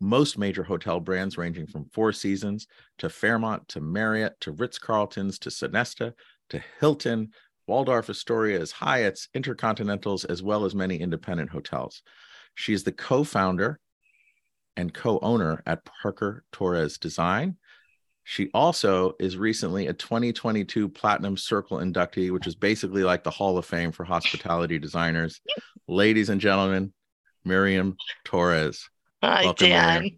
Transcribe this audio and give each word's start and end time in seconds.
most 0.00 0.38
major 0.38 0.62
hotel 0.62 0.98
brands 0.98 1.36
ranging 1.36 1.66
from 1.66 1.84
Four 1.84 2.12
Seasons 2.12 2.66
to 2.98 3.08
Fairmont 3.08 3.68
to 3.68 3.80
Marriott 3.80 4.40
to 4.40 4.52
Ritz 4.52 4.78
Carlton's 4.78 5.38
to 5.40 5.50
Sonesta 5.50 6.14
to 6.48 6.62
Hilton, 6.80 7.30
Waldorf 7.66 8.08
Astoria's, 8.08 8.72
Hyatt's, 8.72 9.28
Intercontinentals, 9.36 10.28
as 10.28 10.42
well 10.42 10.64
as 10.64 10.74
many 10.74 10.96
independent 11.00 11.50
hotels. 11.50 12.02
She 12.54 12.72
is 12.72 12.82
the 12.82 12.92
co 12.92 13.24
founder 13.24 13.78
and 14.76 14.92
co 14.92 15.18
owner 15.20 15.62
at 15.66 15.84
Parker 15.84 16.44
Torres 16.52 16.98
Design. 16.98 17.56
She 18.24 18.50
also 18.54 19.14
is 19.18 19.36
recently 19.36 19.86
a 19.88 19.92
2022 19.92 20.88
Platinum 20.88 21.36
Circle 21.36 21.78
inductee, 21.78 22.30
which 22.30 22.46
is 22.46 22.54
basically 22.54 23.02
like 23.02 23.24
the 23.24 23.30
Hall 23.30 23.58
of 23.58 23.66
Fame 23.66 23.92
for 23.92 24.04
hospitality 24.04 24.78
designers. 24.78 25.40
Ladies 25.88 26.28
and 26.28 26.40
gentlemen, 26.40 26.92
Miriam 27.44 27.96
Torres. 28.24 28.88
Hi, 29.22 29.44
Welcome, 29.44 29.68
Dan. 29.68 30.10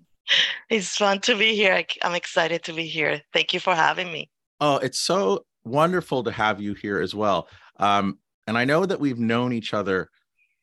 It's 0.70 0.97
fun 0.97 1.20
to 1.23 1.37
be 1.37 1.55
here. 1.56 1.84
I'm 2.02 2.15
excited 2.15 2.62
to 2.65 2.73
be 2.73 2.87
here. 2.87 3.20
Thank 3.33 3.53
you 3.53 3.61
for 3.61 3.75
having 3.75 4.12
me. 4.12 4.31
Oh, 4.61 4.77
it's 4.77 5.00
so 5.00 5.45
wonderful 5.64 6.22
to 6.25 6.31
have 6.31 6.61
you 6.61 6.75
here 6.75 7.00
as 7.00 7.14
well. 7.14 7.48
Um, 7.78 8.19
and 8.47 8.56
I 8.56 8.64
know 8.64 8.86
that 8.86 9.00
we've 9.00 9.19
known 9.19 9.53
each 9.53 9.75
other 9.75 10.08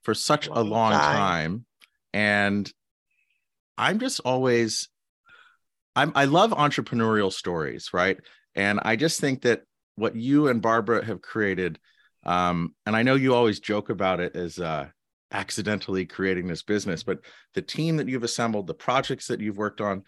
for 0.03 0.13
such 0.13 0.47
a 0.47 0.53
long, 0.53 0.61
a 0.61 0.69
long 0.69 0.91
time. 0.93 1.01
time. 1.01 1.65
And 2.13 2.73
I'm 3.77 3.99
just 3.99 4.21
always, 4.21 4.87
I'm, 5.95 6.13
I 6.15 6.25
love 6.25 6.51
entrepreneurial 6.51 7.33
stories, 7.33 7.89
right? 7.93 8.17
And 8.55 8.79
I 8.83 8.95
just 8.95 9.19
think 9.19 9.41
that 9.41 9.63
what 9.95 10.15
you 10.15 10.47
and 10.47 10.61
Barbara 10.61 11.03
have 11.03 11.21
created, 11.21 11.77
um, 12.25 12.73
and 12.85 12.95
I 12.95 13.03
know 13.03 13.15
you 13.15 13.35
always 13.35 13.59
joke 13.59 13.89
about 13.89 14.21
it 14.21 14.35
as, 14.35 14.59
uh, 14.59 14.87
accidentally 15.31 16.05
creating 16.05 16.47
this 16.47 16.63
business 16.63 17.03
but 17.03 17.19
the 17.53 17.61
team 17.61 17.97
that 17.97 18.07
you've 18.07 18.23
assembled 18.23 18.67
the 18.67 18.73
projects 18.73 19.27
that 19.27 19.39
you've 19.39 19.57
worked 19.57 19.81
on 19.81 20.03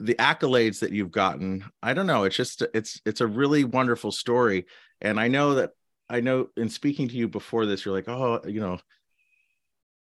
the 0.00 0.14
accolades 0.14 0.80
that 0.80 0.92
you've 0.92 1.10
gotten 1.10 1.64
i 1.82 1.92
don't 1.92 2.06
know 2.06 2.24
it's 2.24 2.36
just 2.36 2.62
it's 2.74 3.00
it's 3.04 3.20
a 3.20 3.26
really 3.26 3.64
wonderful 3.64 4.12
story. 4.12 4.66
And 5.00 5.20
i 5.20 5.28
know 5.28 5.54
that 5.54 5.70
i 6.08 6.20
know 6.20 6.48
in 6.56 6.68
speaking 6.68 7.08
to 7.08 7.14
you 7.14 7.28
before 7.28 7.66
this 7.66 7.84
you're 7.84 7.94
like 7.94 8.08
oh 8.08 8.40
you 8.46 8.60
know 8.60 8.78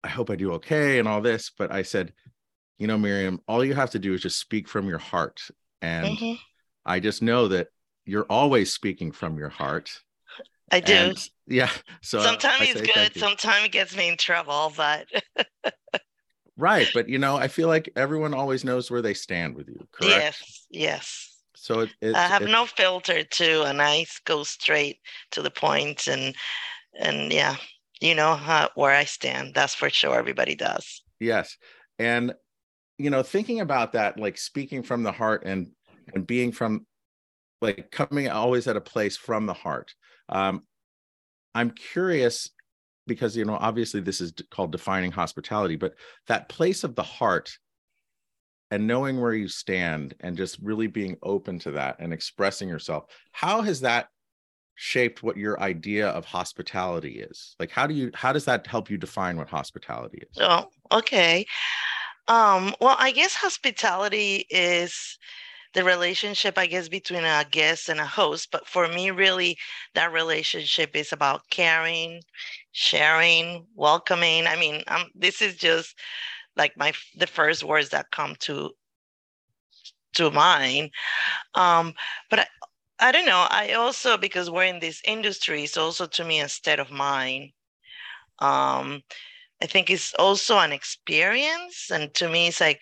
i 0.03 0.07
hope 0.07 0.29
i 0.29 0.35
do 0.35 0.53
okay 0.53 0.99
and 0.99 1.07
all 1.07 1.21
this 1.21 1.51
but 1.57 1.71
i 1.71 1.81
said 1.81 2.13
you 2.77 2.87
know 2.87 2.97
miriam 2.97 3.39
all 3.47 3.63
you 3.63 3.73
have 3.73 3.91
to 3.91 3.99
do 3.99 4.13
is 4.13 4.21
just 4.21 4.39
speak 4.39 4.67
from 4.67 4.87
your 4.87 4.99
heart. 4.99 5.41
And 5.81 6.17
mm-hmm. 6.17 6.33
i 6.85 6.99
just 6.99 7.21
know 7.21 7.47
that 7.47 7.67
you're 8.05 8.25
always 8.29 8.73
speaking 8.73 9.11
from 9.11 9.37
your 9.37 9.49
heart 9.49 9.89
I 10.71 10.79
do. 10.79 10.93
And, 10.93 11.29
yeah. 11.47 11.69
So 12.01 12.19
uh, 12.19 12.23
sometimes 12.23 12.69
it's 12.69 12.81
good, 12.81 13.15
sometimes 13.15 13.65
it 13.65 13.71
gets 13.71 13.95
me 13.95 14.09
in 14.09 14.17
trouble, 14.17 14.73
but 14.75 15.07
right. 16.57 16.87
But 16.93 17.09
you 17.09 17.19
know, 17.19 17.35
I 17.35 17.47
feel 17.47 17.67
like 17.67 17.91
everyone 17.95 18.33
always 18.33 18.63
knows 18.63 18.89
where 18.89 19.01
they 19.01 19.13
stand 19.13 19.55
with 19.55 19.67
you, 19.67 19.87
correct? 19.91 20.15
Yes, 20.15 20.65
yes. 20.69 21.29
So 21.55 21.81
it, 21.81 22.15
I 22.15 22.27
have 22.27 22.43
no 22.43 22.65
filter 22.65 23.23
too, 23.23 23.63
and 23.65 23.81
I 23.81 24.05
go 24.25 24.43
straight 24.43 24.99
to 25.31 25.41
the 25.41 25.51
point, 25.51 26.07
and 26.07 26.35
and 26.99 27.31
yeah, 27.31 27.55
you 28.01 28.15
know 28.15 28.35
how, 28.35 28.69
where 28.75 28.93
I 28.93 29.05
stand. 29.05 29.53
That's 29.53 29.75
for 29.75 29.89
sure. 29.89 30.17
Everybody 30.17 30.55
does. 30.55 31.03
Yes, 31.19 31.55
and 31.99 32.33
you 32.97 33.09
know, 33.09 33.23
thinking 33.23 33.61
about 33.61 33.93
that, 33.93 34.19
like 34.19 34.37
speaking 34.37 34.83
from 34.83 35.03
the 35.03 35.11
heart 35.11 35.43
and 35.45 35.71
and 36.13 36.25
being 36.25 36.51
from 36.51 36.85
like 37.61 37.91
coming 37.91 38.29
always 38.29 38.67
at 38.67 38.75
a 38.75 38.81
place 38.81 39.15
from 39.15 39.45
the 39.45 39.53
heart 39.53 39.93
um, 40.33 40.63
I'm 41.55 41.71
curious 41.71 42.49
because 43.05 43.37
you 43.37 43.45
know 43.45 43.57
obviously 43.59 44.01
this 44.01 44.19
is 44.19 44.33
called 44.49 44.71
defining 44.71 45.11
hospitality, 45.11 45.75
but 45.75 45.93
that 46.27 46.49
place 46.49 46.83
of 46.83 46.95
the 46.95 47.03
heart 47.03 47.57
and 48.71 48.87
knowing 48.87 49.21
where 49.21 49.33
you 49.33 49.47
stand 49.47 50.15
and 50.21 50.35
just 50.35 50.57
really 50.61 50.87
being 50.87 51.15
open 51.21 51.59
to 51.59 51.71
that 51.71 51.97
and 51.99 52.11
expressing 52.11 52.67
yourself. 52.67 53.05
How 53.31 53.61
has 53.61 53.81
that 53.81 54.07
shaped 54.75 55.21
what 55.21 55.37
your 55.37 55.59
idea 55.59 56.07
of 56.07 56.25
hospitality 56.25 57.19
is? 57.19 57.55
Like 57.59 57.69
how 57.69 57.85
do 57.85 57.93
you 57.93 58.09
how 58.15 58.33
does 58.33 58.45
that 58.45 58.65
help 58.65 58.89
you 58.89 58.97
define 58.97 59.37
what 59.37 59.49
hospitality 59.49 60.23
is? 60.23 60.37
Oh, 60.41 60.65
okay. 60.91 61.45
Um, 62.27 62.73
well, 62.79 62.95
I 62.97 63.11
guess 63.11 63.35
hospitality 63.35 64.47
is 64.49 65.19
the 65.73 65.83
relationship, 65.83 66.57
I 66.57 66.67
guess, 66.67 66.87
between 66.89 67.23
a 67.25 67.45
guest 67.49 67.89
and 67.89 67.99
a 67.99 68.05
host. 68.05 68.49
But 68.51 68.67
for 68.67 68.87
me, 68.87 69.11
really, 69.11 69.57
that 69.95 70.11
relationship 70.13 70.95
is 70.95 71.11
about 71.11 71.49
caring, 71.49 72.21
sharing, 72.71 73.65
welcoming. 73.75 74.47
I 74.47 74.55
mean, 74.55 74.83
um, 74.87 75.09
this 75.15 75.41
is 75.41 75.55
just 75.55 75.95
like 76.55 76.77
my 76.77 76.93
the 77.17 77.27
first 77.27 77.63
words 77.63 77.89
that 77.89 78.11
come 78.11 78.35
to 78.41 78.71
to 80.15 80.31
mind. 80.31 80.91
Um, 81.55 81.93
but 82.29 82.39
I, 82.39 82.47
I 82.99 83.11
don't 83.11 83.25
know. 83.25 83.47
I 83.49 83.73
also 83.73 84.17
because 84.17 84.49
we're 84.49 84.65
in 84.65 84.79
this 84.79 85.01
industry, 85.05 85.63
it's 85.63 85.77
also 85.77 86.05
to 86.07 86.23
me 86.23 86.39
a 86.41 86.49
state 86.49 86.79
of 86.79 86.91
mind. 86.91 87.51
Um, 88.39 89.03
I 89.61 89.65
think 89.67 89.89
it's 89.89 90.13
also 90.15 90.59
an 90.59 90.71
experience, 90.73 91.89
and 91.91 92.13
to 92.15 92.29
me, 92.29 92.47
it's 92.47 92.61
like 92.61 92.81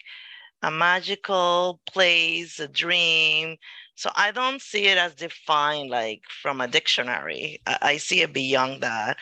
a 0.62 0.72
magical 0.72 1.82
place, 1.92 2.60
a 2.60 2.68
dream. 2.68 3.58
So 3.96 4.10
I 4.16 4.32
don't 4.32 4.62
see 4.62 4.88
it 4.88 4.98
as 4.98 5.16
defined 5.16 5.90
like 5.90 6.22
from 6.42 6.62
a 6.62 6.68
dictionary. 6.68 7.62
I, 7.66 7.98
see 7.98 8.22
it 8.22 8.34
beyond 8.34 8.82
that, 8.82 9.18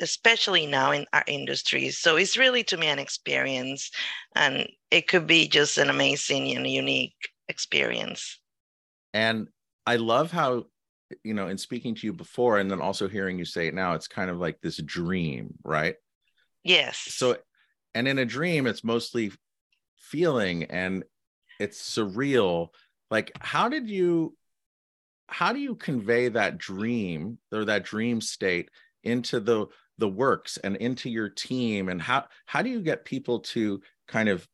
especially 0.00 0.66
now 0.66 0.90
in 0.90 1.06
our 1.12 1.24
industry. 1.26 1.90
So 1.90 2.16
it's 2.16 2.36
really 2.36 2.64
to 2.64 2.76
me 2.76 2.88
an 2.88 2.98
experience, 2.98 3.90
and 4.34 4.68
it 4.90 5.08
could 5.08 5.26
be 5.26 5.48
just 5.48 5.78
an 5.78 5.88
amazing 5.88 6.54
and 6.54 6.66
unique 6.66 7.16
experience. 7.48 8.38
And 9.14 9.48
I 9.86 9.96
love 9.96 10.30
how 10.30 10.66
you 11.24 11.34
know 11.34 11.48
in 11.48 11.58
speaking 11.58 11.94
to 11.94 12.06
you 12.06 12.12
before 12.12 12.58
and 12.58 12.70
then 12.70 12.80
also 12.80 13.06
hearing 13.06 13.38
you 13.38 13.44
say 13.44 13.66
it 13.66 13.74
now 13.74 13.92
it's 13.92 14.08
kind 14.08 14.30
of 14.30 14.38
like 14.38 14.58
this 14.62 14.78
dream 14.78 15.52
right 15.62 15.96
yes 16.64 16.96
so 16.96 17.36
and 17.94 18.08
in 18.08 18.18
a 18.18 18.24
dream 18.24 18.66
it's 18.66 18.82
mostly 18.82 19.30
feeling 20.02 20.64
and 20.64 21.04
it's 21.58 21.80
surreal. 21.80 22.68
Like 23.10 23.32
how 23.40 23.68
did 23.68 23.88
you 23.88 24.36
how 25.28 25.52
do 25.52 25.60
you 25.60 25.74
convey 25.74 26.28
that 26.28 26.58
dream 26.58 27.38
or 27.52 27.64
that 27.64 27.84
dream 27.84 28.20
state 28.20 28.70
into 29.04 29.40
the 29.40 29.66
the 29.98 30.08
works 30.08 30.58
and 30.58 30.76
into 30.76 31.08
your 31.08 31.28
team? 31.28 31.88
And 31.88 32.02
how 32.02 32.26
how 32.46 32.62
do 32.62 32.68
you 32.68 32.80
get 32.80 33.04
people 33.04 33.40
to 33.40 33.80
kind 34.08 34.28
of 34.28 34.46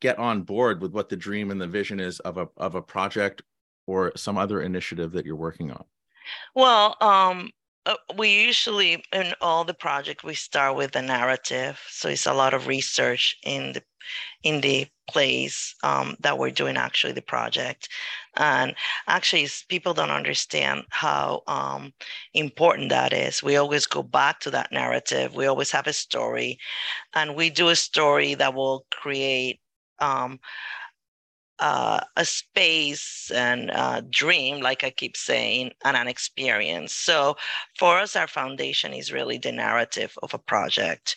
get 0.00 0.18
on 0.18 0.42
board 0.42 0.80
with 0.80 0.92
what 0.92 1.08
the 1.08 1.16
dream 1.16 1.50
and 1.50 1.60
the 1.60 1.66
vision 1.66 2.00
is 2.00 2.18
of 2.20 2.38
a 2.38 2.48
of 2.56 2.74
a 2.74 2.82
project 2.82 3.42
or 3.86 4.12
some 4.16 4.38
other 4.38 4.62
initiative 4.62 5.12
that 5.12 5.26
you're 5.26 5.36
working 5.36 5.70
on? 5.70 5.84
Well 6.54 6.96
um 7.00 7.50
uh, 7.86 7.94
we 8.16 8.44
usually 8.44 9.02
in 9.12 9.34
all 9.40 9.64
the 9.64 9.74
project 9.74 10.24
we 10.24 10.34
start 10.34 10.76
with 10.76 10.94
a 10.96 11.02
narrative 11.02 11.80
so 11.88 12.08
it's 12.08 12.26
a 12.26 12.34
lot 12.34 12.54
of 12.54 12.66
research 12.66 13.36
in 13.42 13.72
the 13.72 13.82
in 14.42 14.60
the 14.60 14.86
place 15.08 15.74
um, 15.82 16.16
that 16.20 16.38
we're 16.38 16.50
doing 16.50 16.76
actually 16.76 17.12
the 17.12 17.22
project. 17.22 17.88
And 18.36 18.74
actually 19.08 19.48
people 19.68 19.92
don't 19.92 20.10
understand 20.10 20.84
how 20.90 21.42
um, 21.46 21.92
important 22.32 22.90
that 22.90 23.12
is. 23.12 23.42
We 23.42 23.56
always 23.56 23.86
go 23.86 24.02
back 24.02 24.40
to 24.40 24.50
that 24.52 24.72
narrative. 24.72 25.34
We 25.34 25.46
always 25.46 25.70
have 25.72 25.86
a 25.86 25.92
story 25.92 26.58
and 27.14 27.34
we 27.34 27.50
do 27.50 27.68
a 27.68 27.76
story 27.76 28.34
that 28.34 28.54
will 28.54 28.86
create 28.90 29.60
um, 29.98 30.38
uh, 31.60 32.00
a 32.16 32.24
space 32.24 33.30
and 33.34 33.70
a 33.70 34.02
dream, 34.08 34.60
like 34.60 34.82
I 34.82 34.90
keep 34.90 35.16
saying, 35.16 35.72
and 35.84 35.96
an 35.96 36.08
experience. 36.08 36.92
So 36.94 37.36
for 37.78 37.98
us, 37.98 38.16
our 38.16 38.26
foundation 38.26 38.92
is 38.92 39.12
really 39.12 39.38
the 39.38 39.52
narrative 39.52 40.16
of 40.22 40.34
a 40.34 40.38
project. 40.38 41.16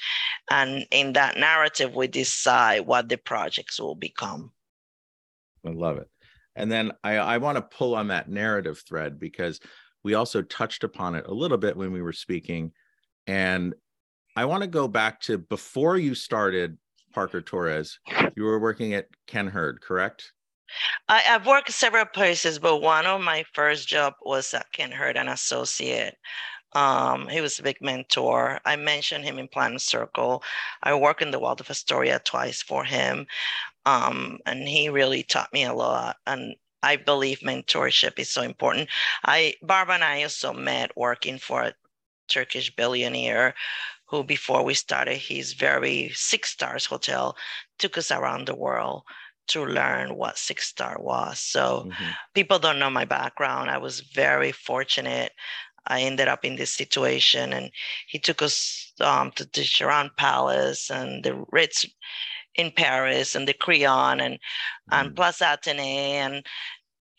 And 0.52 0.86
in 0.92 1.14
that 1.14 1.38
narrative, 1.38 1.96
we 1.96 2.08
decide 2.08 2.86
what 2.86 3.10
the 3.10 3.18
projects 3.18 3.80
will 3.80 3.96
become. 3.96 4.52
I 5.66 5.72
love 5.72 5.98
it. 5.98 6.10
And 6.56 6.72
then 6.72 6.92
I, 7.04 7.16
I 7.16 7.38
want 7.38 7.56
to 7.56 7.62
pull 7.62 7.96
on 7.96 8.10
that 8.10 8.30
narrative 8.30 8.84
thread 8.88 9.20
because 9.20 9.60
we 10.04 10.14
also 10.14 10.42
touched 10.42 10.84
upon 10.84 11.16
it 11.16 11.26
a 11.26 11.34
little 11.34 11.58
bit 11.58 11.78
when 11.78 11.92
we 11.94 12.02
were 12.02 12.14
speaking. 12.14 12.74
And 13.26 13.74
I 14.36 14.46
want 14.46 14.62
to 14.62 14.68
go 14.68 14.88
back 14.88 15.22
to 15.22 15.38
before 15.38 15.98
you 15.98 16.16
started 16.16 16.78
Parker 17.14 17.42
Torres, 17.42 18.00
you 18.36 18.44
were 18.44 18.60
working 18.60 18.94
at 18.94 19.08
Ken 19.28 19.48
Hurd, 19.48 19.82
correct? 19.82 20.34
I, 21.08 21.20
have 21.20 21.46
worked 21.46 21.72
several 21.72 22.06
places, 22.06 22.60
but 22.60 22.82
one 22.82 23.06
of 23.06 23.22
my 23.22 23.44
first 23.54 23.88
job 23.88 24.14
was 24.22 24.54
at 24.54 24.72
Ken 24.72 24.92
Hurd, 24.92 25.18
an 25.18 25.28
associate. 25.28 26.18
Um, 26.74 27.28
he 27.28 27.42
was 27.42 27.60
a 27.60 27.64
big 27.64 27.82
mentor. 27.82 28.60
I 28.66 28.76
mentioned 28.76 29.24
him 29.24 29.38
in 29.38 29.48
Platinum 29.48 29.80
Circle. 29.80 30.44
I 30.82 30.96
worked 30.96 31.22
in 31.22 31.32
the 31.32 31.40
Waldorf 31.40 31.70
Astoria 31.70 32.20
twice 32.20 32.62
for 32.64 32.84
him. 32.84 33.28
Um, 33.86 34.40
and 34.46 34.68
he 34.68 34.90
really 34.90 35.24
taught 35.24 35.54
me 35.54 35.66
a 35.66 35.74
lot. 35.74 36.18
And 36.26 36.56
I 36.82 36.96
believe 36.96 37.40
mentorship 37.40 38.18
is 38.18 38.30
so 38.30 38.42
important. 38.42 38.90
I 39.24 39.56
Barbara 39.62 39.96
and 39.96 40.04
I 40.04 40.24
also 40.24 40.54
met 40.54 40.98
working 40.98 41.38
for 41.38 41.62
a 41.62 41.74
Turkish 42.28 42.76
billionaire 42.76 43.54
who 44.14 44.24
before 44.24 44.64
we 44.64 44.76
started 44.76 45.18
his 45.18 45.54
very 45.54 46.12
six 46.14 46.52
stars 46.52 46.86
hotel 46.86 47.36
took 47.80 47.98
us 47.98 48.12
around 48.12 48.46
the 48.46 48.54
world 48.54 49.02
to 49.48 49.66
learn 49.66 50.16
what 50.16 50.38
six 50.38 50.68
star 50.68 50.98
was. 51.00 51.40
So 51.40 51.88
mm-hmm. 51.88 52.12
people 52.36 52.60
don't 52.60 52.78
know 52.78 52.92
my 52.92 53.06
background. 53.06 53.72
I 53.72 53.80
was 53.80 54.02
very 54.02 54.52
fortunate. 54.52 55.32
I 55.88 56.02
ended 56.02 56.28
up 56.28 56.46
in 56.46 56.58
this 56.58 56.72
situation, 56.72 57.54
and 57.54 57.72
he 58.08 58.20
took 58.20 58.44
us 58.44 58.94
um, 59.02 59.32
to 59.32 59.50
the 59.52 59.64
Sharon 59.64 60.12
Palace 60.16 60.92
and 60.92 61.24
the 61.24 61.44
Ritz 61.52 61.84
in 62.54 62.70
Paris 62.70 63.34
and 63.34 63.48
the 63.48 63.56
Crillon 63.56 64.22
and 64.22 64.36
mm-hmm. 64.36 64.94
and 64.94 65.16
Plaza 65.16 65.58
Athénée 65.58 66.22
and 66.22 66.46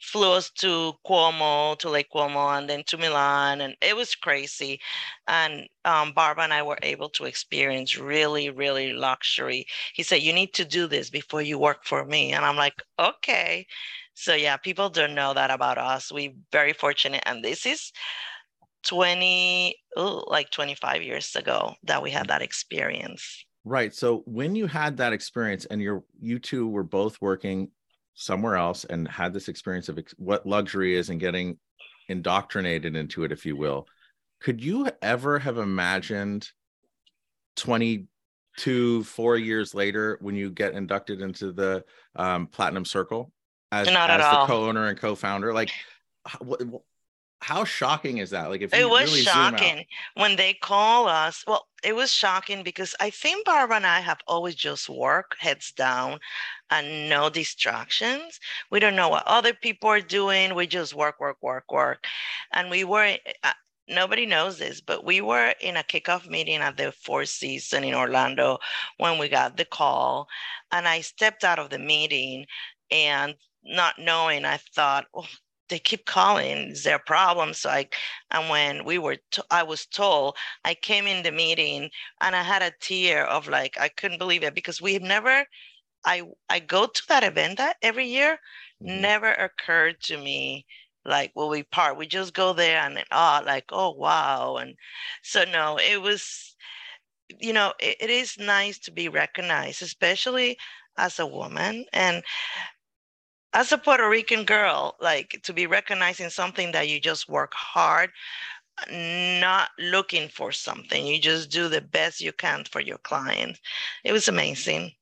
flew 0.04 0.32
us 0.32 0.50
to 0.50 0.92
Como, 1.06 1.74
to 1.76 1.88
Lake 1.88 2.10
Como, 2.12 2.48
and 2.48 2.68
then 2.68 2.84
to 2.84 2.98
Milan, 2.98 3.60
and 3.60 3.76
it 3.80 3.96
was 3.96 4.14
crazy. 4.14 4.80
And 5.26 5.68
um, 5.84 6.12
Barbara 6.12 6.44
and 6.44 6.52
I 6.52 6.62
were 6.62 6.78
able 6.82 7.08
to 7.10 7.24
experience 7.24 7.98
really, 7.98 8.50
really 8.50 8.92
luxury. 8.92 9.66
He 9.94 10.02
said, 10.02 10.22
"You 10.22 10.32
need 10.32 10.54
to 10.54 10.64
do 10.64 10.86
this 10.86 11.10
before 11.10 11.42
you 11.42 11.58
work 11.58 11.84
for 11.84 12.04
me," 12.04 12.32
and 12.32 12.44
I'm 12.44 12.56
like, 12.56 12.82
"Okay." 12.98 13.66
So 14.14 14.34
yeah, 14.34 14.56
people 14.56 14.90
don't 14.90 15.14
know 15.14 15.34
that 15.34 15.50
about 15.50 15.78
us. 15.78 16.12
We're 16.12 16.34
very 16.52 16.72
fortunate, 16.72 17.22
and 17.26 17.42
this 17.42 17.66
is 17.66 17.92
20, 18.84 19.76
ooh, 19.98 20.24
like 20.28 20.50
25 20.50 21.02
years 21.02 21.34
ago 21.34 21.74
that 21.84 22.02
we 22.02 22.10
had 22.10 22.28
that 22.28 22.42
experience. 22.42 23.44
Right. 23.64 23.94
So 23.94 24.22
when 24.26 24.54
you 24.54 24.66
had 24.66 24.98
that 24.98 25.12
experience, 25.12 25.64
and 25.64 25.80
you're 25.80 26.04
you 26.20 26.38
two 26.38 26.68
were 26.68 26.84
both 26.84 27.20
working 27.20 27.70
somewhere 28.14 28.56
else 28.56 28.84
and 28.84 29.08
had 29.08 29.32
this 29.32 29.48
experience 29.48 29.88
of 29.88 29.98
ex- 29.98 30.14
what 30.18 30.46
luxury 30.46 30.96
is 30.96 31.10
and 31.10 31.20
getting 31.20 31.58
indoctrinated 32.08 32.96
into 32.96 33.24
it, 33.24 33.32
if 33.32 33.44
you 33.44 33.56
will, 33.56 33.86
could 34.40 34.62
you 34.62 34.88
ever 35.02 35.38
have 35.38 35.58
imagined 35.58 36.48
22, 37.56 39.04
four 39.04 39.36
years 39.36 39.74
later 39.74 40.18
when 40.20 40.34
you 40.34 40.50
get 40.50 40.74
inducted 40.74 41.20
into 41.20 41.52
the 41.52 41.84
um, 42.16 42.46
Platinum 42.46 42.84
Circle 42.84 43.32
as, 43.72 43.88
as 44.20 44.20
the 44.30 44.46
co-owner 44.46 44.86
and 44.88 44.98
co-founder? 44.98 45.52
Like, 45.52 45.70
what, 46.40 46.60
how 47.44 47.62
shocking 47.62 48.18
is 48.18 48.30
that? 48.30 48.48
Like, 48.48 48.62
if 48.62 48.72
it 48.72 48.88
was 48.88 49.10
really 49.10 49.20
shocking 49.20 49.84
when 50.14 50.36
they 50.36 50.54
call 50.54 51.06
us. 51.08 51.44
Well, 51.46 51.66
it 51.82 51.94
was 51.94 52.10
shocking 52.10 52.62
because 52.62 52.94
I 53.00 53.10
think 53.10 53.44
Barbara 53.44 53.76
and 53.76 53.86
I 53.86 54.00
have 54.00 54.20
always 54.26 54.54
just 54.54 54.88
worked 54.88 55.36
heads 55.38 55.70
down 55.72 56.20
and 56.70 57.10
no 57.10 57.28
distractions. 57.28 58.40
We 58.70 58.80
don't 58.80 58.96
know 58.96 59.10
what 59.10 59.26
other 59.26 59.52
people 59.52 59.90
are 59.90 60.00
doing. 60.00 60.54
We 60.54 60.66
just 60.66 60.94
work, 60.94 61.20
work, 61.20 61.36
work, 61.42 61.70
work. 61.70 62.06
And 62.52 62.70
we 62.70 62.82
were, 62.84 63.18
uh, 63.42 63.52
nobody 63.88 64.24
knows 64.24 64.56
this, 64.58 64.80
but 64.80 65.04
we 65.04 65.20
were 65.20 65.52
in 65.60 65.76
a 65.76 65.82
kickoff 65.82 66.26
meeting 66.26 66.60
at 66.60 66.78
the 66.78 66.92
Four 66.92 67.26
Seasons 67.26 67.84
in 67.84 67.94
Orlando 67.94 68.58
when 68.96 69.18
we 69.18 69.28
got 69.28 69.58
the 69.58 69.66
call. 69.66 70.28
And 70.72 70.88
I 70.88 71.02
stepped 71.02 71.44
out 71.44 71.58
of 71.58 71.68
the 71.68 71.78
meeting 71.78 72.46
and 72.90 73.34
not 73.62 73.98
knowing, 73.98 74.46
I 74.46 74.56
thought, 74.74 75.04
oh, 75.12 75.26
they 75.74 75.80
keep 75.80 76.06
calling 76.06 76.70
is 76.70 76.84
there 76.84 76.94
a 76.94 77.00
problem 77.00 77.52
so 77.52 77.68
i 77.68 77.84
and 78.30 78.48
when 78.48 78.84
we 78.84 78.96
were 78.96 79.16
t- 79.32 79.42
I 79.50 79.64
was 79.64 79.86
told 79.86 80.36
i 80.64 80.72
came 80.72 81.08
in 81.08 81.24
the 81.24 81.32
meeting 81.32 81.90
and 82.20 82.36
i 82.36 82.42
had 82.44 82.62
a 82.62 82.72
tear 82.80 83.26
of 83.26 83.48
like 83.48 83.76
i 83.80 83.88
couldn't 83.88 84.18
believe 84.18 84.44
it 84.44 84.54
because 84.54 84.80
we've 84.80 85.02
never 85.02 85.44
i 86.04 86.22
i 86.48 86.60
go 86.60 86.86
to 86.86 87.02
that 87.08 87.24
event 87.24 87.58
that 87.58 87.76
every 87.82 88.06
year 88.06 88.38
mm-hmm. 88.80 89.00
never 89.00 89.32
occurred 89.32 90.00
to 90.02 90.16
me 90.16 90.64
like 91.04 91.32
will 91.34 91.48
we 91.48 91.64
part 91.64 91.98
we 91.98 92.06
just 92.06 92.34
go 92.34 92.52
there 92.52 92.78
and 92.78 93.02
oh 93.10 93.42
like 93.44 93.64
oh 93.70 93.90
wow 93.90 94.54
and 94.58 94.76
so 95.24 95.42
no 95.44 95.76
it 95.76 96.00
was 96.00 96.54
you 97.40 97.52
know 97.52 97.72
it, 97.80 97.96
it 97.98 98.10
is 98.10 98.38
nice 98.38 98.78
to 98.78 98.92
be 98.92 99.08
recognized 99.08 99.82
especially 99.82 100.56
as 100.98 101.18
a 101.18 101.26
woman 101.26 101.84
and 101.92 102.22
as 103.54 103.70
a 103.70 103.78
Puerto 103.78 104.08
Rican 104.08 104.44
girl, 104.44 104.96
like 105.00 105.40
to 105.44 105.52
be 105.52 105.66
recognizing 105.66 106.28
something 106.28 106.72
that 106.72 106.88
you 106.88 107.00
just 107.00 107.28
work 107.28 107.54
hard, 107.54 108.10
not 108.90 109.70
looking 109.78 110.28
for 110.28 110.50
something. 110.50 111.06
You 111.06 111.20
just 111.20 111.50
do 111.50 111.68
the 111.68 111.80
best 111.80 112.20
you 112.20 112.32
can 112.32 112.64
for 112.64 112.80
your 112.80 112.98
client. 112.98 113.58
It 114.04 114.12
was 114.12 114.28
amazing. 114.28 114.92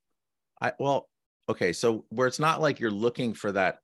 I 0.61 0.73
well, 0.79 1.09
okay, 1.49 1.73
so 1.73 2.05
where 2.09 2.27
it's 2.27 2.39
not 2.39 2.61
like 2.61 2.79
you're 2.79 2.91
looking 2.91 3.33
for 3.33 3.51
that 3.51 3.79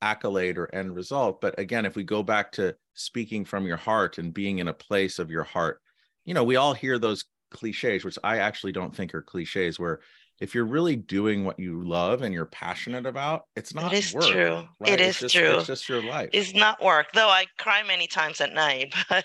accolade 0.00 0.56
or 0.56 0.72
end 0.74 0.94
result, 0.94 1.40
but 1.40 1.58
again, 1.58 1.84
if 1.84 1.96
we 1.96 2.04
go 2.04 2.22
back 2.22 2.52
to 2.52 2.74
speaking 2.94 3.44
from 3.44 3.66
your 3.66 3.76
heart 3.76 4.18
and 4.18 4.32
being 4.32 4.58
in 4.58 4.68
a 4.68 4.74
place 4.74 5.18
of 5.18 5.30
your 5.30 5.44
heart, 5.44 5.80
you 6.24 6.34
know, 6.34 6.44
we 6.44 6.56
all 6.56 6.74
hear 6.74 6.98
those 6.98 7.24
cliches, 7.50 8.04
which 8.04 8.18
I 8.22 8.38
actually 8.38 8.72
don't 8.72 8.94
think 8.94 9.14
are 9.14 9.22
cliches, 9.22 9.78
where 9.78 10.00
if 10.42 10.56
you're 10.56 10.64
really 10.64 10.96
doing 10.96 11.44
what 11.44 11.56
you 11.60 11.84
love 11.84 12.22
and 12.22 12.34
you're 12.34 12.46
passionate 12.46 13.06
about, 13.06 13.44
it's 13.54 13.76
not. 13.76 13.92
It 13.92 13.98
is 13.98 14.12
work, 14.12 14.24
true. 14.24 14.64
Right? 14.80 14.94
It 14.94 15.00
is 15.00 15.10
it's 15.10 15.20
just, 15.20 15.34
true. 15.36 15.58
It's 15.58 15.68
just 15.68 15.88
your 15.88 16.02
life. 16.02 16.30
It's 16.32 16.52
not 16.52 16.82
work, 16.82 17.12
though. 17.14 17.28
I 17.28 17.46
cry 17.60 17.84
many 17.84 18.08
times 18.08 18.40
at 18.40 18.52
night, 18.52 18.92
but 19.08 19.24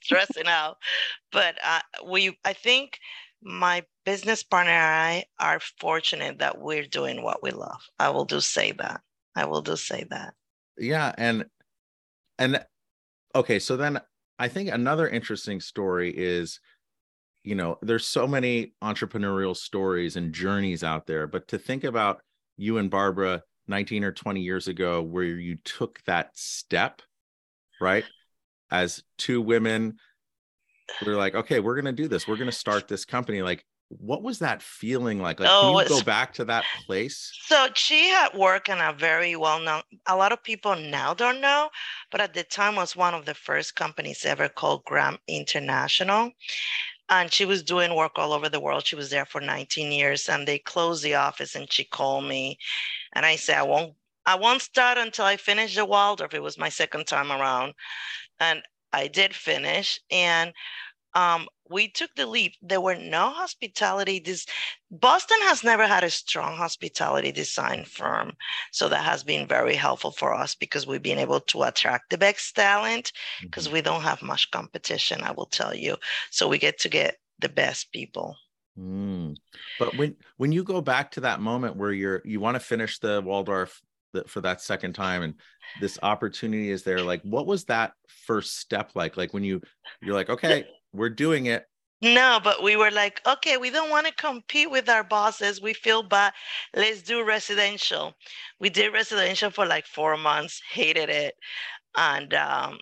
stressing 0.00 0.46
out. 0.46 0.78
But 1.32 1.56
uh, 1.62 1.80
we, 2.08 2.38
I 2.46 2.54
think, 2.54 2.98
my 3.42 3.84
business 4.06 4.42
partner 4.42 4.72
and 4.72 5.26
I 5.38 5.44
are 5.52 5.60
fortunate 5.78 6.38
that 6.38 6.58
we're 6.58 6.86
doing 6.86 7.22
what 7.22 7.42
we 7.42 7.50
love. 7.50 7.82
I 7.98 8.08
will 8.08 8.24
do 8.24 8.40
say 8.40 8.72
that. 8.72 9.02
I 9.36 9.44
will 9.44 9.60
do 9.60 9.76
say 9.76 10.06
that. 10.08 10.32
Yeah, 10.78 11.12
and 11.18 11.44
and 12.38 12.64
okay, 13.34 13.58
so 13.58 13.76
then 13.76 14.00
I 14.38 14.48
think 14.48 14.70
another 14.70 15.10
interesting 15.10 15.60
story 15.60 16.10
is 16.10 16.58
you 17.44 17.54
know 17.54 17.78
there's 17.82 18.06
so 18.06 18.26
many 18.26 18.72
entrepreneurial 18.82 19.56
stories 19.56 20.16
and 20.16 20.32
journeys 20.32 20.82
out 20.82 21.06
there 21.06 21.26
but 21.26 21.46
to 21.48 21.58
think 21.58 21.84
about 21.84 22.20
you 22.56 22.78
and 22.78 22.90
barbara 22.90 23.42
19 23.68 24.04
or 24.04 24.12
20 24.12 24.40
years 24.40 24.68
ago 24.68 25.02
where 25.02 25.24
you 25.24 25.56
took 25.64 26.02
that 26.06 26.30
step 26.36 27.00
right? 27.80 28.04
As 28.70 29.02
two 29.18 29.40
women 29.40 29.98
we're 31.04 31.16
like 31.16 31.34
okay 31.34 31.60
we're 31.60 31.74
going 31.74 31.84
to 31.86 31.92
do 31.92 32.08
this. 32.08 32.28
We're 32.28 32.36
going 32.36 32.50
to 32.50 32.52
start 32.52 32.88
this 32.88 33.04
company. 33.04 33.42
Like 33.42 33.64
what 33.88 34.22
was 34.22 34.40
that 34.40 34.62
feeling 34.62 35.20
like? 35.20 35.40
Like 35.40 35.50
oh, 35.50 35.74
can 35.76 35.82
you 35.82 35.88
go 35.88 36.04
back 36.04 36.32
to 36.34 36.44
that 36.46 36.64
place? 36.86 37.30
So 37.42 37.68
she 37.74 38.08
had 38.08 38.34
worked 38.34 38.68
in 38.68 38.78
a 38.78 38.92
very 38.92 39.36
well 39.36 39.60
known 39.60 39.82
a 40.06 40.16
lot 40.16 40.32
of 40.32 40.42
people 40.42 40.74
now 40.76 41.14
don't 41.14 41.40
know 41.40 41.68
but 42.10 42.20
at 42.20 42.34
the 42.34 42.42
time 42.42 42.76
was 42.76 42.96
one 42.96 43.14
of 43.14 43.24
the 43.24 43.34
first 43.34 43.74
companies 43.76 44.24
ever 44.24 44.48
called 44.48 44.84
graham 44.84 45.18
international 45.28 46.30
and 47.20 47.32
she 47.32 47.44
was 47.44 47.62
doing 47.62 47.94
work 47.94 48.12
all 48.16 48.32
over 48.32 48.48
the 48.48 48.60
world. 48.60 48.86
She 48.86 48.96
was 48.96 49.10
there 49.10 49.26
for 49.26 49.40
19 49.40 49.92
years 49.92 50.28
and 50.28 50.46
they 50.46 50.58
closed 50.58 51.02
the 51.04 51.14
office 51.14 51.54
and 51.54 51.70
she 51.72 51.84
called 51.84 52.24
me 52.24 52.58
and 53.12 53.24
I 53.24 53.36
said, 53.36 53.58
I 53.58 53.62
won't, 53.62 53.94
I 54.26 54.34
won't 54.36 54.62
start 54.62 54.98
until 54.98 55.24
I 55.24 55.36
finish 55.36 55.76
the 55.76 55.84
Waldorf. 55.84 56.34
It 56.34 56.42
was 56.42 56.58
my 56.58 56.68
second 56.68 57.06
time 57.06 57.30
around. 57.30 57.74
And 58.40 58.62
I 58.92 59.08
did 59.08 59.34
finish. 59.34 60.00
And 60.10 60.52
um, 61.14 61.48
we 61.70 61.88
took 61.88 62.14
the 62.14 62.26
leap. 62.26 62.54
There 62.62 62.80
were 62.80 62.96
no 62.96 63.30
hospitality. 63.30 64.18
This 64.18 64.46
Boston 64.90 65.38
has 65.42 65.64
never 65.64 65.86
had 65.86 66.04
a 66.04 66.10
strong 66.10 66.56
hospitality 66.56 67.32
design 67.32 67.84
firm, 67.84 68.32
so 68.72 68.88
that 68.88 69.04
has 69.04 69.24
been 69.24 69.48
very 69.48 69.74
helpful 69.74 70.10
for 70.10 70.34
us 70.34 70.54
because 70.54 70.86
we've 70.86 71.02
been 71.02 71.18
able 71.18 71.40
to 71.40 71.62
attract 71.62 72.10
the 72.10 72.18
best 72.18 72.54
talent 72.54 73.12
because 73.42 73.66
mm-hmm. 73.66 73.74
we 73.74 73.82
don't 73.82 74.02
have 74.02 74.22
much 74.22 74.50
competition. 74.50 75.22
I 75.22 75.32
will 75.32 75.46
tell 75.46 75.74
you, 75.74 75.96
so 76.30 76.48
we 76.48 76.58
get 76.58 76.78
to 76.80 76.88
get 76.88 77.16
the 77.38 77.48
best 77.48 77.92
people. 77.92 78.36
Mm. 78.78 79.36
But 79.78 79.96
when 79.96 80.16
when 80.36 80.52
you 80.52 80.64
go 80.64 80.80
back 80.80 81.12
to 81.12 81.20
that 81.20 81.40
moment 81.40 81.76
where 81.76 81.92
you're 81.92 82.22
you 82.24 82.40
want 82.40 82.56
to 82.56 82.60
finish 82.60 82.98
the 82.98 83.22
Waldorf 83.22 83.80
for 84.26 84.40
that 84.40 84.60
second 84.60 84.92
time 84.92 85.22
and 85.22 85.34
this 85.80 85.98
opportunity 86.02 86.70
is 86.70 86.84
there 86.84 87.00
like 87.00 87.20
what 87.22 87.46
was 87.46 87.64
that 87.64 87.92
first 88.06 88.60
step 88.60 88.92
like 88.94 89.16
like 89.16 89.34
when 89.34 89.42
you 89.42 89.60
you're 90.00 90.14
like 90.14 90.30
okay 90.30 90.64
we're 90.94 91.10
doing 91.10 91.46
it. 91.46 91.66
No, 92.02 92.38
but 92.42 92.62
we 92.62 92.76
were 92.76 92.90
like, 92.90 93.20
okay, 93.26 93.56
we 93.56 93.70
don't 93.70 93.90
want 93.90 94.06
to 94.06 94.12
compete 94.12 94.70
with 94.70 94.88
our 94.88 95.04
bosses. 95.04 95.62
We 95.62 95.72
feel 95.72 96.02
bad. 96.02 96.34
Let's 96.74 97.02
do 97.02 97.24
residential. 97.24 98.14
We 98.60 98.68
did 98.68 98.92
residential 98.92 99.50
for 99.50 99.64
like 99.64 99.86
four 99.86 100.16
months, 100.16 100.60
hated 100.70 101.08
it. 101.08 101.34
And 101.96 102.34
um, 102.34 102.78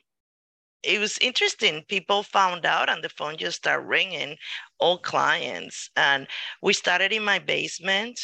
it 0.82 0.98
was 0.98 1.18
interesting. 1.18 1.84
People 1.88 2.24
found 2.24 2.66
out, 2.66 2.88
and 2.88 3.04
the 3.04 3.08
phone 3.10 3.36
just 3.36 3.58
started 3.58 3.86
ringing, 3.86 4.36
all 4.78 4.98
clients. 4.98 5.88
And 5.96 6.26
we 6.60 6.72
started 6.72 7.12
in 7.12 7.24
my 7.24 7.38
basement, 7.38 8.18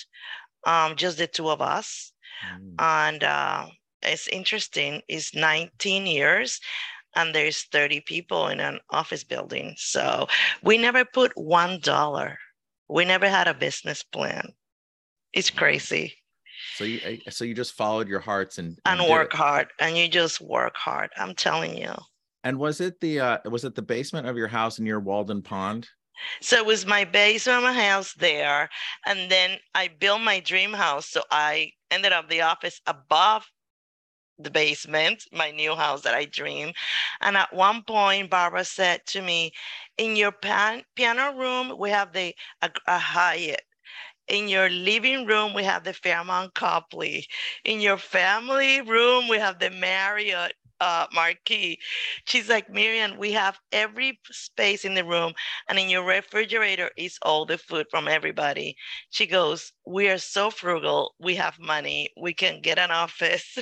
um, 0.66 0.96
just 0.96 1.18
the 1.18 1.28
two 1.28 1.48
of 1.48 1.60
us. 1.60 2.12
Mm. 2.44 2.74
And 2.78 3.24
uh, 3.24 3.66
it's 4.02 4.26
interesting. 4.28 5.02
It's 5.08 5.34
19 5.34 6.06
years, 6.06 6.60
and 7.18 7.34
there's 7.34 7.64
30 7.64 8.00
people 8.02 8.46
in 8.46 8.60
an 8.60 8.78
office 8.90 9.24
building. 9.24 9.74
So 9.76 10.28
we 10.62 10.78
never 10.78 11.04
put 11.04 11.32
one 11.34 11.80
dollar. 11.80 12.38
We 12.88 13.04
never 13.04 13.28
had 13.28 13.48
a 13.48 13.54
business 13.54 14.04
plan. 14.04 14.52
It's 15.32 15.50
crazy. 15.50 16.14
So 16.76 16.84
you 16.84 17.00
eh, 17.02 17.30
so 17.30 17.44
you 17.44 17.54
just 17.54 17.74
followed 17.74 18.08
your 18.08 18.20
hearts 18.20 18.58
and 18.58 18.78
and, 18.86 19.00
and 19.00 19.10
work 19.10 19.32
hard, 19.32 19.68
and 19.80 19.96
you 19.96 20.08
just 20.08 20.40
work 20.40 20.76
hard. 20.76 21.10
I'm 21.16 21.34
telling 21.34 21.76
you. 21.76 21.92
And 22.44 22.58
was 22.58 22.80
it 22.80 23.00
the 23.00 23.20
uh, 23.20 23.38
was 23.50 23.64
it 23.64 23.74
the 23.74 23.82
basement 23.82 24.26
of 24.28 24.36
your 24.36 24.48
house 24.48 24.78
near 24.78 25.00
Walden 25.00 25.42
Pond? 25.42 25.88
So 26.40 26.56
it 26.56 26.66
was 26.66 26.86
my 26.86 27.04
basement 27.04 27.64
my 27.64 27.72
house 27.72 28.14
there, 28.14 28.68
and 29.06 29.30
then 29.30 29.58
I 29.74 29.88
built 29.88 30.20
my 30.20 30.40
dream 30.40 30.72
house. 30.72 31.10
So 31.10 31.22
I 31.30 31.72
ended 31.90 32.12
up 32.12 32.28
the 32.28 32.42
office 32.42 32.80
above 32.86 33.44
the 34.38 34.50
basement, 34.50 35.24
my 35.32 35.50
new 35.50 35.74
house 35.74 36.02
that 36.02 36.14
I 36.14 36.24
dream. 36.26 36.72
And 37.20 37.36
at 37.36 37.52
one 37.52 37.82
point, 37.82 38.30
Barbara 38.30 38.64
said 38.64 39.06
to 39.08 39.22
me, 39.22 39.52
"In 39.96 40.16
your 40.16 40.32
pan- 40.32 40.84
piano 40.96 41.32
room, 41.34 41.76
we 41.78 41.90
have 41.90 42.12
the 42.12 42.34
a, 42.62 42.70
a 42.86 42.98
Hyatt 42.98 43.62
in 44.28 44.48
your 44.48 44.68
living 44.70 45.26
room, 45.26 45.54
we 45.54 45.64
have 45.64 45.84
the 45.84 45.92
Fairmont 45.94 46.54
Copley. 46.54 47.26
In 47.64 47.80
your 47.80 47.96
family 47.98 48.80
room, 48.82 49.28
we 49.28 49.38
have 49.38 49.58
the 49.58 49.70
Marriott 49.70 50.52
uh, 50.80 51.06
Marquis. 51.12 51.78
She's 52.26 52.48
like, 52.48 52.70
Miriam, 52.70 53.18
we 53.18 53.32
have 53.32 53.58
every 53.72 54.20
space 54.30 54.84
in 54.84 54.94
the 54.94 55.04
room, 55.04 55.32
and 55.68 55.78
in 55.78 55.88
your 55.88 56.04
refrigerator 56.04 56.90
is 56.96 57.18
all 57.22 57.46
the 57.46 57.58
food 57.58 57.86
from 57.90 58.08
everybody. 58.08 58.76
She 59.10 59.26
goes, 59.26 59.72
We 59.86 60.08
are 60.08 60.18
so 60.18 60.50
frugal. 60.50 61.14
We 61.18 61.34
have 61.36 61.58
money. 61.58 62.10
We 62.20 62.34
can 62.34 62.60
get 62.60 62.78
an 62.78 62.90
office. 62.90 63.58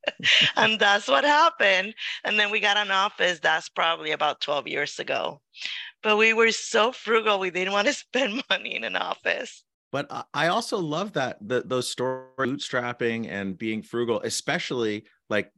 and 0.56 0.78
that's 0.78 1.08
what 1.08 1.24
happened. 1.24 1.94
And 2.24 2.38
then 2.38 2.50
we 2.50 2.60
got 2.60 2.76
an 2.76 2.90
office. 2.90 3.40
That's 3.40 3.68
probably 3.68 4.12
about 4.12 4.40
12 4.40 4.68
years 4.68 4.98
ago. 4.98 5.40
But 6.02 6.16
we 6.16 6.32
were 6.32 6.52
so 6.52 6.92
frugal, 6.92 7.38
we 7.38 7.50
didn't 7.50 7.72
want 7.72 7.88
to 7.88 7.94
spend 8.06 8.42
money 8.50 8.74
in 8.74 8.84
an 8.84 8.96
office 8.96 9.64
but 9.96 10.28
I 10.34 10.48
also 10.48 10.78
love 10.78 11.14
that 11.14 11.38
the, 11.40 11.62
those 11.62 11.88
stories 11.88 12.28
bootstrapping 12.38 13.28
and 13.30 13.56
being 13.56 13.82
frugal, 13.82 14.20
especially 14.24 15.04
like 15.30 15.50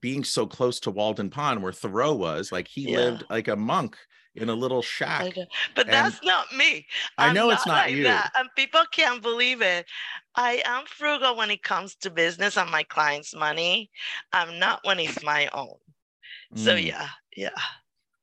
being 0.00 0.24
so 0.24 0.46
close 0.46 0.80
to 0.80 0.90
Walden 0.90 1.30
Pond 1.30 1.62
where 1.62 1.72
Thoreau 1.72 2.14
was. 2.14 2.52
Like 2.52 2.68
he 2.68 2.92
yeah. 2.92 2.98
lived 2.98 3.24
like 3.30 3.48
a 3.48 3.56
monk 3.56 3.96
in 4.34 4.48
a 4.48 4.54
little 4.54 4.82
shack. 4.82 5.34
But 5.74 5.86
and 5.86 5.92
that's 5.94 6.22
not 6.22 6.46
me. 6.56 6.86
I'm 7.18 7.30
i 7.30 7.32
know 7.32 7.50
it's 7.50 7.66
not 7.66 7.86
like 7.86 7.94
you. 7.94 8.04
That. 8.04 8.30
And 8.38 8.48
people 8.56 8.82
can't 8.92 9.22
believe 9.22 9.62
it. 9.62 9.86
I 10.36 10.62
am 10.64 10.84
frugal 10.86 11.36
when 11.36 11.50
it 11.50 11.62
comes 11.62 11.96
to 11.96 12.10
business 12.10 12.56
and 12.56 12.70
my 12.70 12.84
clients' 12.84 13.34
money. 13.34 13.90
I'm 14.32 14.58
not 14.58 14.80
when 14.84 15.00
it's 15.00 15.22
my 15.24 15.48
own. 15.52 15.74
So 16.54 16.74
mm. 16.74 16.84
yeah, 16.84 17.08
yeah. 17.36 17.50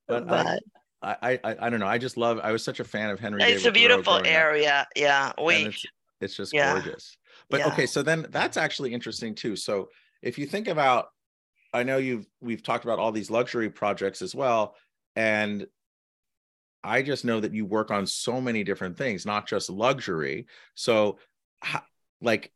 But, 0.07 0.27
but 0.27 0.63
I, 1.01 1.39
I 1.43 1.55
I 1.59 1.69
don't 1.69 1.79
know. 1.79 1.87
I 1.87 1.97
just 1.97 2.17
love. 2.17 2.39
I 2.41 2.51
was 2.51 2.63
such 2.63 2.79
a 2.79 2.83
fan 2.83 3.09
of 3.09 3.19
Henry. 3.19 3.41
It's 3.43 3.63
David 3.63 3.67
a 3.67 3.71
beautiful 3.71 4.21
area. 4.25 4.81
Up. 4.81 4.87
Yeah, 4.95 5.31
we. 5.43 5.65
It's, 5.65 5.85
it's, 6.19 6.35
just 6.35 6.53
yeah. 6.53 6.73
gorgeous. 6.73 7.17
But 7.49 7.59
yeah. 7.59 7.67
okay, 7.67 7.85
so 7.85 8.01
then 8.01 8.25
that's 8.29 8.57
actually 8.57 8.93
interesting 8.93 9.35
too. 9.35 9.55
So 9.55 9.89
if 10.21 10.37
you 10.37 10.45
think 10.45 10.67
about, 10.67 11.09
I 11.73 11.83
know 11.83 11.97
you've 11.97 12.27
we've 12.41 12.63
talked 12.63 12.83
about 12.83 12.99
all 12.99 13.11
these 13.11 13.29
luxury 13.29 13.69
projects 13.69 14.21
as 14.21 14.33
well, 14.33 14.75
and 15.15 15.67
I 16.83 17.01
just 17.01 17.25
know 17.25 17.39
that 17.39 17.53
you 17.53 17.65
work 17.65 17.91
on 17.91 18.07
so 18.07 18.39
many 18.39 18.63
different 18.63 18.97
things, 18.97 19.25
not 19.25 19.47
just 19.47 19.69
luxury. 19.69 20.47
So, 20.75 21.19
like, 22.21 22.51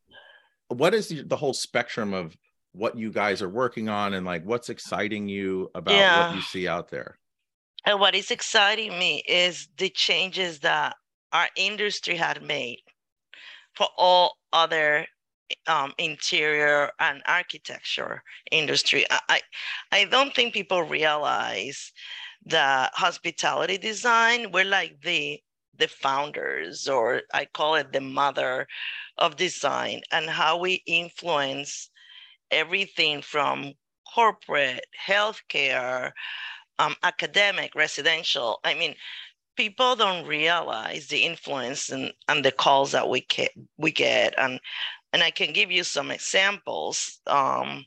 what 0.68 0.94
is 0.94 1.08
the, 1.08 1.22
the 1.22 1.36
whole 1.36 1.54
spectrum 1.54 2.14
of 2.14 2.36
what 2.72 2.96
you 2.96 3.10
guys 3.12 3.42
are 3.42 3.48
working 3.48 3.88
on, 3.88 4.14
and 4.14 4.24
like 4.24 4.44
what's 4.44 4.70
exciting 4.70 5.28
you 5.28 5.70
about 5.74 5.94
yeah. 5.94 6.28
what 6.28 6.36
you 6.36 6.42
see 6.42 6.66
out 6.66 6.88
there? 6.88 7.18
And 7.84 8.00
what 8.00 8.14
is 8.14 8.30
exciting 8.30 8.98
me 8.98 9.22
is 9.28 9.68
the 9.76 9.88
changes 9.88 10.60
that 10.60 10.94
our 11.32 11.48
industry 11.56 12.16
had 12.16 12.42
made 12.42 12.78
for 13.74 13.88
all 13.96 14.36
other 14.52 15.06
um, 15.66 15.92
interior 15.98 16.90
and 16.98 17.22
architecture 17.26 18.22
industry. 18.50 19.04
I, 19.28 19.40
I 19.90 20.04
don't 20.04 20.34
think 20.34 20.54
people 20.54 20.82
realize 20.82 21.92
that 22.46 22.90
hospitality 22.94 23.78
design, 23.78 24.50
we're 24.52 24.64
like 24.64 25.00
the 25.02 25.40
the 25.78 25.88
founders, 25.88 26.86
or 26.86 27.22
I 27.32 27.46
call 27.46 27.76
it 27.76 27.92
the 27.92 28.00
mother 28.00 28.66
of 29.18 29.36
design, 29.36 30.02
and 30.12 30.28
how 30.28 30.58
we 30.58 30.82
influence 30.86 31.90
everything 32.50 33.22
from 33.22 33.72
corporate, 34.14 34.84
healthcare, 35.08 36.12
um, 36.78 36.94
academic, 37.02 37.74
residential. 37.74 38.60
I 38.64 38.74
mean, 38.74 38.94
people 39.56 39.96
don't 39.96 40.26
realize 40.26 41.06
the 41.06 41.20
influence 41.20 41.88
and, 41.88 42.12
and 42.28 42.44
the 42.44 42.52
calls 42.52 42.92
that 42.92 43.08
we 43.08 43.22
get, 43.22 43.52
we 43.78 43.92
get. 43.92 44.34
And, 44.36 44.60
and 45.12 45.22
I 45.22 45.30
can 45.30 45.52
give 45.52 45.70
you 45.70 45.84
some 45.84 46.10
examples. 46.10 47.20
Um, 47.26 47.84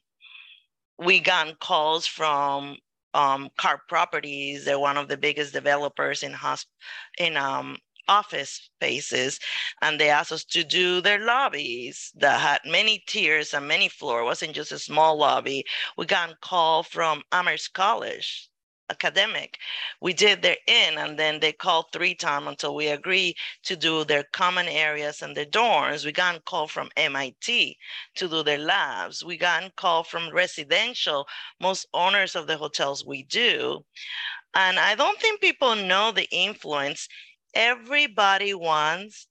we 0.98 1.20
got 1.20 1.60
calls 1.60 2.06
from 2.06 2.78
um, 3.14 3.50
Carr 3.58 3.82
Properties. 3.88 4.66
They're 4.66 4.80
one 4.80 4.98
of 4.98 5.08
the 5.08 5.18
biggest 5.18 5.54
developers 5.54 6.24
in 6.24 6.32
hosp- 6.34 6.68
in 7.18 7.38
um, 7.38 7.78
office 8.08 8.70
spaces, 8.76 9.40
and 9.82 10.00
they 10.00 10.10
asked 10.10 10.32
us 10.32 10.44
to 10.46 10.64
do 10.64 11.02
their 11.02 11.26
lobbies 11.26 12.12
that 12.16 12.40
had 12.40 12.60
many 12.70 13.04
tiers 13.08 13.54
and 13.54 13.68
many 13.68 13.90
floors. 13.90 14.22
It 14.22 14.26
wasn't 14.26 14.56
just 14.56 14.72
a 14.72 14.80
small 14.80 15.18
lobby. 15.18 15.66
We 15.98 16.06
got 16.06 16.32
a 16.32 16.38
call 16.42 16.84
from 16.84 17.24
Amherst 17.32 17.74
College 17.74 18.50
academic. 18.90 19.58
We 20.02 20.14
did 20.14 20.42
their 20.42 20.58
in, 20.68 20.98
and 20.98 21.18
then 21.18 21.40
they 21.40 21.52
called 21.52 21.88
three 21.92 22.16
times 22.16 22.48
until 22.48 22.76
we 22.76 22.88
agreed 22.88 23.36
to 23.64 23.76
do 23.76 24.04
their 24.06 24.24
common 24.34 24.68
areas 24.68 25.22
and 25.22 25.36
their 25.36 25.46
dorms. 25.46 26.06
We 26.06 26.12
got 26.12 26.36
a 26.36 26.42
call 26.42 26.68
from 26.68 26.90
MIT 26.98 27.78
to 28.16 28.28
do 28.28 28.44
their 28.44 28.58
labs. 28.58 29.24
We 29.24 29.38
got 29.38 29.64
a 29.64 29.72
call 29.72 30.04
from 30.04 30.34
residential, 30.34 31.28
most 31.60 31.88
owners 31.94 32.36
of 32.36 32.48
the 32.48 32.58
hotels 32.58 33.06
we 33.06 33.24
do. 33.24 33.84
And 34.54 34.80
I 34.80 34.96
don't 34.96 35.20
think 35.20 35.42
people 35.42 35.76
know 35.76 36.12
the 36.12 36.28
influence. 36.32 37.08
Everybody 37.54 38.54
wants 38.54 39.28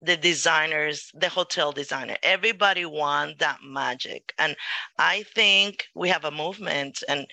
the 0.00 0.16
designers, 0.16 1.10
the 1.14 1.28
hotel 1.28 1.72
designer, 1.72 2.16
everybody 2.22 2.84
wants 2.84 3.36
that 3.40 3.58
magic. 3.64 4.32
And 4.38 4.54
I 4.98 5.24
think 5.34 5.86
we 5.94 6.08
have 6.08 6.24
a 6.24 6.30
movement 6.30 7.02
and 7.08 7.26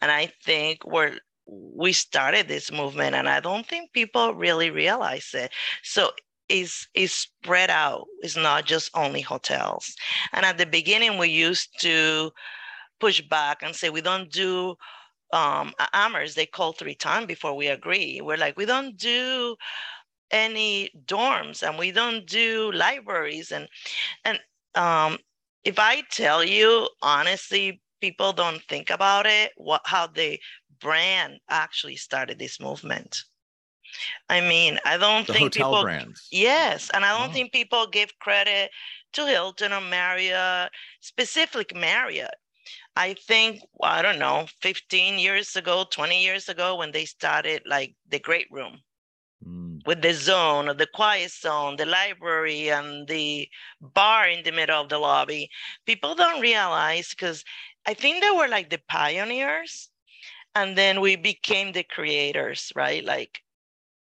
and 0.00 0.10
I 0.10 0.32
think 0.44 0.84
we're 0.86 1.18
we 1.46 1.92
started 1.92 2.48
this 2.48 2.72
movement 2.72 3.14
and 3.14 3.28
I 3.28 3.40
don't 3.40 3.66
think 3.66 3.92
people 3.92 4.34
really 4.34 4.70
realize 4.70 5.30
it. 5.34 5.52
So 5.82 6.10
is 6.48 6.88
is 6.94 7.12
spread 7.12 7.70
out. 7.70 8.06
It's 8.22 8.36
not 8.36 8.66
just 8.66 8.90
only 8.94 9.20
hotels. 9.20 9.94
And 10.32 10.44
at 10.44 10.58
the 10.58 10.66
beginning, 10.66 11.18
we 11.18 11.28
used 11.28 11.80
to 11.80 12.32
push 13.00 13.20
back 13.22 13.62
and 13.62 13.74
say 13.74 13.90
we 13.90 14.00
don't 14.00 14.30
do 14.32 14.76
um 15.32 15.74
Amherst. 15.92 16.36
They 16.36 16.46
call 16.46 16.72
three 16.72 16.94
times 16.94 17.26
before 17.26 17.54
we 17.56 17.68
agree. 17.68 18.20
We're 18.22 18.36
like, 18.38 18.56
we 18.56 18.66
don't 18.66 18.96
do 18.96 19.56
any 20.30 20.90
dorms 21.06 21.62
and 21.66 21.78
we 21.78 21.92
don't 21.92 22.26
do 22.26 22.72
libraries 22.72 23.52
and 23.52 23.68
and 24.24 24.40
um 24.74 25.18
if 25.64 25.78
I 25.78 26.02
tell 26.10 26.44
you 26.44 26.88
honestly, 27.02 27.80
people 28.00 28.32
don't 28.32 28.62
think 28.68 28.90
about 28.90 29.26
it, 29.26 29.52
what 29.56 29.82
how 29.84 30.06
the 30.06 30.38
brand 30.80 31.40
actually 31.48 31.96
started 31.96 32.38
this 32.38 32.60
movement. 32.60 33.24
I 34.28 34.40
mean, 34.40 34.78
I 34.84 34.96
don't 34.96 35.26
the 35.26 35.32
think 35.32 35.54
hotel 35.54 35.70
people 35.70 35.82
brands. 35.82 36.28
Yes, 36.30 36.90
and 36.92 37.04
I 37.04 37.18
don't 37.18 37.30
oh. 37.30 37.32
think 37.32 37.52
people 37.52 37.86
give 37.86 38.18
credit 38.18 38.70
to 39.14 39.26
Hilton 39.26 39.72
or 39.72 39.80
Marriott, 39.80 40.70
specifically 41.00 41.66
Marriott. 41.74 42.34
I 42.96 43.14
think 43.14 43.60
I 43.82 44.02
don't 44.02 44.18
know, 44.18 44.46
15 44.60 45.18
years 45.18 45.54
ago, 45.56 45.86
20 45.90 46.22
years 46.22 46.48
ago 46.48 46.76
when 46.76 46.92
they 46.92 47.04
started 47.04 47.62
like 47.66 47.94
the 48.08 48.18
great 48.18 48.48
room 48.50 48.80
mm. 49.46 49.86
with 49.86 50.02
the 50.02 50.12
zone 50.12 50.68
or 50.68 50.74
the 50.74 50.86
quiet 50.86 51.30
zone, 51.30 51.76
the 51.76 51.86
library 51.86 52.70
and 52.70 53.06
the 53.06 53.48
bar 53.80 54.28
in 54.28 54.42
the 54.44 54.52
middle 54.52 54.80
of 54.80 54.88
the 54.88 54.98
lobby. 54.98 55.48
People 55.86 56.14
don't 56.14 56.40
realize 56.40 57.10
because 57.10 57.44
I 57.86 57.94
think 57.94 58.22
they 58.22 58.30
were 58.30 58.48
like 58.48 58.70
the 58.70 58.80
pioneers, 58.88 59.90
and 60.54 60.76
then 60.76 61.00
we 61.00 61.16
became 61.16 61.72
the 61.72 61.84
creators, 61.84 62.72
right? 62.74 63.04
Like, 63.04 63.42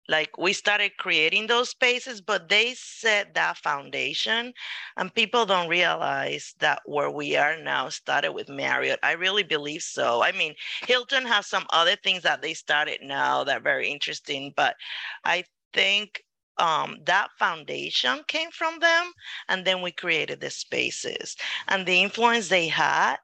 like 0.09 0.37
we 0.37 0.53
started 0.53 0.97
creating 0.97 1.45
those 1.47 1.69
spaces 1.69 2.19
but 2.19 2.49
they 2.49 2.73
set 2.73 3.33
that 3.35 3.57
foundation 3.57 4.51
and 4.97 5.13
people 5.13 5.45
don't 5.45 5.69
realize 5.69 6.55
that 6.59 6.81
where 6.85 7.11
we 7.11 7.35
are 7.35 7.57
now 7.61 7.87
started 7.89 8.31
with 8.33 8.49
marriott. 8.49 8.99
I 9.03 9.11
really 9.13 9.43
believe 9.43 9.83
so. 9.83 10.23
I 10.23 10.31
mean 10.31 10.55
hilton 10.87 11.25
has 11.25 11.45
some 11.47 11.65
other 11.69 11.95
things 11.95 12.23
that 12.23 12.41
they 12.41 12.55
started 12.55 13.01
now 13.03 13.43
that 13.43 13.57
are 13.57 13.61
very 13.61 13.89
interesting 13.89 14.53
but 14.57 14.75
i 15.23 15.43
think 15.73 16.23
um, 16.57 16.97
that 17.05 17.29
foundation 17.39 18.23
came 18.27 18.51
from 18.51 18.79
them 18.79 19.13
and 19.47 19.65
then 19.65 19.81
we 19.81 19.91
created 19.91 20.41
the 20.41 20.49
spaces. 20.49 21.37
And 21.69 21.85
the 21.85 22.01
influence 22.01 22.49
they 22.49 22.67
had 22.67 23.17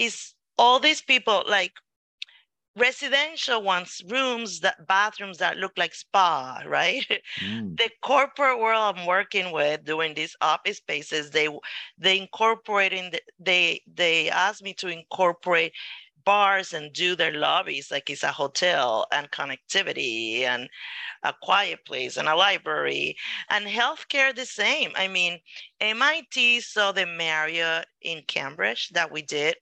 is 0.00 0.34
all 0.56 0.80
these 0.80 1.02
people 1.02 1.44
like 1.46 1.72
residential 2.76 3.62
ones 3.62 4.00
rooms 4.08 4.60
that 4.60 4.86
bathrooms 4.86 5.38
that 5.38 5.58
look 5.58 5.72
like 5.76 5.94
spa 5.94 6.62
right 6.66 7.06
mm. 7.40 7.76
the 7.76 7.90
corporate 8.02 8.58
world 8.58 8.96
i'm 8.96 9.06
working 9.06 9.52
with 9.52 9.84
doing 9.84 10.14
these 10.14 10.36
office 10.40 10.78
spaces 10.78 11.30
they 11.30 11.48
they 11.98 12.18
incorporating 12.18 13.10
the, 13.10 13.20
they 13.38 13.82
they 13.92 14.30
asked 14.30 14.62
me 14.62 14.72
to 14.72 14.88
incorporate 14.88 15.72
bars 16.24 16.72
and 16.72 16.92
do 16.92 17.16
their 17.16 17.32
lobbies 17.32 17.90
like 17.90 18.08
it's 18.08 18.22
a 18.22 18.30
hotel 18.30 19.06
and 19.12 19.30
connectivity 19.30 20.42
and 20.42 20.68
a 21.24 21.34
quiet 21.42 21.84
place 21.86 22.16
and 22.16 22.28
a 22.28 22.36
library 22.36 23.16
and 23.50 23.66
healthcare 23.66 24.34
the 24.34 24.46
same 24.46 24.92
i 24.94 25.08
mean 25.08 25.38
mit 25.80 26.62
saw 26.62 26.92
the 26.92 27.06
marriott 27.06 27.86
in 28.02 28.22
cambridge 28.28 28.90
that 28.90 29.10
we 29.10 29.22
did 29.22 29.56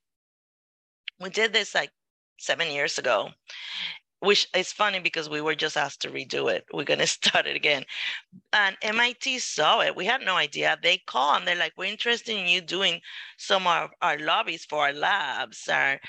we 1.20 1.30
did 1.30 1.52
this 1.52 1.75
like 1.75 1.90
seven 2.38 2.70
years 2.70 2.98
ago 2.98 3.30
which 4.20 4.48
is 4.56 4.72
funny 4.72 4.98
because 4.98 5.28
we 5.28 5.40
were 5.40 5.54
just 5.54 5.76
asked 5.76 6.02
to 6.02 6.10
redo 6.10 6.50
it. 6.52 6.64
We're 6.72 6.84
going 6.84 6.98
to 7.00 7.06
start 7.06 7.46
it 7.46 7.56
again. 7.56 7.84
And 8.52 8.76
MIT 8.82 9.38
saw 9.38 9.80
it. 9.80 9.96
We 9.96 10.04
had 10.04 10.22
no 10.22 10.37
idea. 10.37 10.76
They 10.82 10.98
call 10.98 11.37
and 11.37 11.46
they're 11.46 11.56
like, 11.56 11.72
we're 11.76 11.84
interested 11.90 12.37
in 12.37 12.48
you 12.48 12.60
doing 12.60 13.00
some 13.37 13.66
of 13.66 13.90
our 14.02 14.18
lobbies 14.18 14.64
for 14.64 14.84
our 14.84 14.92
labs. 14.92 15.68
Our, 15.68 16.00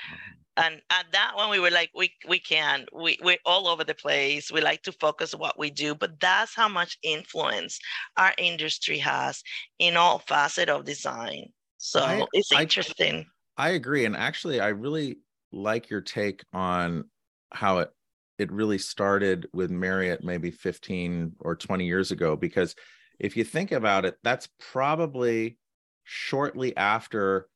and 0.57 0.81
at 0.89 1.05
that 1.11 1.33
one, 1.35 1.49
we 1.49 1.59
were 1.59 1.71
like, 1.71 1.91
we, 1.95 2.11
we 2.27 2.39
can. 2.39 2.85
We, 2.93 3.17
we're 3.23 3.37
all 3.45 3.67
over 3.67 3.83
the 3.83 3.93
place. 3.93 4.51
We 4.51 4.61
like 4.61 4.81
to 4.83 4.91
focus 4.91 5.33
what 5.33 5.57
we 5.57 5.69
do. 5.69 5.95
But 5.95 6.19
that's 6.19 6.55
how 6.55 6.67
much 6.67 6.97
influence 7.03 7.79
our 8.17 8.33
industry 8.37 8.97
has 8.97 9.43
in 9.77 9.95
all 9.95 10.19
facet 10.19 10.69
of 10.69 10.85
design. 10.85 11.51
So 11.77 12.01
I, 12.01 12.25
it's 12.33 12.51
interesting. 12.51 13.15
I, 13.19 13.25
I 13.59 13.71
agree. 13.71 14.05
And 14.05 14.15
actually, 14.15 14.61
I 14.61 14.69
really 14.69 15.19
like 15.51 15.89
your 15.89 16.01
take 16.01 16.43
on 16.53 17.03
how 17.51 17.79
it 17.79 17.89
it 18.37 18.51
really 18.53 18.77
started 18.77 19.49
with 19.51 19.69
Marriott 19.69 20.23
maybe 20.23 20.49
15 20.49 21.33
or 21.41 21.57
20 21.57 21.85
years 21.85 22.11
ago 22.11 22.37
because 22.37 22.73
if 23.19 23.35
you 23.35 23.43
think 23.43 23.71
about 23.73 24.05
it 24.05 24.15
that's 24.23 24.47
probably 24.59 25.57
shortly 26.03 26.77
after 26.77 27.49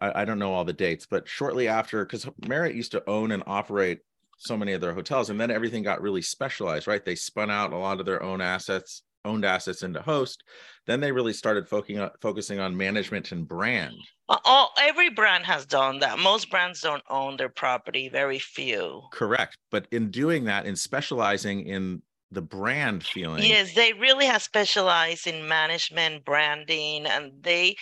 I, 0.00 0.22
I 0.22 0.24
don't 0.24 0.38
know 0.38 0.52
all 0.52 0.64
the 0.64 0.72
dates 0.72 1.06
but 1.08 1.28
shortly 1.28 1.68
after 1.68 2.04
because 2.04 2.26
Marriott 2.48 2.74
used 2.74 2.92
to 2.92 3.08
own 3.08 3.30
and 3.30 3.42
operate 3.46 4.00
so 4.38 4.56
many 4.56 4.72
of 4.72 4.80
their 4.80 4.94
hotels 4.94 5.28
and 5.28 5.38
then 5.38 5.50
everything 5.50 5.82
got 5.82 6.00
really 6.00 6.22
specialized 6.22 6.86
right 6.86 7.04
they 7.04 7.14
spun 7.14 7.50
out 7.50 7.74
a 7.74 7.76
lot 7.76 8.00
of 8.00 8.06
their 8.06 8.22
own 8.22 8.40
assets 8.40 9.02
owned 9.24 9.44
assets 9.44 9.82
into 9.82 10.00
host 10.00 10.42
then 10.86 11.00
they 11.00 11.12
really 11.12 11.32
started 11.32 11.68
focusing 11.68 12.00
on, 12.00 12.10
focusing 12.20 12.58
on 12.58 12.76
management 12.76 13.30
and 13.30 13.46
brand. 13.46 13.94
All 14.28 14.72
every 14.80 15.08
brand 15.08 15.44
has 15.44 15.64
done 15.66 16.00
that. 16.00 16.18
Most 16.18 16.50
brands 16.50 16.80
don't 16.80 17.02
own 17.08 17.36
their 17.36 17.48
property 17.48 18.08
very 18.08 18.38
few. 18.40 19.02
Correct. 19.12 19.56
But 19.70 19.86
in 19.92 20.10
doing 20.10 20.44
that 20.44 20.66
in 20.66 20.74
specializing 20.74 21.66
in 21.66 22.02
the 22.32 22.42
brand 22.42 23.04
feeling. 23.04 23.44
Yes 23.44 23.74
they 23.74 23.92
really 23.92 24.26
have 24.26 24.42
specialized 24.42 25.26
in 25.26 25.46
management 25.46 26.24
branding 26.24 27.06
and 27.06 27.32
they 27.40 27.76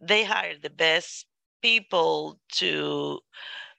they 0.00 0.24
hire 0.24 0.54
the 0.62 0.70
best 0.70 1.26
people 1.62 2.38
to 2.52 3.20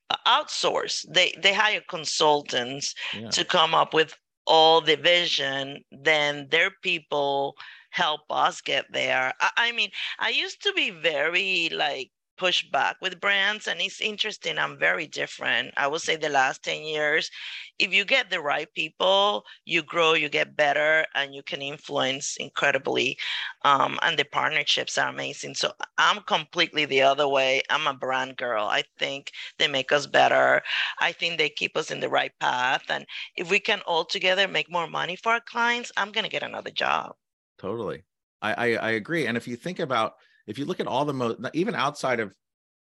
uh, 0.10 0.18
outsource. 0.28 1.06
They 1.10 1.34
they 1.42 1.54
hire 1.54 1.82
consultants 1.88 2.94
yeah. 3.14 3.30
to 3.30 3.46
come 3.46 3.74
up 3.74 3.94
with 3.94 4.16
all 4.46 4.82
the 4.82 4.96
vision, 4.96 5.84
then 5.92 6.48
their 6.50 6.72
people 6.72 7.56
help 7.92 8.22
us 8.30 8.62
get 8.62 8.86
there. 8.92 9.34
I, 9.40 9.50
I 9.58 9.72
mean, 9.74 9.92
I 10.20 10.30
used 10.30 10.62
to 10.64 10.74
be 10.74 10.90
very 10.92 11.70
like 11.70 12.12
push 12.42 12.64
back 12.72 12.96
with 13.04 13.22
brands 13.22 13.68
and 13.68 13.80
it's 13.80 14.02
interesting 14.02 14.58
i'm 14.58 14.76
very 14.80 15.06
different. 15.06 15.72
I 15.78 15.86
would 15.88 16.02
say 16.02 16.16
the 16.16 16.38
last 16.42 16.64
10 16.64 16.82
years 16.82 17.30
if 17.78 17.94
you 17.94 18.04
get 18.04 18.32
the 18.32 18.42
right 18.42 18.68
people 18.74 19.46
you 19.66 19.84
grow 19.84 20.14
you 20.14 20.28
get 20.28 20.56
better 20.56 21.06
and 21.14 21.36
you 21.36 21.44
can 21.44 21.62
influence 21.62 22.38
incredibly 22.38 23.20
um, 23.64 24.00
and 24.02 24.18
the 24.18 24.26
partnerships 24.26 24.98
are 24.98 25.10
amazing. 25.10 25.54
So 25.54 25.72
i'm 26.00 26.22
completely 26.36 26.86
the 26.86 27.04
other 27.04 27.28
way. 27.28 27.62
I'm 27.70 27.86
a 27.86 27.94
brand 27.94 28.38
girl. 28.38 28.66
I 28.66 28.86
think 28.98 29.32
they 29.60 29.68
make 29.68 29.92
us 29.92 30.08
better. 30.08 30.64
I 31.00 31.12
think 31.12 31.38
they 31.38 31.50
keep 31.50 31.78
us 31.78 31.92
in 31.92 32.00
the 32.00 32.10
right 32.10 32.34
path. 32.40 32.86
And 32.90 33.06
if 33.36 33.52
we 33.52 33.60
can 33.60 33.82
all 33.82 34.06
together 34.16 34.48
make 34.48 34.72
more 34.72 34.88
money 34.88 35.16
for 35.16 35.34
our 35.34 35.46
clients 35.54 35.92
i'm 35.96 36.12
going 36.12 36.28
to 36.30 36.36
get 36.38 36.50
another 36.50 36.72
job. 36.72 37.14
Totally. 37.60 38.00
I, 38.42 38.52
I 38.54 38.68
i 38.90 38.92
agree. 39.02 39.28
And 39.28 39.38
if 39.38 39.48
you 39.48 39.56
think 39.56 39.80
about 39.80 40.14
if 40.48 40.58
you 40.58 40.66
look 40.66 40.80
at 40.80 40.88
all 40.88 41.06
the 41.06 41.14
most 41.14 41.40
even 41.54 41.76
outside 41.76 42.20
of 42.20 42.34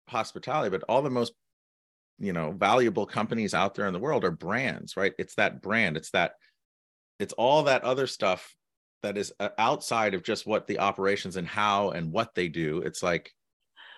hospitality 0.09 0.71
but 0.71 0.83
all 0.89 1.03
the 1.03 1.11
most 1.11 1.33
you 2.19 2.33
know 2.33 2.53
valuable 2.53 3.07
companies 3.07 3.55
out 3.55 3.75
there 3.75 3.87
in 3.87 3.93
the 3.93 3.99
world 3.99 4.25
are 4.25 4.31
brands 4.31 4.97
right? 4.97 5.13
It's 5.19 5.35
that 5.37 5.63
brand 5.63 5.97
it's 5.97 6.11
that 6.11 6.33
it's 7.19 7.33
all 7.35 7.65
that 7.65 7.83
other 7.83 8.07
stuff 8.07 8.55
that 9.03 9.17
is 9.17 9.33
uh, 9.39 9.51
outside 9.59 10.15
of 10.15 10.23
just 10.23 10.47
what 10.47 10.67
the 10.67 10.79
operations 10.79 11.37
and 11.37 11.47
how 11.47 11.91
and 11.91 12.13
what 12.13 12.35
they 12.35 12.49
do. 12.49 12.79
It's 12.79 13.03
like 13.03 13.33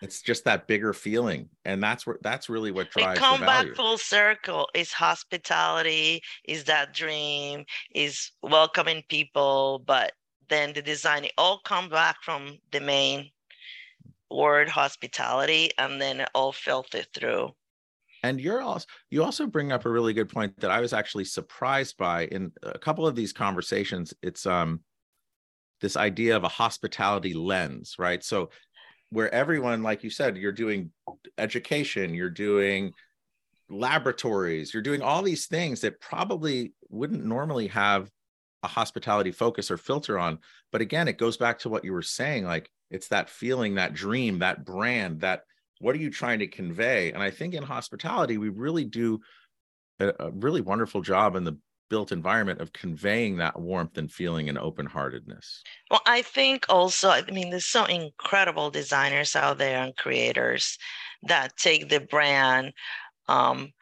it's 0.03 0.23
just 0.23 0.45
that 0.45 0.67
bigger 0.67 0.93
feeling 0.93 1.49
and 1.65 1.83
that's 1.83 2.07
where 2.07 2.19
that's 2.23 2.49
really 2.49 2.71
what 2.71 2.91
drives 2.91 3.19
it 3.19 3.23
come 3.23 3.41
back 3.41 3.67
full 3.75 3.99
circle. 3.99 4.69
Is 4.75 4.93
hospitality 4.93 6.23
is 6.45 6.65
that 6.65 6.95
dream 6.95 7.65
is 7.95 8.33
welcoming 8.43 9.03
people 9.09 9.83
but 9.87 10.13
then 10.49 10.73
the 10.73 10.83
design 10.83 11.25
it 11.25 11.33
all 11.37 11.61
come 11.65 11.89
back 11.89 12.17
from 12.23 12.59
the 12.73 12.81
main 12.81 13.31
word 14.31 14.69
hospitality 14.69 15.71
and 15.79 16.01
then 16.01 16.21
it 16.21 16.29
all 16.35 16.53
filtered 16.53 17.07
through. 17.15 17.51
And 18.23 18.41
you're 18.41 18.61
also 18.61 18.87
you 19.11 19.25
also 19.25 19.47
bring 19.47 19.73
up 19.73 19.87
a 19.87 19.91
really 19.91 20.13
good 20.13 20.29
point 20.29 20.59
that 20.61 20.71
i 20.71 20.81
was 20.81 20.93
actually 20.93 21.25
surprised 21.25 21.97
by 21.97 22.27
in 22.27 22.53
a 22.63 22.79
couple 22.79 23.07
of 23.07 23.15
these 23.15 23.33
conversations. 23.33 24.13
It's 24.23 24.47
um 24.47 24.81
this 25.81 25.97
idea 25.97 26.37
of 26.37 26.45
a 26.45 26.49
hospitality 26.49 27.35
lens 27.35 27.97
right? 27.99 28.23
So 28.23 28.51
where 29.11 29.33
everyone 29.35 29.83
like 29.83 30.05
you 30.05 30.11
said 30.11 30.37
you're 30.37 30.53
doing 30.53 30.91
education 31.39 32.15
you're 32.15 32.31
doing 32.31 32.93
laboratories 33.69 34.73
you're 34.75 34.83
doing 34.83 35.03
all 35.03 35.23
these 35.23 35.47
things 35.47 35.81
that 35.81 36.01
probably 36.01 36.75
wouldn't 36.89 37.25
normally 37.25 37.69
have 37.69 38.11
a 38.63 38.69
hospitality 38.69 39.33
focus 39.33 39.71
or 39.71 39.79
filter 39.79 40.19
on. 40.19 40.39
But 40.71 40.83
again 40.83 41.09
it 41.09 41.17
goes 41.17 41.39
back 41.39 41.61
to 41.61 41.71
what 41.71 41.85
you 41.85 41.93
were 41.93 42.03
saying 42.03 42.45
like 42.45 42.71
it's 42.91 43.09
that 43.09 43.31
feeling 43.31 43.75
that 43.75 43.95
dream 43.95 44.41
that 44.41 44.65
brand 44.65 45.21
that 45.21 45.43
what 45.81 45.95
are 45.95 45.99
you 45.99 46.11
trying 46.11 46.41
to 46.41 46.47
convey? 46.47 47.13
And 47.13 47.23
i 47.23 47.31
think 47.31 47.55
in 47.55 47.63
hospitality 47.63 48.39
we 48.39 48.49
really 48.49 48.85
do 48.85 49.21
a, 49.99 50.13
a 50.19 50.31
really 50.31 50.61
wonderful 50.61 51.03
job 51.03 51.37
in 51.37 51.45
the 51.45 51.59
built 51.89 52.13
environment 52.13 52.61
of 52.61 52.73
conveying 52.73 53.39
that 53.39 53.59
warmth 53.59 53.99
and 53.99 54.13
feeling 54.13 54.49
and 54.49 54.57
open-heartedness. 54.57 55.63
Well 55.91 56.03
i 56.07 56.23
think 56.23 56.67
also 56.69 57.11
i 57.11 57.23
mean 57.31 57.51
there's 57.51 57.67
so 57.67 57.85
incredible 57.85 58.71
designers 58.71 59.35
out 59.35 59.59
there 59.59 59.83
and 59.83 59.97
creators 59.97 60.79
that 61.25 61.57
take 61.57 61.89
the 61.89 62.01
brand 62.01 62.73
um, 63.29 63.73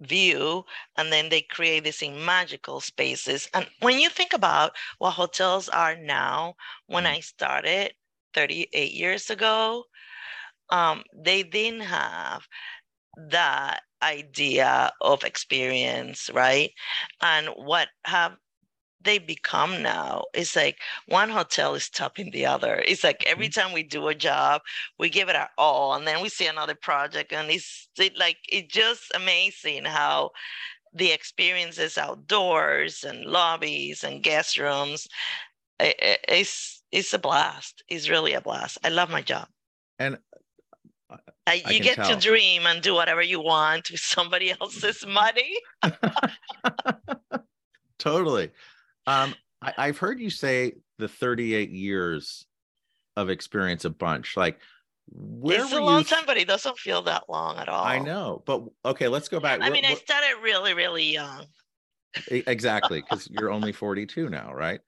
view 0.00 0.64
and 0.96 1.12
then 1.12 1.28
they 1.28 1.42
create 1.42 1.84
this 1.84 2.02
in 2.02 2.24
magical 2.24 2.80
spaces. 2.80 3.48
And 3.54 3.66
when 3.80 3.98
you 3.98 4.08
think 4.08 4.32
about 4.32 4.72
what 4.98 5.12
hotels 5.12 5.68
are 5.68 5.96
now 5.96 6.54
when 6.86 7.04
mm. 7.04 7.16
i 7.16 7.20
started 7.20 7.92
38 8.36 8.92
years 8.92 9.30
ago 9.30 9.84
um, 10.70 11.02
they 11.14 11.42
didn't 11.42 11.80
have 11.80 12.42
that 13.30 13.80
idea 14.02 14.92
of 15.00 15.24
experience 15.24 16.30
right? 16.34 16.70
And 17.22 17.48
what 17.56 17.88
have 18.04 18.36
they 19.02 19.18
become 19.18 19.82
now? 19.82 20.24
It's 20.34 20.56
like 20.56 20.78
one 21.06 21.30
hotel 21.30 21.74
is 21.74 21.88
topping 21.88 22.30
the 22.30 22.44
other. 22.44 22.82
It's 22.86 23.04
like 23.04 23.24
every 23.26 23.48
mm-hmm. 23.48 23.60
time 23.60 23.72
we 23.72 23.84
do 23.84 24.08
a 24.08 24.14
job 24.14 24.60
we 24.98 25.08
give 25.08 25.28
it 25.28 25.36
our 25.36 25.48
all 25.56 25.94
and 25.94 26.06
then 26.06 26.20
we 26.22 26.28
see 26.28 26.46
another 26.46 26.74
project 26.74 27.32
and 27.32 27.50
it's 27.50 27.88
it, 27.98 28.18
like 28.18 28.36
it's 28.48 28.72
just 28.72 29.12
amazing 29.14 29.84
how 29.84 30.30
the 30.92 31.12
experiences 31.12 31.98
outdoors 31.98 33.04
and 33.04 33.26
lobbies 33.26 34.02
and 34.02 34.22
guest 34.22 34.58
rooms. 34.58 35.06
It, 35.78 36.20
it's 36.28 36.75
it's 36.92 37.12
a 37.12 37.18
blast 37.18 37.82
it's 37.88 38.08
really 38.08 38.32
a 38.34 38.40
blast 38.40 38.78
i 38.84 38.88
love 38.88 39.10
my 39.10 39.22
job 39.22 39.48
and 39.98 40.18
I, 41.48 41.62
you 41.70 41.80
get 41.80 41.94
tell. 41.94 42.08
to 42.08 42.16
dream 42.16 42.66
and 42.66 42.82
do 42.82 42.92
whatever 42.94 43.22
you 43.22 43.40
want 43.40 43.88
with 43.90 44.00
somebody 44.00 44.52
else's 44.60 45.06
money 45.06 45.54
totally 47.98 48.50
Um, 49.06 49.34
I, 49.62 49.86
have 49.86 49.98
heard 49.98 50.20
you 50.20 50.30
say 50.30 50.72
the 50.98 51.08
38 51.08 51.70
years 51.70 52.46
of 53.16 53.30
experience 53.30 53.84
a 53.84 53.90
bunch. 53.90 54.36
Like, 54.36 54.58
where 55.08 55.62
it's 55.62 55.72
a 55.72 55.80
long 55.80 56.04
time, 56.04 56.24
but 56.26 56.36
it 56.36 56.48
doesn't 56.48 56.78
feel 56.78 57.02
that 57.02 57.24
long 57.28 57.58
at 57.58 57.68
all. 57.68 57.84
I 57.84 57.98
know, 58.00 58.42
but 58.44 58.64
okay, 58.84 59.08
let's 59.08 59.28
go 59.28 59.38
back. 59.38 59.60
I 59.62 59.70
mean, 59.70 59.84
I 59.84 59.94
started 59.94 60.34
really, 60.42 60.74
really 60.74 61.12
young. 61.12 61.46
Exactly, 62.28 63.00
because 63.00 63.28
you're 63.30 63.50
only 63.50 63.72
42 63.72 64.28
now, 64.28 64.52
right? 64.52 64.80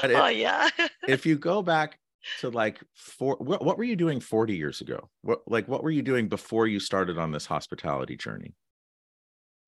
But 0.00 0.12
oh 0.12 0.28
yeah. 0.28 0.68
if 1.08 1.26
you 1.26 1.36
go 1.36 1.62
back 1.62 1.98
to 2.40 2.50
like 2.50 2.80
four, 2.94 3.36
what, 3.36 3.64
what 3.64 3.76
were 3.78 3.84
you 3.84 3.96
doing 3.96 4.20
40 4.20 4.54
years 4.56 4.80
ago? 4.80 5.08
What 5.22 5.40
like 5.46 5.68
what 5.68 5.82
were 5.82 5.90
you 5.90 6.02
doing 6.02 6.28
before 6.28 6.66
you 6.66 6.80
started 6.80 7.18
on 7.18 7.32
this 7.32 7.46
hospitality 7.46 8.16
journey? 8.16 8.54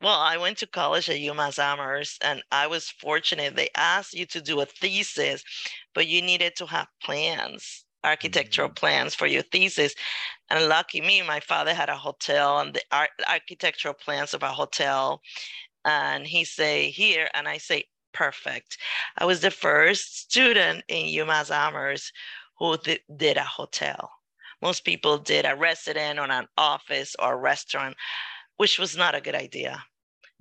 Well, 0.03 0.19
I 0.19 0.37
went 0.37 0.59
to 0.59 0.67
college 0.67 1.09
at 1.09 1.17
UMass 1.17 1.59
Amherst, 1.59 2.23
and 2.23 2.43
I 2.53 2.67
was 2.67 2.91
fortunate. 2.91 3.57
They 3.57 3.71
asked 3.77 4.13
you 4.13 4.27
to 4.27 4.43
do 4.43 4.61
a 4.61 4.67
thesis, 4.67 5.43
but 5.95 6.07
you 6.07 6.21
needed 6.21 6.55
to 6.57 6.67
have 6.67 6.87
plans 7.03 7.87
architectural 8.07 8.69
mm-hmm. 8.69 8.75
plans 8.75 9.15
for 9.15 9.27
your 9.27 9.43
thesis. 9.43 9.95
And 10.49 10.69
lucky 10.69 11.01
me, 11.01 11.23
my 11.23 11.41
father 11.41 11.75
had 11.75 11.89
a 11.89 11.97
hotel 11.97 12.61
and 12.61 12.73
the 12.73 12.83
art, 12.93 13.11
architectural 13.29 13.95
plans 13.95 14.33
of 14.33 14.43
a 14.43 14.49
hotel. 14.49 15.21
And 15.87 16.27
he 16.27 16.45
say 16.45 16.91
here, 16.91 17.31
and 17.35 17.49
I 17.49 17.59
say 17.59 17.85
perfect. 18.13 18.79
I 19.19 19.25
was 19.25 19.41
the 19.41 19.51
first 19.51 20.19
student 20.21 20.85
in 20.89 21.07
UMass 21.07 21.51
Amherst 21.51 22.13
who 22.59 22.77
th- 22.79 23.03
did 23.17 23.39
a 23.39 23.45
hotel. 23.45 24.11
Most 24.63 24.85
people 24.85 25.19
did 25.19 25.47
a 25.47 25.57
resident 25.57 26.19
on 26.19 26.31
an 26.31 26.49
office 26.59 27.17
or 27.19 27.35
a 27.35 27.39
restaurant, 27.39 27.97
which 28.57 28.79
was 28.79 28.97
not 28.97 29.15
a 29.15 29.21
good 29.23 29.35
idea 29.37 29.85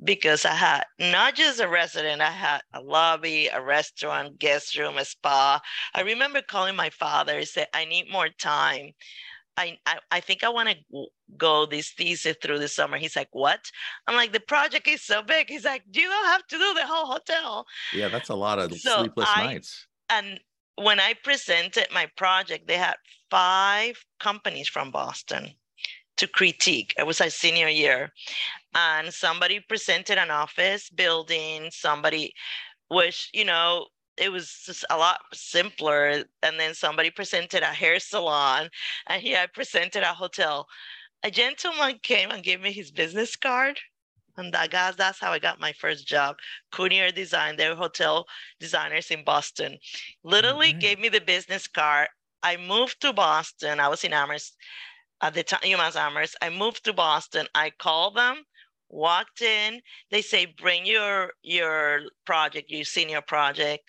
because 0.03 0.45
I 0.45 0.53
had 0.53 0.85
not 0.99 1.35
just 1.35 1.59
a 1.59 1.67
resident, 1.67 2.21
I 2.21 2.31
had 2.31 2.61
a 2.73 2.81
lobby, 2.81 3.47
a 3.47 3.61
restaurant, 3.61 4.39
guest 4.39 4.77
room, 4.77 4.97
a 4.97 5.05
spa. 5.05 5.61
I 5.93 6.01
remember 6.01 6.41
calling 6.41 6.75
my 6.75 6.89
father 6.89 7.37
and 7.37 7.47
said, 7.47 7.67
I 7.73 7.85
need 7.85 8.11
more 8.11 8.29
time. 8.29 8.91
I, 9.57 9.77
I, 9.85 9.99
I 10.11 10.19
think 10.19 10.43
I 10.43 10.49
want 10.49 10.69
to 10.69 11.05
go 11.37 11.65
this 11.65 11.91
thesis 11.91 12.35
through 12.41 12.59
the 12.59 12.67
summer. 12.67 12.97
He's 12.97 13.15
like, 13.15 13.29
what? 13.31 13.59
I'm 14.07 14.15
like, 14.15 14.33
the 14.33 14.39
project 14.39 14.87
is 14.87 15.01
so 15.01 15.21
big. 15.21 15.49
He's 15.49 15.65
like, 15.65 15.83
you 15.91 16.03
don't 16.03 16.25
have 16.25 16.45
to 16.47 16.57
do 16.57 16.73
the 16.73 16.85
whole 16.85 17.05
hotel. 17.05 17.65
Yeah, 17.93 18.09
that's 18.09 18.29
a 18.29 18.35
lot 18.35 18.59
of 18.59 18.73
so 18.77 18.99
sleepless 18.99 19.29
I, 19.33 19.45
nights. 19.45 19.87
And 20.09 20.39
when 20.75 20.99
I 20.99 21.13
presented 21.23 21.87
my 21.93 22.07
project, 22.17 22.67
they 22.67 22.77
had 22.77 22.95
five 23.31 23.97
companies 24.19 24.67
from 24.67 24.91
Boston 24.91 25.51
to 26.17 26.27
critique. 26.27 26.93
It 26.97 27.07
was 27.07 27.21
a 27.21 27.29
senior 27.29 27.69
year. 27.69 28.11
And 28.73 29.13
somebody 29.13 29.61
presented 29.61 30.17
an 30.17 30.31
office 30.31 30.89
building, 30.89 31.69
somebody 31.71 32.33
which, 32.89 33.29
you 33.33 33.45
know, 33.45 33.87
it 34.17 34.31
was 34.31 34.63
just 34.65 34.85
a 34.89 34.97
lot 34.97 35.21
simpler. 35.33 36.23
And 36.43 36.59
then 36.59 36.73
somebody 36.73 37.09
presented 37.09 37.63
a 37.63 37.67
hair 37.67 37.99
salon, 37.99 38.69
and 39.07 39.21
here 39.21 39.39
I 39.39 39.47
presented 39.47 40.03
a 40.03 40.13
hotel. 40.13 40.67
A 41.23 41.31
gentleman 41.31 41.99
came 42.03 42.31
and 42.31 42.43
gave 42.43 42.61
me 42.61 42.71
his 42.71 42.91
business 42.91 43.35
card. 43.35 43.79
And 44.37 44.53
that 44.53 44.69
guys, 44.69 44.95
that's 44.97 45.19
how 45.19 45.31
I 45.31 45.39
got 45.39 45.61
my 45.61 45.71
first 45.73 46.05
job. 46.05 46.35
Coonier 46.73 47.13
Design, 47.13 47.55
they're 47.55 47.75
hotel 47.75 48.25
designers 48.59 49.09
in 49.09 49.23
Boston. 49.23 49.77
Literally 50.23 50.71
mm-hmm. 50.71 50.79
gave 50.79 50.99
me 50.99 51.09
the 51.09 51.21
business 51.21 51.67
card. 51.67 52.09
I 52.43 52.57
moved 52.57 53.01
to 53.01 53.13
Boston. 53.13 53.79
I 53.79 53.87
was 53.87 54.03
in 54.03 54.13
Amherst 54.13 54.55
at 55.21 55.33
the 55.33 55.43
time, 55.43 55.61
UMass 55.61 55.95
Amherst. 55.95 56.35
I 56.41 56.49
moved 56.49 56.83
to 56.83 56.93
Boston. 56.93 57.47
I 57.55 57.71
called 57.71 58.15
them, 58.15 58.43
walked 58.95 59.41
in. 59.41 59.81
They 60.11 60.21
say, 60.21 60.45
bring 60.45 60.85
your 60.85 61.33
your 61.41 62.01
project, 62.25 62.71
your 62.71 62.85
senior 62.85 63.21
project. 63.21 63.83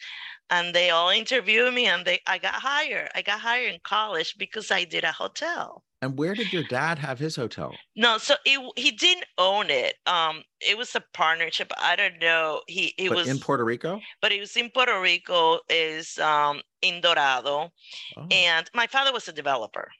And 0.49 0.75
they 0.75 0.91
all 0.91 1.11
interview 1.11 1.71
me 1.73 1.87
and 1.87 2.05
they 2.05 2.21
I 2.27 2.39
got 2.39 2.55
hired. 2.55 3.09
I 3.15 3.23
got 3.23 3.41
hired 3.41 3.73
in 3.73 3.81
college 3.83 4.37
because 4.39 4.71
I 4.71 4.85
did 4.85 5.05
a 5.05 5.13
hotel. 5.13 5.83
And 6.03 6.19
where 6.19 6.35
did 6.35 6.53
your 6.53 6.63
dad 6.65 6.99
have 6.99 7.19
his 7.19 7.35
hotel? 7.35 7.75
No, 7.97 8.19
so 8.19 8.35
it, 8.45 8.61
he 8.77 8.91
didn't 8.91 9.25
own 9.39 9.71
it. 9.71 9.95
Um, 10.07 10.43
it 10.61 10.77
was 10.77 10.95
a 10.95 11.03
partnership. 11.15 11.73
I 11.79 11.97
don't 11.97 12.21
know. 12.21 12.61
He 12.69 12.95
it 12.99 13.09
but 13.09 13.17
was 13.17 13.29
in 13.29 13.39
Puerto 13.39 13.65
Rico. 13.65 14.01
But 14.21 14.31
it 14.33 14.41
was 14.41 14.57
in 14.57 14.71
Puerto 14.71 15.01
Rico. 15.01 15.61
Is 15.71 16.19
um 16.19 16.61
in 16.83 17.01
Dorado, 17.01 17.73
oh. 18.17 18.27
and 18.31 18.71
my 18.75 18.87
father 18.87 19.13
was 19.13 19.27
a 19.27 19.33
developer. 19.33 19.91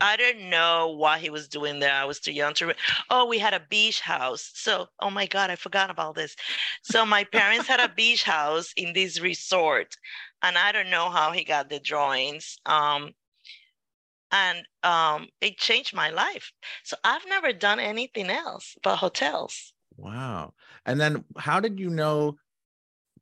I 0.00 0.16
didn't 0.16 0.50
know 0.50 0.88
what 0.88 1.20
he 1.20 1.30
was 1.30 1.48
doing 1.48 1.78
there. 1.78 1.94
I 1.94 2.04
was 2.04 2.20
too 2.20 2.32
young 2.32 2.54
to. 2.54 2.66
Re- 2.68 2.74
oh, 3.10 3.26
we 3.26 3.38
had 3.38 3.54
a 3.54 3.62
beach 3.68 4.00
house. 4.00 4.50
So, 4.54 4.86
oh 5.00 5.10
my 5.10 5.26
God, 5.26 5.50
I 5.50 5.56
forgot 5.56 5.90
about 5.90 6.14
this. 6.14 6.34
So, 6.82 7.06
my 7.06 7.24
parents 7.24 7.66
had 7.66 7.80
a 7.80 7.88
beach 7.88 8.24
house 8.24 8.72
in 8.76 8.92
this 8.92 9.20
resort, 9.20 9.96
and 10.42 10.58
I 10.58 10.72
don't 10.72 10.90
know 10.90 11.08
how 11.08 11.32
he 11.32 11.44
got 11.44 11.68
the 11.68 11.78
drawings. 11.78 12.58
Um, 12.66 13.12
and 14.32 14.66
um, 14.82 15.28
it 15.40 15.58
changed 15.58 15.94
my 15.94 16.10
life. 16.10 16.50
So, 16.82 16.96
I've 17.04 17.26
never 17.28 17.52
done 17.52 17.78
anything 17.78 18.30
else 18.30 18.76
but 18.82 18.96
hotels. 18.96 19.72
Wow. 19.96 20.54
And 20.84 21.00
then, 21.00 21.24
how 21.36 21.60
did 21.60 21.78
you 21.78 21.90
know 21.90 22.36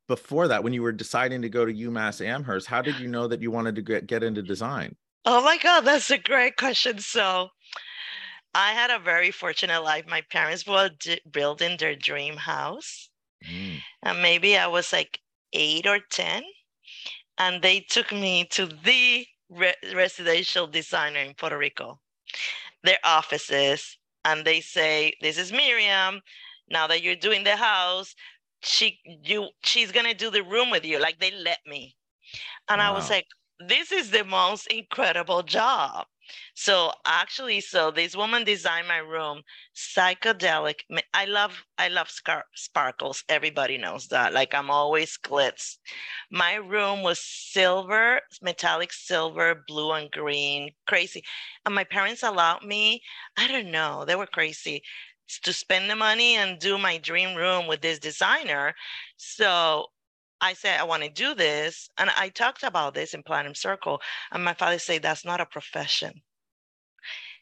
before 0.09 0.49
that, 0.49 0.63
when 0.63 0.73
you 0.73 0.83
were 0.83 0.93
deciding 0.93 1.43
to 1.43 1.49
go 1.49 1.65
to 1.65 1.73
UMass 1.73 2.25
Amherst, 2.25 2.67
how 2.67 2.83
did 2.83 2.99
you 2.99 3.09
know 3.09 3.27
that 3.29 3.41
you 3.41 3.51
wanted 3.51 3.77
to 3.77 3.83
get, 3.83 4.07
get 4.07 4.23
into 4.23 4.43
design? 4.43 4.95
Oh 5.25 5.43
my 5.43 5.57
God, 5.59 5.83
that's 5.83 6.11
a 6.11 6.19
great 6.19 6.57
question. 6.57 6.99
So 6.99 7.51
I 8.55 8.73
had 8.73 8.91
a 8.91 8.99
very 8.99 9.31
fortunate 9.31 9.83
life. 9.83 10.07
My 10.07 10.21
parents 10.23 10.67
were 10.67 10.91
d- 10.91 11.21
building 11.31 11.77
their 11.79 11.95
dream 11.95 12.37
house. 12.37 13.09
Mm. 13.49 13.81
And 14.03 14.23
maybe 14.23 14.59
I 14.59 14.67
was 14.67 14.93
like 14.93 15.21
eight 15.53 15.87
or 15.87 16.01
10. 16.01 16.43
And 17.39 17.63
they 17.63 17.81
took 17.81 18.13
me 18.13 18.45
to 18.51 18.67
the 18.67 19.27
re- 19.49 19.75
residential 19.95 20.67
designer 20.67 21.21
in 21.21 21.35
Puerto 21.35 21.57
Rico, 21.57 22.01
their 22.85 22.99
offices. 23.05 23.99
And 24.25 24.45
they 24.45 24.61
say, 24.61 25.15
This 25.21 25.39
is 25.39 25.53
Miriam. 25.53 26.21
Now 26.69 26.87
that 26.89 27.03
you're 27.03 27.17
doing 27.17 27.45
the 27.45 27.57
house, 27.57 28.15
she 28.63 29.01
you 29.25 29.49
she's 29.65 29.93
gonna 29.93 30.15
do 30.15 30.31
the 30.31 30.43
room 30.45 30.71
with 30.71 30.85
you. 30.85 31.01
Like 31.01 31.19
they 31.21 31.31
let 31.33 31.59
me. 31.67 31.97
And 32.69 32.81
wow. 32.81 32.93
I 32.93 32.95
was 32.97 33.11
like, 33.11 33.27
this 33.69 33.93
is 33.93 34.11
the 34.11 34.25
most 34.25 34.67
incredible 34.69 35.43
job. 35.43 36.07
So 36.55 36.93
actually, 37.05 37.61
so 37.61 37.91
this 37.91 38.17
woman 38.17 38.45
designed 38.45 38.89
my 38.89 38.99
room, 38.99 39.43
psychedelic. 39.75 40.81
I 41.13 41.27
love, 41.27 41.65
I 41.79 41.89
love 41.89 42.11
scar- 42.11 42.47
sparkles. 42.55 43.25
Everybody 43.29 43.77
knows 43.79 44.09
that. 44.09 44.33
Like 44.33 44.55
I'm 44.55 44.71
always 44.71 45.19
glitz. 45.23 45.79
My 46.31 46.55
room 46.55 47.03
was 47.03 47.21
silver, 47.21 48.21
metallic 48.41 48.93
silver, 48.93 49.63
blue 49.67 49.93
and 49.93 50.11
green, 50.11 50.73
crazy. 50.87 51.23
And 51.67 51.75
my 51.75 51.85
parents 51.85 52.23
allowed 52.23 52.65
me. 52.65 53.03
I 53.37 53.47
don't 53.49 53.71
know, 53.71 54.05
they 54.05 54.17
were 54.17 54.27
crazy 54.27 54.83
to 55.45 55.53
spend 55.53 55.89
the 55.91 55.97
money 55.97 56.35
and 56.37 56.59
do 56.59 56.77
my 56.79 56.99
dream 56.99 57.35
room 57.37 57.67
with 57.67 57.81
this 57.81 57.99
designer. 57.99 58.75
So 59.17 59.87
I 60.43 60.55
said, 60.55 60.81
I 60.81 60.85
want 60.85 61.05
to 61.05 61.09
do 61.09 61.35
this. 61.35 61.89
And 61.99 62.11
I 62.19 62.29
talked 62.29 62.65
about 62.65 62.95
this 62.95 63.15
in 63.15 63.23
Platinum 63.23 63.55
Circle. 63.55 64.03
And 64.33 64.45
my 64.45 64.55
father 64.55 64.81
said, 64.81 65.01
that's 65.01 65.25
not 65.25 65.41
a 65.41 65.47
profession. 65.47 66.21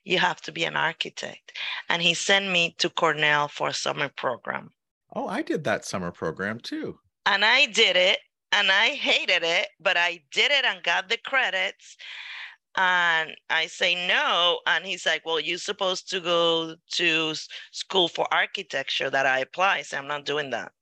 You 0.04 0.18
have 0.18 0.42
to 0.42 0.52
be 0.52 0.64
an 0.64 0.76
architect. 0.76 1.56
And 1.88 2.02
he 2.02 2.12
sent 2.12 2.50
me 2.50 2.74
to 2.78 2.90
Cornell 2.90 3.48
for 3.48 3.68
a 3.68 3.74
summer 3.74 4.10
program. 4.10 4.70
Oh, 5.14 5.26
I 5.26 5.40
did 5.40 5.64
that 5.64 5.86
summer 5.86 6.10
program 6.10 6.60
too. 6.60 6.98
And 7.24 7.42
I 7.42 7.66
did 7.66 7.96
it 7.96 8.18
and 8.52 8.70
I 8.70 8.88
hated 8.88 9.42
it, 9.44 9.68
but 9.80 9.96
I 9.96 10.20
did 10.30 10.50
it 10.50 10.64
and 10.66 10.82
got 10.82 11.08
the 11.08 11.18
credits. 11.18 11.96
And 12.76 13.34
I 13.48 13.66
say 13.66 14.06
no. 14.06 14.60
And 14.66 14.84
he's 14.84 15.06
like, 15.06 15.24
Well, 15.24 15.40
you're 15.40 15.58
supposed 15.58 16.08
to 16.10 16.20
go 16.20 16.76
to 16.92 17.34
school 17.72 18.08
for 18.08 18.32
architecture 18.32 19.10
that 19.10 19.26
I 19.26 19.40
apply. 19.40 19.78
I 19.78 19.82
say, 19.82 19.96
I'm 19.96 20.06
not 20.06 20.24
doing 20.24 20.50
that. 20.50 20.72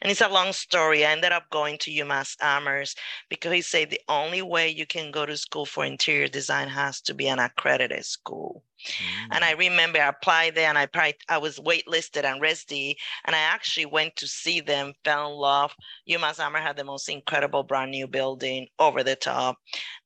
And 0.00 0.10
it's 0.10 0.20
a 0.20 0.28
long 0.28 0.52
story. 0.52 1.04
I 1.04 1.12
ended 1.12 1.32
up 1.32 1.50
going 1.50 1.78
to 1.78 1.90
UMass 1.90 2.36
Amherst 2.40 2.98
because 3.28 3.52
he 3.52 3.62
said 3.62 3.90
the 3.90 4.00
only 4.08 4.42
way 4.42 4.68
you 4.68 4.86
can 4.86 5.10
go 5.10 5.26
to 5.26 5.36
school 5.36 5.66
for 5.66 5.84
interior 5.84 6.28
design 6.28 6.68
has 6.68 7.00
to 7.02 7.14
be 7.14 7.28
an 7.28 7.38
accredited 7.38 8.04
school. 8.04 8.62
Mm. 8.84 9.28
And 9.32 9.44
I 9.44 9.54
mm. 9.54 9.58
remember 9.58 10.00
I 10.00 10.08
applied 10.08 10.54
there 10.54 10.68
and 10.68 10.78
I 10.78 10.86
probably, 10.86 11.14
I 11.28 11.38
was 11.38 11.58
waitlisted 11.58 12.24
on 12.24 12.40
RISD 12.40 12.94
and 13.24 13.36
I 13.36 13.38
actually 13.38 13.86
went 13.86 14.16
to 14.16 14.26
see 14.26 14.60
them, 14.60 14.92
fell 15.04 15.32
in 15.32 15.36
love. 15.36 15.74
UMass 16.08 16.40
Amherst 16.40 16.66
had 16.66 16.76
the 16.76 16.84
most 16.84 17.08
incredible 17.08 17.62
brand 17.62 17.90
new 17.90 18.06
building 18.06 18.68
over 18.78 19.02
the 19.02 19.16
top 19.16 19.58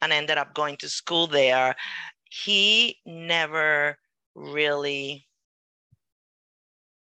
and 0.03 0.13
I 0.13 0.17
ended 0.17 0.39
up 0.39 0.55
going 0.55 0.77
to 0.79 0.89
school 0.89 1.27
there. 1.27 1.75
He 2.29 2.99
never 3.07 3.99
really 4.35 5.26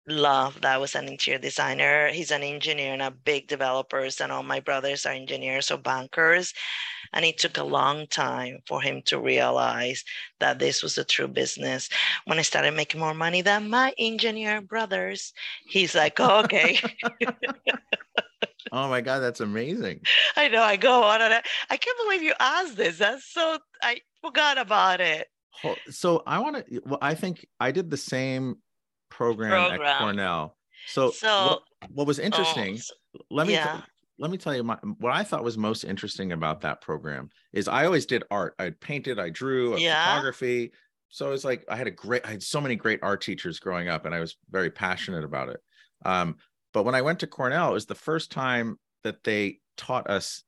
love 0.07 0.61
that 0.61 0.75
I 0.75 0.79
was 0.79 0.95
an 0.95 1.09
interior 1.09 1.39
designer. 1.39 2.09
He's 2.09 2.31
an 2.31 2.43
engineer 2.43 2.93
and 2.93 3.03
a 3.03 3.11
big 3.11 3.49
developers, 3.49 4.21
and 4.21 4.33
all 4.33 4.43
my 4.43 4.61
brothers 4.61 5.07
are 5.07 5.13
engineers 5.13 5.71
or 5.71 5.79
bankers. 5.79 6.55
And 7.13 7.25
it 7.25 7.39
took 7.39 7.59
a 7.59 7.65
long 7.65 8.07
time 8.07 8.59
for 8.67 8.81
him 8.81 9.03
to 9.07 9.21
realize 9.21 10.05
that 10.41 10.59
this 10.59 10.83
was 10.83 10.99
a 10.99 11.05
true 11.05 11.29
business. 11.29 11.89
When 12.25 12.39
I 12.39 12.43
started 12.43 12.75
making 12.75 13.01
more 13.01 13.15
money 13.15 13.43
than 13.43 13.71
my 13.71 13.95
engineer 13.99 14.61
brothers, 14.61 15.33
he's 15.67 15.95
like, 15.95 16.19
oh, 16.19 16.43
okay. 16.45 16.81
oh 18.73 18.89
my 18.89 19.01
God, 19.01 19.21
that's 19.21 19.41
amazing. 19.41 20.01
I 20.37 20.49
know. 20.49 20.63
I 20.63 20.77
go 20.77 21.03
on 21.05 21.21
and 21.21 21.35
I, 21.35 21.43
I 21.71 21.77
can't 21.77 21.99
believe 22.05 22.23
you 22.23 22.35
asked 22.41 22.77
this. 22.77 22.99
That's 22.99 23.27
so, 23.27 23.59
I 23.83 24.01
forgot 24.23 24.59
about 24.59 25.01
it. 25.01 25.29
So 25.91 26.23
I 26.27 26.39
want 26.39 26.67
to, 26.67 26.83
well, 26.87 26.99
I 27.03 27.15
think 27.15 27.47
I 27.61 27.71
did 27.73 27.91
the 27.91 27.97
same 27.97 28.57
program, 29.23 29.69
program. 29.69 29.83
at 29.83 29.99
Cornell. 29.99 30.57
So, 30.87 31.11
so 31.11 31.29
what, 31.29 31.63
what 31.91 32.07
was 32.07 32.19
interesting, 32.19 32.79
oh, 33.17 33.21
let 33.31 33.47
me, 33.47 33.55
yeah. 33.55 33.81
let 34.19 34.31
me 34.31 34.39
tell 34.39 34.55
you 34.55 34.65
my, 34.65 34.77
what 34.99 35.13
I 35.13 35.23
thought 35.23 35.45
was 35.45 35.57
most 35.57 35.85
interesting 35.85 36.33
about 36.33 36.61
that 36.63 36.81
program 36.81 37.31
is 37.53 37.69
I 37.69 37.87
always 37.87 38.07
did 38.07 38.25
art. 38.31 38.55
I 38.59 38.71
painted, 38.71 39.19
I 39.19 39.31
drew, 39.31 39.79
yeah. 39.79 40.05
photography. 40.05 40.73
So 41.09 41.27
it 41.29 41.31
was 41.31 41.45
like, 41.45 41.65
I 41.69 41.77
had 41.77 41.87
a 41.87 41.91
great, 41.91 42.27
I 42.27 42.31
had 42.31 42.43
so 42.43 42.61
many 42.61 42.75
great 42.75 43.01
art 43.03 43.21
teachers 43.21 43.61
growing 43.61 43.89
up 43.89 44.07
and 44.07 44.15
I 44.15 44.21
was 44.21 44.37
very 44.51 44.71
passionate 44.71 45.25
about 45.25 45.51
it. 45.51 45.61
Um, 46.05 46.37
but 46.73 46.85
when 46.85 46.95
I 46.95 47.03
went 47.03 47.21
to 47.21 47.27
Cornell, 47.27 47.71
it 47.71 47.75
was 47.75 47.87
the 47.87 47.95
first 47.95 48.33
time 48.33 48.79
that 49.05 49.23
they 49.23 49.59
taught 49.77 50.09
us 50.09 50.43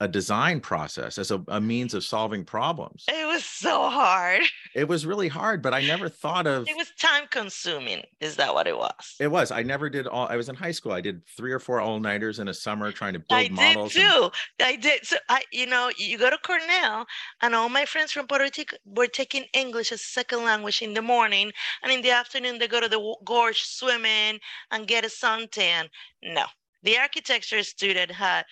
a 0.00 0.06
design 0.06 0.60
process 0.60 1.18
as 1.18 1.30
a, 1.30 1.42
a, 1.48 1.60
means 1.60 1.92
of 1.92 2.04
solving 2.04 2.44
problems. 2.44 3.04
It 3.08 3.26
was 3.26 3.44
so 3.44 3.88
hard. 3.88 4.42
It 4.74 4.86
was 4.86 5.06
really 5.06 5.28
hard, 5.28 5.60
but 5.60 5.74
I 5.74 5.80
never 5.80 6.08
thought 6.08 6.46
of 6.46 6.68
it 6.68 6.76
was 6.76 6.92
time 6.98 7.24
consuming. 7.30 8.02
Is 8.20 8.36
that 8.36 8.54
what 8.54 8.68
it 8.68 8.76
was? 8.76 9.16
It 9.18 9.26
was. 9.26 9.50
I 9.50 9.62
never 9.62 9.90
did 9.90 10.06
all 10.06 10.28
I 10.28 10.36
was 10.36 10.48
in 10.48 10.54
high 10.54 10.70
school. 10.70 10.92
I 10.92 11.00
did 11.00 11.26
three 11.26 11.52
or 11.52 11.58
four 11.58 11.80
all-nighters 11.80 12.38
in 12.38 12.46
a 12.46 12.54
summer 12.54 12.92
trying 12.92 13.14
to 13.14 13.18
build 13.18 13.40
I 13.40 13.48
models. 13.48 13.96
I 13.96 14.00
did 14.00 14.10
too. 14.10 14.30
And... 14.60 14.68
I 14.68 14.76
did. 14.76 15.06
So 15.06 15.16
I, 15.28 15.42
you 15.50 15.66
know, 15.66 15.90
you 15.96 16.16
go 16.16 16.30
to 16.30 16.38
Cornell 16.38 17.06
and 17.40 17.54
all 17.54 17.68
my 17.68 17.86
friends 17.86 18.12
from 18.12 18.28
Puerto 18.28 18.44
Rico 18.44 18.76
were 18.84 19.08
taking 19.08 19.46
English 19.52 19.90
as 19.90 20.00
a 20.00 20.04
second 20.04 20.44
language 20.44 20.80
in 20.82 20.94
the 20.94 21.02
morning. 21.02 21.50
And 21.82 21.90
in 21.90 22.02
the 22.02 22.10
afternoon 22.10 22.58
they 22.58 22.68
go 22.68 22.80
to 22.80 22.88
the 22.88 23.16
gorge 23.24 23.62
swimming 23.62 24.38
and 24.70 24.86
get 24.86 25.04
a 25.04 25.08
suntan. 25.08 25.88
No. 26.22 26.44
The 26.84 26.98
architecture 26.98 27.62
student 27.64 28.12
had 28.12 28.44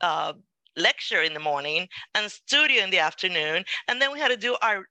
uh, 0.00 0.32
lecture 0.76 1.22
in 1.22 1.34
the 1.34 1.40
morning 1.40 1.88
and 2.14 2.30
studio 2.30 2.82
in 2.82 2.90
the 2.90 2.98
afternoon. 2.98 3.64
And 3.88 4.00
then 4.00 4.12
we 4.12 4.18
had 4.18 4.28
to 4.28 4.36
do 4.36 4.56
our 4.62 4.86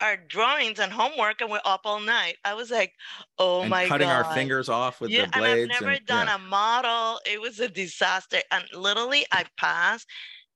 our 0.00 0.16
drawings 0.16 0.78
and 0.78 0.92
homework 0.92 1.40
and 1.40 1.50
we're 1.50 1.60
up 1.64 1.80
all 1.84 2.00
night. 2.00 2.36
I 2.44 2.54
was 2.54 2.70
like, 2.70 2.92
oh 3.38 3.62
and 3.62 3.70
my 3.70 3.88
cutting 3.88 4.08
god. 4.08 4.26
our 4.26 4.34
fingers 4.34 4.68
off 4.68 5.00
with 5.00 5.10
yeah, 5.10 5.26
the 5.26 5.38
blades. 5.38 5.62
And 5.62 5.72
I've 5.72 5.80
never 5.80 5.92
and, 5.94 6.06
done 6.06 6.26
yeah. 6.28 6.36
a 6.36 6.38
model. 6.38 7.20
It 7.26 7.40
was 7.40 7.58
a 7.58 7.68
disaster. 7.68 8.38
And 8.52 8.64
literally 8.72 9.26
I 9.32 9.44
passed 9.58 10.06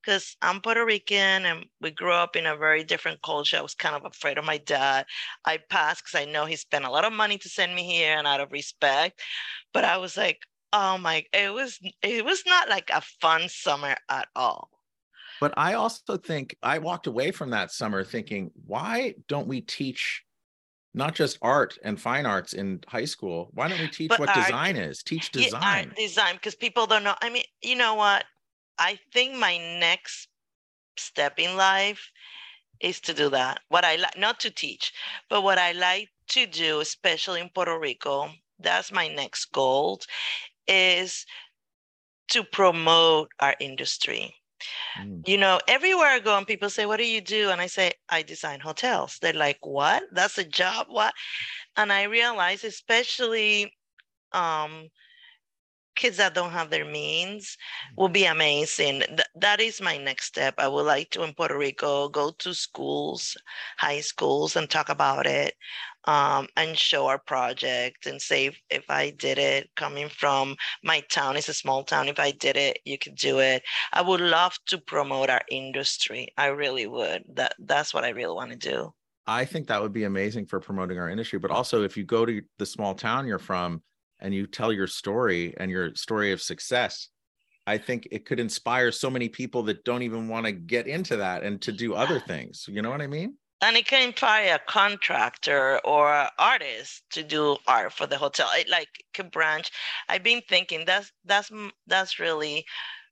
because 0.02 0.36
I'm 0.42 0.60
Puerto 0.60 0.84
Rican 0.84 1.46
and 1.46 1.66
we 1.80 1.90
grew 1.90 2.12
up 2.12 2.36
in 2.36 2.46
a 2.46 2.56
very 2.56 2.84
different 2.84 3.22
culture. 3.22 3.56
I 3.56 3.62
was 3.62 3.74
kind 3.74 3.94
of 3.94 4.04
afraid 4.04 4.38
of 4.38 4.44
my 4.44 4.58
dad. 4.58 5.06
I 5.44 5.58
passed 5.70 6.04
because 6.04 6.20
I 6.20 6.30
know 6.30 6.44
he 6.44 6.56
spent 6.56 6.84
a 6.84 6.90
lot 6.90 7.04
of 7.04 7.12
money 7.12 7.38
to 7.38 7.48
send 7.48 7.74
me 7.74 7.84
here 7.84 8.16
and 8.16 8.26
out 8.26 8.40
of 8.40 8.52
respect. 8.52 9.20
But 9.72 9.84
I 9.84 9.96
was 9.98 10.16
like, 10.16 10.40
oh 10.72 10.98
my, 10.98 11.24
it 11.32 11.52
was 11.52 11.78
it 12.02 12.24
was 12.24 12.42
not 12.46 12.68
like 12.68 12.90
a 12.90 13.02
fun 13.20 13.48
summer 13.48 13.96
at 14.08 14.28
all. 14.34 14.71
But 15.40 15.54
I 15.56 15.74
also 15.74 16.16
think 16.16 16.56
I 16.62 16.78
walked 16.78 17.06
away 17.06 17.30
from 17.30 17.50
that 17.50 17.70
summer 17.70 18.04
thinking, 18.04 18.50
why 18.66 19.14
don't 19.28 19.48
we 19.48 19.60
teach 19.60 20.22
not 20.94 21.14
just 21.14 21.38
art 21.40 21.78
and 21.82 22.00
fine 22.00 22.26
arts 22.26 22.52
in 22.52 22.80
high 22.86 23.06
school? 23.06 23.50
Why 23.52 23.68
don't 23.68 23.80
we 23.80 23.88
teach 23.88 24.10
but 24.10 24.20
what 24.20 24.28
art, 24.28 24.46
design 24.46 24.76
is? 24.76 25.02
Teach 25.02 25.30
design. 25.32 25.92
Yeah, 25.96 26.06
design, 26.06 26.34
because 26.34 26.54
people 26.54 26.86
don't 26.86 27.02
know. 27.02 27.14
I 27.22 27.30
mean, 27.30 27.44
you 27.62 27.76
know 27.76 27.94
what? 27.94 28.24
I 28.78 28.98
think 29.12 29.36
my 29.36 29.58
next 29.80 30.28
step 30.96 31.38
in 31.38 31.56
life 31.56 32.10
is 32.80 33.00
to 33.00 33.14
do 33.14 33.30
that. 33.30 33.60
What 33.68 33.84
I 33.84 33.96
like, 33.96 34.18
not 34.18 34.40
to 34.40 34.50
teach, 34.50 34.92
but 35.30 35.42
what 35.42 35.58
I 35.58 35.72
like 35.72 36.08
to 36.30 36.46
do, 36.46 36.80
especially 36.80 37.40
in 37.40 37.48
Puerto 37.48 37.78
Rico, 37.78 38.30
that's 38.58 38.92
my 38.92 39.08
next 39.08 39.46
goal, 39.52 40.00
is 40.68 41.24
to 42.28 42.44
promote 42.44 43.28
our 43.40 43.54
industry. 43.60 44.34
Mm. 44.98 45.26
You 45.26 45.38
know, 45.38 45.60
everywhere 45.68 46.08
I 46.08 46.18
go 46.20 46.36
and 46.36 46.46
people 46.46 46.70
say, 46.70 46.86
What 46.86 46.98
do 46.98 47.06
you 47.06 47.20
do? 47.20 47.50
And 47.50 47.60
I 47.60 47.66
say, 47.66 47.92
I 48.08 48.22
design 48.22 48.60
hotels. 48.60 49.18
They're 49.20 49.32
like, 49.32 49.58
What? 49.62 50.04
That's 50.12 50.38
a 50.38 50.44
job? 50.44 50.86
What? 50.88 51.14
And 51.76 51.92
I 51.92 52.04
realize, 52.04 52.64
especially 52.64 53.72
um, 54.32 54.88
kids 55.94 56.16
that 56.16 56.34
don't 56.34 56.52
have 56.52 56.70
their 56.70 56.84
means 56.84 57.56
will 57.96 58.08
be 58.08 58.24
amazing. 58.24 59.00
Th- 59.00 59.20
that 59.36 59.60
is 59.60 59.80
my 59.80 59.98
next 59.98 60.26
step. 60.26 60.54
I 60.58 60.68
would 60.68 60.86
like 60.86 61.10
to 61.10 61.22
in 61.22 61.34
Puerto 61.34 61.56
Rico 61.56 62.08
go 62.08 62.30
to 62.38 62.54
schools, 62.54 63.36
high 63.78 64.00
schools, 64.00 64.56
and 64.56 64.68
talk 64.68 64.88
about 64.88 65.26
it 65.26 65.54
um, 66.04 66.48
and 66.56 66.76
show 66.76 67.06
our 67.06 67.18
project 67.18 68.06
and 68.06 68.20
say 68.20 68.46
if, 68.46 68.60
if 68.70 68.84
I 68.88 69.10
did 69.10 69.38
it 69.38 69.70
coming 69.76 70.08
from 70.08 70.56
my 70.82 71.00
town, 71.10 71.36
it's 71.36 71.48
a 71.48 71.54
small 71.54 71.84
town. 71.84 72.08
If 72.08 72.18
I 72.18 72.32
did 72.32 72.56
it, 72.56 72.78
you 72.84 72.98
could 72.98 73.16
do 73.16 73.38
it. 73.40 73.62
I 73.92 74.02
would 74.02 74.20
love 74.20 74.58
to 74.66 74.78
promote 74.78 75.30
our 75.30 75.42
industry. 75.50 76.28
I 76.36 76.46
really 76.46 76.86
would. 76.86 77.24
That 77.34 77.54
that's 77.58 77.94
what 77.94 78.04
I 78.04 78.10
really 78.10 78.34
want 78.34 78.50
to 78.50 78.56
do. 78.56 78.92
I 79.26 79.44
think 79.44 79.68
that 79.68 79.80
would 79.80 79.92
be 79.92 80.04
amazing 80.04 80.46
for 80.46 80.58
promoting 80.58 80.98
our 80.98 81.08
industry. 81.08 81.38
But 81.38 81.52
also, 81.52 81.84
if 81.84 81.96
you 81.96 82.04
go 82.04 82.26
to 82.26 82.42
the 82.58 82.66
small 82.66 82.94
town 82.94 83.26
you're 83.26 83.38
from 83.38 83.82
and 84.22 84.32
you 84.32 84.46
tell 84.46 84.72
your 84.72 84.86
story 84.86 85.54
and 85.58 85.70
your 85.70 85.94
story 85.94 86.32
of 86.32 86.40
success, 86.40 87.08
I 87.66 87.76
think 87.76 88.08
it 88.10 88.24
could 88.24 88.40
inspire 88.40 88.90
so 88.90 89.10
many 89.10 89.28
people 89.28 89.62
that 89.64 89.84
don't 89.84 90.02
even 90.02 90.28
want 90.28 90.46
to 90.46 90.52
get 90.52 90.86
into 90.86 91.16
that 91.18 91.42
and 91.42 91.60
to 91.62 91.72
do 91.72 91.94
other 91.94 92.18
things. 92.18 92.64
You 92.68 92.80
know 92.80 92.90
what 92.90 93.02
I 93.02 93.06
mean? 93.06 93.36
and 93.62 93.76
it 93.76 93.86
can 93.86 94.08
inspire 94.08 94.56
a 94.56 94.70
contractor 94.70 95.80
or 95.84 96.28
artist 96.38 97.04
to 97.10 97.22
do 97.22 97.56
art 97.66 97.92
for 97.92 98.06
the 98.06 98.18
hotel 98.18 98.48
it 98.54 98.68
like 98.68 98.88
could 99.14 99.30
branch 99.30 99.70
i've 100.08 100.22
been 100.22 100.42
thinking 100.48 100.84
that's 100.84 101.12
that's 101.24 101.50
that's 101.86 102.18
really 102.18 102.64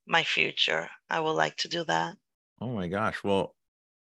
my 0.07 0.23
future 0.23 0.89
i 1.09 1.21
would 1.21 1.33
like 1.33 1.57
to 1.57 1.69
do 1.69 1.85
that 1.85 2.17
oh 2.61 2.69
my 2.69 2.89
gosh 2.89 3.23
well 3.23 3.55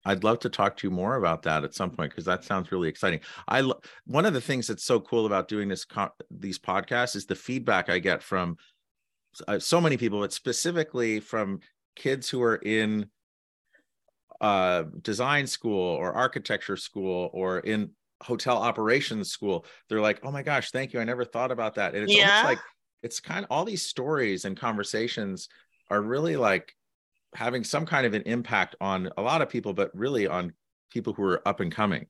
i'd 0.09 0.25
love 0.25 0.39
to 0.41 0.49
talk 0.49 0.77
to 0.77 0.87
you 0.87 0.91
more 0.91 1.17
about 1.17 1.43
that 1.43 1.65
at 1.65 1.75
some 1.75 1.91
point 1.91 2.11
because 2.11 2.25
that 2.25 2.45
sounds 2.45 2.73
really 2.73 2.89
exciting. 2.89 3.21
I 3.47 3.61
lo- 3.61 3.81
one 4.07 4.27
of 4.27 4.35
the 4.35 4.41
things 4.41 4.67
that's 4.67 4.85
so 4.85 5.01
cool 5.01 5.27
about 5.27 5.49
doing 5.49 5.69
this 5.69 5.85
co- 5.85 6.13
these 6.31 6.59
podcasts 6.59 7.17
is 7.17 7.27
the 7.27 7.35
feedback 7.35 7.89
i 7.89 7.99
get 7.99 8.23
from 8.23 8.57
uh, 9.47 9.59
so 9.59 9.81
many 9.81 9.97
people 9.97 10.21
but 10.21 10.33
specifically 10.33 11.21
from 11.21 11.61
kids 11.95 12.29
who 12.29 12.43
are 12.43 12.57
in 12.57 13.09
uh, 14.41 14.85
design 15.03 15.47
school 15.47 15.81
or 15.81 16.13
architecture 16.13 16.77
school 16.77 17.31
or 17.33 17.59
in 17.61 17.91
hotel 18.23 18.57
operations 18.57 19.31
school. 19.31 19.65
They're 19.89 20.01
like 20.01 20.21
oh 20.23 20.31
my 20.31 20.43
gosh 20.43 20.71
thank 20.71 20.93
you 20.93 21.01
i 21.01 21.05
never 21.05 21.25
thought 21.25 21.51
about 21.51 21.75
that. 21.77 21.95
And 21.95 22.05
it's 22.05 22.15
yeah. 22.15 22.29
almost 22.29 22.45
like 22.45 22.59
it's 23.03 23.21
kind 23.21 23.45
of 23.45 23.51
all 23.51 23.65
these 23.65 23.87
stories 23.87 24.45
and 24.45 24.57
conversations 24.57 25.49
are 25.91 26.03
really 26.03 26.37
like 26.37 26.75
having 27.35 27.65
some 27.65 27.87
kind 27.87 28.07
of 28.07 28.15
an 28.15 28.23
impact 28.23 28.77
on 28.81 29.11
a 29.17 29.23
lot 29.23 29.43
of 29.43 29.49
people 29.49 29.73
but 29.73 29.91
really 29.95 30.27
on 30.27 30.53
people 30.91 31.13
who 31.13 31.23
are 31.23 31.47
up 31.47 31.61
and 31.61 31.73
coming 31.73 32.07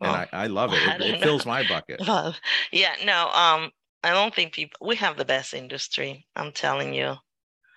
and 0.00 0.10
I, 0.10 0.28
I, 0.32 0.46
love 0.46 0.72
it 0.72 0.82
it, 0.82 1.00
it 1.00 1.22
fills 1.22 1.44
my 1.44 1.66
bucket 1.66 2.00
well, 2.06 2.34
yeah 2.72 2.94
no 3.04 3.28
um 3.30 3.70
i 4.02 4.10
don't 4.10 4.34
think 4.34 4.52
people 4.52 4.86
we 4.86 4.96
have 4.96 5.16
the 5.16 5.24
best 5.24 5.54
industry 5.54 6.26
i'm 6.36 6.52
telling 6.52 6.94
you 6.94 7.16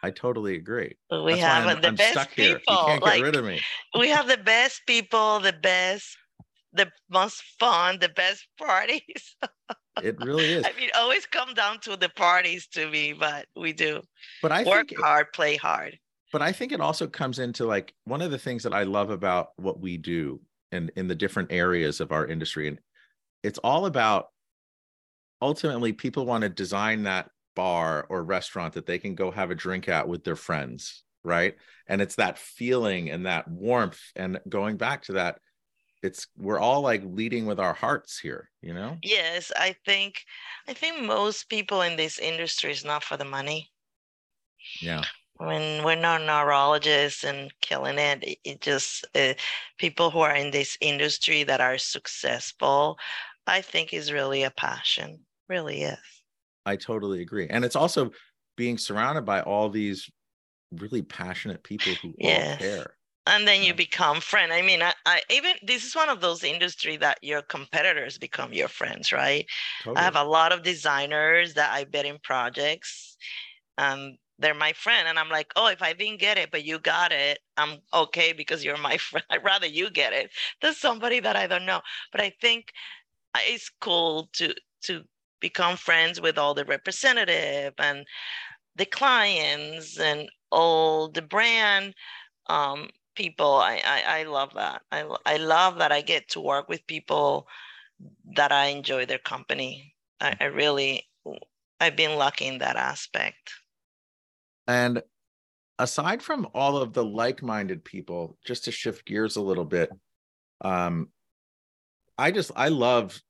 I 0.03 0.11
totally 0.11 0.55
agree. 0.55 0.97
We 1.09 1.31
That's 1.31 1.41
have 1.43 1.65
I'm, 1.65 1.81
the 1.81 1.87
I'm 1.87 1.95
best 1.95 2.29
people. 2.31 2.59
You 2.67 2.77
can't 2.85 3.01
like, 3.01 3.15
get 3.15 3.23
rid 3.23 3.35
of 3.37 3.45
me. 3.45 3.61
we 3.97 4.09
have 4.09 4.27
the 4.27 4.37
best 4.37 4.81
people, 4.85 5.39
the 5.39 5.53
best, 5.53 6.17
the 6.73 6.91
most 7.09 7.41
fun, 7.57 7.99
the 7.99 8.09
best 8.09 8.45
parties. 8.57 9.37
it 10.03 10.17
really 10.19 10.43
is. 10.43 10.65
I 10.65 10.77
mean, 10.77 10.89
always 10.93 11.25
come 11.25 11.53
down 11.53 11.79
to 11.81 11.95
the 11.95 12.09
parties 12.09 12.67
to 12.73 12.89
me, 12.89 13.13
but 13.13 13.45
we 13.55 13.71
do. 13.71 14.01
But 14.41 14.51
I 14.51 14.63
work 14.63 14.89
hard, 14.97 15.31
play 15.31 15.55
hard. 15.55 15.97
But 16.33 16.41
I 16.41 16.51
think 16.51 16.71
it 16.73 16.81
also 16.81 17.07
comes 17.07 17.39
into 17.39 17.65
like 17.65 17.93
one 18.03 18.21
of 18.21 18.31
the 18.31 18.37
things 18.37 18.63
that 18.63 18.73
I 18.73 18.83
love 18.83 19.11
about 19.11 19.51
what 19.55 19.79
we 19.79 19.97
do 19.97 20.41
and 20.71 20.91
in 20.95 21.07
the 21.07 21.15
different 21.15 21.51
areas 21.51 22.01
of 22.01 22.11
our 22.11 22.25
industry, 22.25 22.67
and 22.67 22.79
it's 23.43 23.59
all 23.59 23.85
about 23.85 24.27
ultimately 25.41 25.93
people 25.93 26.25
want 26.25 26.41
to 26.41 26.49
design 26.49 27.03
that 27.03 27.29
bar 27.55 28.07
or 28.09 28.23
restaurant 28.23 28.73
that 28.73 28.87
they 28.87 28.97
can 28.97 29.13
go 29.13 29.29
have 29.29 29.51
a 29.51 29.55
drink 29.55 29.87
at 29.87 30.07
with 30.07 30.25
their 30.25 30.35
friends 30.35 31.03
right? 31.23 31.55
And 31.87 32.01
it's 32.01 32.15
that 32.15 32.37
feeling 32.37 33.09
and 33.09 33.25
that 33.25 33.47
warmth 33.47 34.01
and 34.15 34.39
going 34.49 34.77
back 34.77 35.03
to 35.03 35.13
that 35.13 35.39
it's 36.01 36.27
we're 36.37 36.59
all 36.59 36.81
like 36.81 37.01
leading 37.05 37.45
with 37.45 37.59
our 37.59 37.73
hearts 37.73 38.19
here 38.19 38.49
you 38.61 38.73
know? 38.73 38.97
Yes 39.03 39.51
i 39.55 39.75
think 39.85 40.15
i 40.67 40.73
think 40.73 41.01
most 41.01 41.47
people 41.47 41.81
in 41.81 41.95
this 41.95 42.19
industry 42.19 42.71
is 42.71 42.83
not 42.83 43.03
for 43.03 43.17
the 43.17 43.25
money. 43.25 43.71
Yeah 44.81 45.03
when 45.45 45.83
we're 45.83 45.95
not 45.95 46.21
neurologists 46.21 47.23
and 47.23 47.51
killing 47.61 47.97
it 47.97 48.37
it 48.43 48.61
just 48.61 49.05
uh, 49.15 49.33
people 49.77 50.09
who 50.09 50.19
are 50.19 50.35
in 50.35 50.51
this 50.51 50.77
industry 50.81 51.43
that 51.43 51.61
are 51.61 51.77
successful 51.77 52.97
i 53.47 53.61
think 53.61 53.93
is 53.93 54.11
really 54.11 54.43
a 54.43 54.51
passion 54.51 55.19
really 55.49 55.83
is 55.83 56.23
I 56.65 56.75
totally 56.75 57.21
agree. 57.21 57.47
And 57.49 57.65
it's 57.65 57.75
also 57.75 58.11
being 58.55 58.77
surrounded 58.77 59.25
by 59.25 59.41
all 59.41 59.69
these 59.69 60.09
really 60.71 61.01
passionate 61.01 61.63
people 61.63 61.93
who 62.01 62.13
yes. 62.17 62.51
all 62.51 62.67
care. 62.67 62.95
And 63.25 63.47
then 63.47 63.63
you 63.63 63.73
become 63.73 64.19
friend. 64.19 64.51
I 64.51 64.61
mean, 64.61 64.81
I, 64.81 64.93
I, 65.05 65.21
even 65.29 65.53
this 65.63 65.85
is 65.85 65.95
one 65.95 66.09
of 66.09 66.19
those 66.19 66.43
industry 66.43 66.97
that 66.97 67.19
your 67.21 67.41
competitors 67.41 68.17
become 68.17 68.51
your 68.51 68.67
friends, 68.67 69.13
right? 69.13 69.45
Totally. 69.81 69.97
I 69.97 70.03
have 70.03 70.17
a 70.17 70.23
lot 70.25 70.51
of 70.51 70.61
designers 70.61 71.53
that 71.53 71.71
I 71.71 71.85
bet 71.85 72.05
in 72.05 72.17
projects 72.21 73.15
and 73.77 74.17
they're 74.43 74.53
my 74.53 74.73
friend 74.73 75.07
and 75.07 75.17
i'm 75.17 75.29
like 75.29 75.51
oh 75.55 75.67
if 75.67 75.81
i 75.81 75.93
didn't 75.93 76.19
get 76.19 76.37
it 76.37 76.51
but 76.51 76.65
you 76.65 76.79
got 76.79 77.11
it 77.11 77.39
i'm 77.57 77.79
okay 77.93 78.33
because 78.33 78.63
you're 78.63 78.77
my 78.77 78.97
friend 79.09 79.25
i'd 79.29 79.43
rather 79.43 79.67
you 79.67 79.89
get 79.89 80.13
it 80.13 80.31
than 80.61 80.73
somebody 80.73 81.19
that 81.19 81.35
i 81.35 81.47
don't 81.47 81.65
know. 81.65 81.81
But 82.11 82.21
i 82.21 82.31
think 82.41 82.73
uh, 83.35 83.39
it's 83.43 83.69
cool 83.81 84.29
to 84.33 84.53
to 84.83 85.03
become 85.39 85.77
friends 85.77 86.21
with 86.21 86.37
all 86.37 86.53
the 86.53 86.65
representative 86.65 87.73
and 87.77 88.05
the 88.75 88.85
clients 88.85 89.99
and 89.99 90.29
all 90.51 91.09
the 91.09 91.21
brand 91.21 91.93
um, 92.47 92.89
people. 93.15 93.55
I, 93.55 93.81
I, 93.85 94.19
I 94.19 94.23
love 94.23 94.53
that. 94.55 94.83
I, 94.91 95.05
I 95.25 95.37
love 95.37 95.77
that 95.79 95.91
i 95.91 96.01
get 96.01 96.29
to 96.29 96.41
work 96.41 96.69
with 96.69 96.87
people 96.87 97.47
that 98.35 98.51
i 98.51 98.67
enjoy 98.67 99.05
their 99.05 99.19
company. 99.19 99.95
I, 100.21 100.35
I 100.39 100.45
really 100.45 101.07
i've 101.79 101.95
been 101.97 102.17
lucky 102.17 102.47
in 102.47 102.59
that 102.59 102.77
aspect 102.77 103.53
and 104.67 105.01
aside 105.79 106.21
from 106.21 106.47
all 106.53 106.77
of 106.77 106.93
the 106.93 107.03
like-minded 107.03 107.83
people, 107.83 108.37
just 108.45 108.65
to 108.65 108.71
shift 108.71 109.05
gears 109.05 109.35
a 109.35 109.41
little 109.41 109.65
bit, 109.65 109.91
um, 110.61 111.09
I 112.17 112.31
just 112.31 112.51
I 112.55 112.69
love 112.69 113.21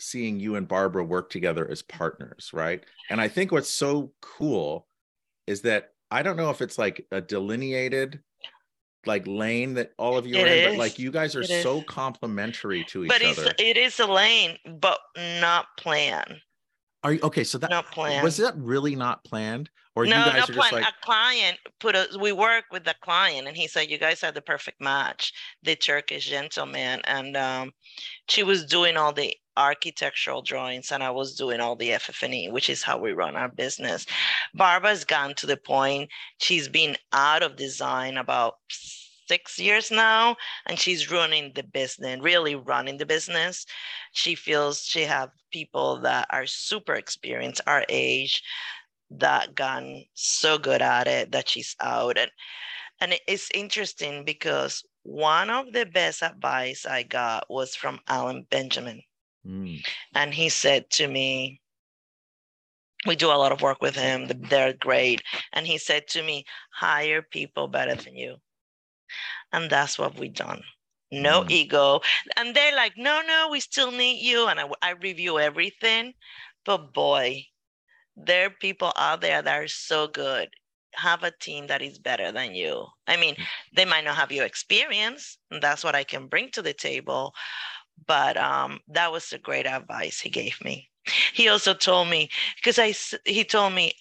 seeing 0.00 0.38
you 0.38 0.54
and 0.56 0.68
Barbara 0.68 1.04
work 1.04 1.30
together 1.30 1.68
as 1.68 1.82
partners, 1.82 2.50
right? 2.52 2.84
And 3.10 3.20
I 3.20 3.28
think 3.28 3.50
what's 3.50 3.70
so 3.70 4.12
cool 4.20 4.86
is 5.46 5.62
that 5.62 5.90
I 6.10 6.22
don't 6.22 6.36
know 6.36 6.50
if 6.50 6.62
it's 6.62 6.78
like 6.78 7.06
a 7.10 7.20
delineated 7.20 8.20
like 9.06 9.26
lane 9.26 9.74
that 9.74 9.92
all 9.98 10.18
of 10.18 10.26
you 10.26 10.36
it 10.36 10.42
are 10.42 10.46
in, 10.46 10.70
but 10.70 10.78
like 10.78 10.98
you 10.98 11.10
guys 11.10 11.34
are 11.34 11.40
it 11.40 11.62
so 11.62 11.78
is. 11.78 11.84
complementary 11.86 12.84
to 12.84 13.04
each 13.04 13.08
but 13.08 13.22
other. 13.22 13.44
But 13.44 13.60
it 13.60 13.76
is 13.76 13.98
a 14.00 14.06
lane, 14.06 14.56
but 14.80 14.98
not 15.40 15.66
planned. 15.78 16.40
Are 17.08 17.14
you 17.14 17.20
okay? 17.22 17.42
So 17.42 17.56
that 17.56 17.70
not 17.70 17.90
planned. 17.90 18.22
was 18.22 18.36
that 18.36 18.54
really 18.58 18.94
not 18.94 19.24
planned, 19.24 19.70
or 19.96 20.04
no, 20.04 20.18
you 20.18 20.24
guys 20.26 20.34
not 20.34 20.50
are 20.50 20.52
planned. 20.52 20.72
like 20.74 20.84
a 20.84 21.06
client 21.06 21.58
put 21.80 21.96
a. 21.96 22.06
We 22.20 22.32
work 22.32 22.64
with 22.70 22.84
the 22.84 22.94
client, 23.00 23.48
and 23.48 23.56
he 23.56 23.66
said 23.66 23.88
you 23.88 23.96
guys 23.96 24.20
had 24.20 24.34
the 24.34 24.42
perfect 24.42 24.78
match. 24.78 25.32
The 25.62 25.74
Turkish 25.74 26.28
gentleman, 26.28 27.00
and 27.04 27.34
um, 27.34 27.72
she 28.28 28.42
was 28.42 28.66
doing 28.66 28.98
all 28.98 29.14
the 29.14 29.34
architectural 29.56 30.42
drawings, 30.42 30.92
and 30.92 31.02
I 31.02 31.10
was 31.10 31.34
doing 31.34 31.60
all 31.60 31.76
the 31.76 31.94
FF&E, 31.94 32.50
which 32.50 32.68
is 32.68 32.82
how 32.82 32.98
we 32.98 33.12
run 33.12 33.36
our 33.36 33.48
business. 33.48 34.04
Barbara's 34.54 35.06
gone 35.06 35.32
to 35.36 35.46
the 35.46 35.56
point 35.56 36.10
she's 36.36 36.68
been 36.68 36.94
out 37.14 37.42
of 37.42 37.56
design 37.56 38.18
about 38.18 38.56
six 39.28 39.58
years 39.58 39.90
now 39.90 40.36
and 40.66 40.78
she's 40.78 41.10
running 41.10 41.52
the 41.54 41.62
business 41.62 42.18
really 42.20 42.54
running 42.54 42.96
the 42.96 43.06
business. 43.06 43.66
She 44.12 44.34
feels 44.34 44.84
she 44.84 45.02
have 45.02 45.30
people 45.52 46.00
that 46.00 46.26
are 46.30 46.46
super 46.46 46.94
experienced 46.94 47.60
our 47.66 47.84
age 47.88 48.42
that 49.10 49.54
gotten 49.54 50.04
so 50.14 50.58
good 50.58 50.82
at 50.82 51.06
it 51.06 51.32
that 51.32 51.48
she's 51.48 51.76
out. 51.80 52.18
And 52.18 52.30
and 53.00 53.14
it's 53.26 53.48
interesting 53.54 54.24
because 54.24 54.84
one 55.04 55.48
of 55.48 55.72
the 55.72 55.86
best 55.86 56.22
advice 56.22 56.84
i 56.84 57.02
got 57.02 57.48
was 57.48 57.74
from 57.74 58.00
alan 58.08 58.46
benjamin. 58.50 59.02
Mm. 59.46 59.80
and 60.14 60.34
he 60.34 60.48
said 60.48 60.90
to 60.90 61.08
me 61.08 61.60
we 63.06 63.16
do 63.16 63.28
a 63.28 63.38
lot 63.38 63.52
of 63.52 63.62
work 63.62 63.80
with 63.80 63.94
him. 63.94 64.26
They're 64.26 64.72
great. 64.72 65.22
And 65.52 65.66
he 65.66 65.78
said 65.78 66.08
to 66.08 66.22
me 66.22 66.44
hire 66.72 67.22
people 67.22 67.68
better 67.68 67.94
than 67.94 68.16
you 68.16 68.36
and 69.52 69.70
that's 69.70 69.98
what 69.98 70.18
we've 70.18 70.34
done. 70.34 70.62
No 71.10 71.42
mm. 71.42 71.50
ego. 71.50 72.00
And 72.36 72.54
they're 72.54 72.76
like, 72.76 72.94
no, 72.96 73.22
no, 73.26 73.48
we 73.50 73.60
still 73.60 73.90
need 73.90 74.22
you. 74.22 74.46
And 74.46 74.60
I, 74.60 74.68
I 74.82 74.90
review 74.90 75.38
everything. 75.38 76.14
But 76.64 76.92
boy, 76.92 77.46
there 78.16 78.46
are 78.46 78.50
people 78.50 78.92
out 78.96 79.20
there 79.20 79.40
that 79.40 79.62
are 79.62 79.68
so 79.68 80.08
good. 80.08 80.48
Have 80.94 81.22
a 81.22 81.30
team 81.30 81.66
that 81.68 81.82
is 81.82 81.98
better 81.98 82.32
than 82.32 82.54
you. 82.54 82.86
I 83.06 83.16
mean, 83.16 83.36
mm. 83.36 83.44
they 83.74 83.84
might 83.84 84.04
not 84.04 84.16
have 84.16 84.32
your 84.32 84.44
experience. 84.44 85.38
And 85.50 85.62
that's 85.62 85.84
what 85.84 85.94
I 85.94 86.04
can 86.04 86.26
bring 86.26 86.50
to 86.50 86.62
the 86.62 86.74
table. 86.74 87.32
But 88.06 88.36
um, 88.36 88.80
that 88.88 89.10
was 89.10 89.32
a 89.32 89.38
great 89.38 89.66
advice 89.66 90.20
he 90.20 90.30
gave 90.30 90.62
me. 90.62 90.88
He 91.32 91.48
also 91.48 91.72
told 91.72 92.08
me, 92.08 92.28
because 92.56 92.78
I, 92.78 92.94
he 93.24 93.42
told 93.44 93.72
me, 93.72 93.92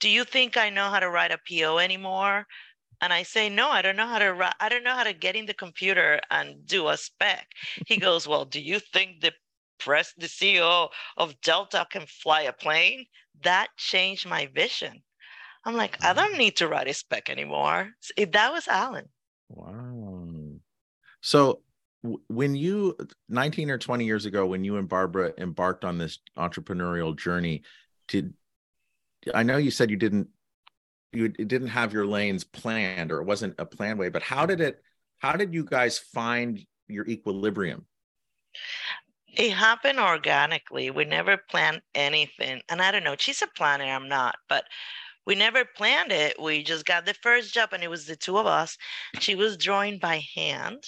do 0.00 0.08
you 0.08 0.24
think 0.24 0.56
I 0.56 0.70
know 0.70 0.88
how 0.88 1.00
to 1.00 1.10
write 1.10 1.32
a 1.32 1.38
PO 1.48 1.78
anymore? 1.78 2.46
And 3.04 3.12
I 3.12 3.22
say, 3.22 3.50
no, 3.50 3.68
I 3.68 3.82
don't 3.82 3.96
know 3.96 4.06
how 4.06 4.18
to 4.18 4.32
write. 4.32 4.54
I 4.60 4.70
don't 4.70 4.82
know 4.82 4.94
how 4.94 5.04
to 5.04 5.12
get 5.12 5.36
in 5.36 5.44
the 5.44 5.52
computer 5.52 6.22
and 6.30 6.64
do 6.64 6.88
a 6.88 6.96
spec. 6.96 7.48
He 7.86 7.96
goes, 8.08 8.26
well, 8.26 8.46
do 8.46 8.58
you 8.58 8.78
think 8.78 9.20
the 9.20 9.34
press, 9.78 10.14
the 10.16 10.26
CEO 10.26 10.88
of 11.18 11.38
Delta 11.42 11.86
can 11.90 12.06
fly 12.06 12.42
a 12.42 12.52
plane? 12.54 13.04
That 13.42 13.68
changed 13.76 14.26
my 14.26 14.46
vision. 14.46 15.02
I'm 15.66 15.76
like, 15.76 16.02
I 16.02 16.14
don't 16.14 16.38
need 16.38 16.56
to 16.56 16.66
write 16.66 16.88
a 16.88 16.94
spec 16.94 17.28
anymore. 17.28 17.90
That 18.16 18.52
was 18.54 18.68
Alan. 18.68 19.10
Wow. 19.50 20.60
So 21.20 21.60
when 22.28 22.54
you 22.54 22.96
19 23.28 23.70
or 23.70 23.76
20 23.76 24.06
years 24.06 24.24
ago, 24.24 24.46
when 24.46 24.64
you 24.64 24.78
and 24.78 24.88
Barbara 24.88 25.34
embarked 25.36 25.84
on 25.84 25.98
this 25.98 26.20
entrepreneurial 26.38 27.14
journey, 27.14 27.64
did 28.08 28.32
I 29.34 29.42
know 29.42 29.58
you 29.58 29.70
said 29.70 29.90
you 29.90 29.98
didn't 29.98 30.28
you 31.14 31.28
didn't 31.28 31.68
have 31.68 31.92
your 31.92 32.06
lanes 32.06 32.44
planned 32.44 33.12
or 33.12 33.20
it 33.20 33.24
wasn't 33.24 33.54
a 33.58 33.66
planned 33.66 33.98
way 33.98 34.08
but 34.08 34.22
how 34.22 34.46
did 34.46 34.60
it 34.60 34.82
how 35.18 35.32
did 35.32 35.54
you 35.54 35.64
guys 35.64 35.98
find 35.98 36.60
your 36.86 37.06
equilibrium? 37.06 37.86
It 39.36 39.52
happened 39.52 39.98
organically. 39.98 40.90
We 40.90 41.06
never 41.06 41.38
planned 41.50 41.82
anything. 41.94 42.60
And 42.68 42.82
i 42.82 42.90
don't 42.90 43.04
know 43.04 43.16
she's 43.18 43.42
a 43.42 43.46
planner 43.46 43.84
i'm 43.84 44.08
not 44.08 44.36
but 44.48 44.64
we 45.26 45.34
never 45.34 45.64
planned 45.64 46.12
it. 46.12 46.40
We 46.40 46.62
just 46.62 46.84
got 46.84 47.06
the 47.06 47.14
first 47.14 47.54
job 47.54 47.70
and 47.72 47.82
it 47.82 47.88
was 47.88 48.06
the 48.06 48.14
two 48.14 48.36
of 48.36 48.46
us. 48.46 48.76
She 49.20 49.34
was 49.34 49.56
drawing 49.56 49.98
by 49.98 50.22
hand 50.34 50.84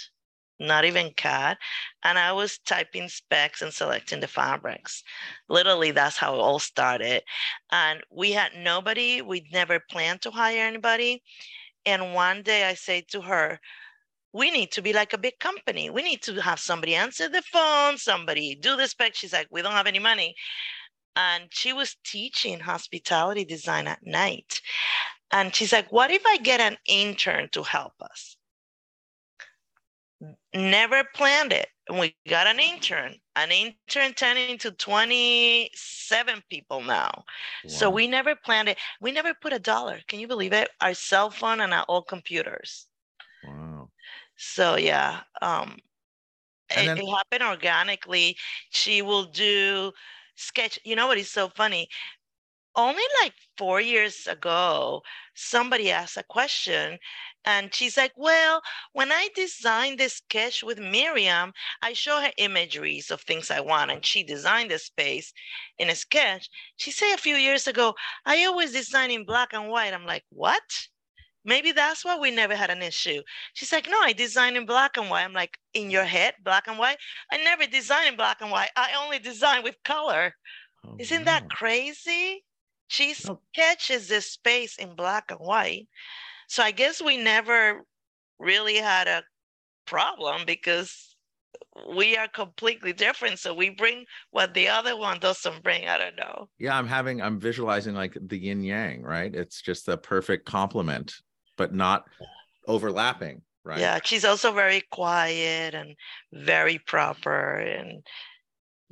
not 0.59 0.85
even 0.85 1.12
CAD. 1.16 1.57
And 2.05 2.19
I 2.19 2.33
was 2.33 2.59
typing 2.59 3.09
specs 3.09 3.62
and 3.62 3.73
selecting 3.73 4.21
the 4.21 4.29
fabrics. 4.29 5.03
Literally, 5.49 5.90
that's 5.90 6.16
how 6.16 6.35
it 6.35 6.40
all 6.40 6.59
started. 6.59 7.23
And 7.71 8.03
we 8.11 8.33
had 8.33 8.53
nobody, 8.57 9.23
we'd 9.23 9.53
never 9.53 9.81
planned 9.90 10.23
to 10.23 10.31
hire 10.31 10.66
anybody. 10.66 11.23
And 11.85 12.14
one 12.14 12.42
day 12.42 12.64
I 12.64 12.75
say 12.75 13.03
to 13.11 13.21
her, 13.23 13.61
we 14.33 14.51
need 14.51 14.71
to 14.73 14.83
be 14.83 14.92
like 14.92 15.12
a 15.12 15.19
big 15.19 15.38
company. 15.38 15.88
We 15.88 16.03
need 16.03 16.23
to 16.23 16.40
have 16.42 16.61
somebody 16.61 16.95
answer 16.95 17.29
the 17.29 17.42
phone, 17.42 17.97
somebody 17.97 18.55
do 18.55 18.77
the 18.77 18.87
spec. 18.87 19.14
She's 19.14 19.33
like, 19.33 19.49
we 19.51 19.62
don't 19.62 19.73
have 19.73 19.87
any 19.87 19.99
money. 19.99 20.35
And 21.16 21.45
she 21.51 21.73
was 21.73 21.97
teaching 22.05 22.61
hospitality 22.61 23.45
design 23.47 23.87
at 23.87 24.05
night. 24.05 24.61
And 25.33 25.55
she's 25.55 25.73
like, 25.73 25.90
what 25.90 26.11
if 26.11 26.23
I 26.27 26.37
get 26.38 26.61
an 26.61 26.77
intern 26.87 27.49
to 27.53 27.62
help 27.62 27.95
us? 28.01 28.36
Never 30.57 31.05
planned 31.05 31.53
it. 31.53 31.69
And 31.88 31.99
we 32.01 32.14
got 32.14 32.33
an 32.33 32.45
intern, 32.45 33.01
an 33.37 33.53
intern 33.53 34.14
turning 34.14 34.23
into 34.23 34.71
27 34.73 36.42
people 36.51 36.83
now. 36.83 37.25
Wow. 37.62 37.66
So 37.66 37.88
we 37.90 38.07
never 38.09 38.35
planned 38.35 38.69
it. 38.69 38.79
We 39.01 39.12
never 39.12 39.35
put 39.35 39.53
a 39.53 39.59
dollar. 39.59 40.01
Can 40.09 40.21
you 40.21 40.27
believe 40.29 40.53
it? 40.53 40.69
Our 40.81 40.95
cell 40.95 41.31
phone 41.31 41.61
and 41.61 41.73
our 41.73 41.85
old 41.88 42.09
computers. 42.09 42.88
Wow. 43.42 43.90
So 44.37 44.77
yeah, 44.77 45.23
um, 45.42 45.79
it, 46.71 46.85
then- 46.85 46.97
it 46.97 47.11
happened 47.11 47.42
organically. 47.49 48.37
She 48.71 49.03
will 49.03 49.25
do 49.25 49.92
sketch. 50.37 50.79
You 50.85 50.97
know 50.97 51.07
what 51.07 51.19
is 51.19 51.31
so 51.31 51.49
funny? 51.49 51.88
Only 52.77 53.03
like 53.23 53.35
four 53.57 53.81
years 53.81 54.27
ago, 54.27 55.03
somebody 55.35 55.91
asked 55.91 56.17
a 56.17 56.23
question 56.23 56.99
and 57.45 57.75
she's 57.75 57.97
like, 57.97 58.12
Well, 58.17 58.62
when 58.93 59.11
I 59.12 59.29
designed 59.35 59.99
this 59.99 60.15
sketch 60.17 60.62
with 60.62 60.79
Miriam, 60.79 61.53
I 61.83 61.93
show 61.95 62.21
her 62.21 62.33
imageries 62.39 63.11
of 63.11 63.23
things 63.23 63.51
I 63.51 63.61
want. 63.61 63.91
And 63.91 64.05
she 64.05 64.23
designed 64.23 64.71
the 64.71 64.79
space 64.79 65.33
in 65.79 65.89
a 65.91 65.95
sketch. 65.95 66.49
She 66.77 66.91
said 66.91 67.15
a 67.15 67.19
few 67.19 67.37
years 67.37 67.67
ago, 67.67 67.95
I 68.25 68.45
always 68.45 68.73
design 68.73 69.11
in 69.11 69.25
black 69.25 69.53
and 69.53 69.69
white. 69.71 69.95
I'm 69.95 70.07
like, 70.07 70.25
What? 70.31 70.89
Maybe 71.45 71.73
that's 71.73 72.05
why 72.05 72.19
we 72.19 72.31
never 72.31 72.57
had 72.57 72.71
an 72.71 72.83
issue. 72.83 73.23
She's 73.55 73.73
like, 73.73 73.89
No, 73.89 74.01
I 74.01 74.12
design 74.12 74.57
in 74.57 74.67
black 74.67 74.97
and 74.97 75.09
white. 75.11 75.25
I'm 75.25 75.33
like, 75.33 75.59
In 75.75 75.91
your 75.91 76.05
head, 76.05 76.35
black 76.43 76.69
and 76.69 76.79
white? 76.79 76.99
I 77.33 77.39
never 77.39 77.67
design 77.67 78.09
in 78.09 78.17
black 78.17 78.41
and 78.43 78.51
white. 78.51 78.71
I 78.77 78.93
only 79.03 79.19
design 79.21 79.62
with 79.62 79.83
color. 79.85 80.35
Oh, 80.85 80.98
Isn't 80.98 81.25
wow. 81.25 81.25
that 81.27 81.48
crazy? 81.50 82.46
She 82.89 83.15
oh. 83.29 83.41
sketches 83.53 84.09
this 84.09 84.31
space 84.33 84.77
in 84.77 84.95
black 84.95 85.31
and 85.31 85.41
white. 85.41 85.89
So 86.49 86.63
I 86.63 86.71
guess 86.71 87.03
we 87.03 87.17
never 87.17 87.83
really 88.39 88.77
had 88.77 89.09
a 89.09 89.23
problem 89.87 90.43
because 90.47 91.17
we 91.95 92.17
are 92.17 92.29
completely 92.29 92.93
different. 92.93 93.39
So 93.39 93.53
we 93.55 93.71
bring 93.71 94.05
what 94.31 94.55
the 94.55 94.69
other 94.69 94.97
one 94.97 95.19
doesn't 95.19 95.63
bring. 95.63 95.89
I 95.89 95.99
don't 95.99 96.17
know. 96.17 96.49
Yeah, 96.59 96.77
I'm 96.79 96.87
having, 96.87 97.21
I'm 97.21 97.41
visualizing 97.41 97.95
like 97.95 98.17
the 98.21 98.39
yin 98.39 98.63
yang, 98.63 99.03
right? 99.03 99.35
It's 99.35 99.61
just 99.61 99.87
the 99.87 99.99
perfect 99.99 100.47
complement, 100.47 101.15
but 101.57 101.75
not 101.75 102.05
overlapping, 102.67 103.43
right? 103.65 103.81
Yeah, 103.81 103.99
she's 104.03 104.25
also 104.25 104.53
very 104.53 104.83
quiet 104.91 105.75
and 105.75 105.95
very 106.33 106.79
proper. 106.79 107.57
And 107.57 108.03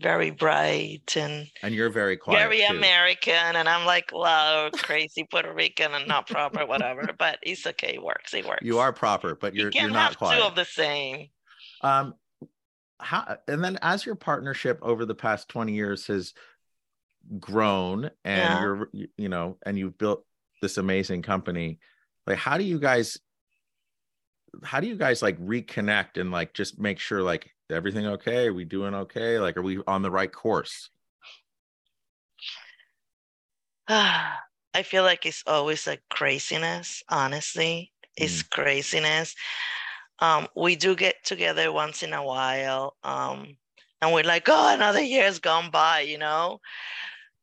very 0.00 0.30
bright 0.30 1.16
and 1.16 1.46
and 1.62 1.72
you're 1.74 1.90
very 1.90 2.16
quiet 2.16 2.38
very 2.38 2.58
too. 2.66 2.76
American, 2.76 3.32
and 3.56 3.68
I'm 3.68 3.86
like 3.86 4.10
wow 4.12 4.70
crazy 4.74 5.26
Puerto 5.30 5.52
Rican, 5.54 5.92
and 5.94 6.08
not 6.08 6.26
proper, 6.26 6.66
whatever. 6.66 7.08
But 7.18 7.38
it's 7.42 7.66
okay. 7.66 7.94
It 7.94 8.02
works. 8.02 8.34
It 8.34 8.46
works. 8.46 8.62
You 8.64 8.78
are 8.78 8.92
proper, 8.92 9.34
but 9.36 9.54
you're 9.54 9.70
you 9.70 9.80
you're 9.80 9.88
can 9.88 9.92
not 9.92 10.08
have 10.10 10.18
quiet. 10.18 10.38
two 10.38 10.44
of 10.44 10.54
the 10.56 10.64
same. 10.64 11.28
Um, 11.82 12.14
how 12.98 13.36
and 13.48 13.62
then 13.62 13.78
as 13.82 14.04
your 14.06 14.14
partnership 14.14 14.78
over 14.82 15.04
the 15.04 15.14
past 15.14 15.48
20 15.48 15.72
years 15.72 16.06
has 16.08 16.32
grown 17.38 18.04
and 18.24 18.38
Yeah. 18.52 18.60
you're 18.60 18.88
you- 18.92 19.08
you 19.16 19.28
know 19.28 19.58
and 19.64 19.78
you've 19.78 19.96
built 19.98 20.24
this 20.60 20.76
amazing 20.76 21.22
company 21.22 21.78
like 22.26 22.36
how 22.38 22.56
do 22.58 22.64
you 22.64 22.78
guys 22.78 23.18
how 24.62 24.78
do 24.80 24.86
you 24.86 24.94
guys 24.96 25.22
like 25.22 25.38
reconnect 25.40 26.18
and 26.20 26.30
like 26.30 26.52
just 26.54 26.78
make 26.78 26.98
sure 26.98 27.22
like 27.22 27.53
everything 27.70 28.06
okay 28.06 28.46
are 28.46 28.54
we 28.54 28.64
doing 28.64 28.94
okay 28.94 29.38
like 29.38 29.56
are 29.56 29.62
we 29.62 29.80
on 29.86 30.02
the 30.02 30.10
right 30.10 30.32
course 30.32 30.90
I 33.88 34.82
feel 34.82 35.04
like 35.04 35.24
it's 35.24 35.44
always 35.46 35.86
a 35.86 35.98
craziness, 36.10 37.02
honestly. 37.08 37.92
It's 38.16 38.42
craziness. 38.42 39.34
Um, 40.20 40.48
we 40.56 40.76
do 40.76 40.96
get 40.96 41.24
together 41.24 41.70
once 41.72 42.02
in 42.02 42.12
a 42.12 42.24
while. 42.24 42.96
Um, 43.04 43.56
and 44.00 44.12
we're 44.12 44.24
like, 44.24 44.48
oh, 44.48 44.74
another 44.74 45.00
year's 45.02 45.38
gone 45.38 45.70
by, 45.70 46.00
you 46.00 46.18
know? 46.18 46.60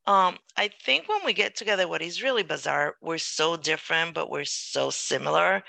Um, 0.07 0.37
I 0.57 0.69
think 0.83 1.07
when 1.07 1.23
we 1.25 1.33
get 1.33 1.55
together, 1.55 1.87
what 1.87 2.01
is 2.01 2.23
really 2.23 2.43
bizarre, 2.43 2.95
we're 3.01 3.17
so 3.17 3.55
different, 3.55 4.13
but 4.13 4.29
we're 4.29 4.45
so 4.45 4.89
similar. 4.89 5.63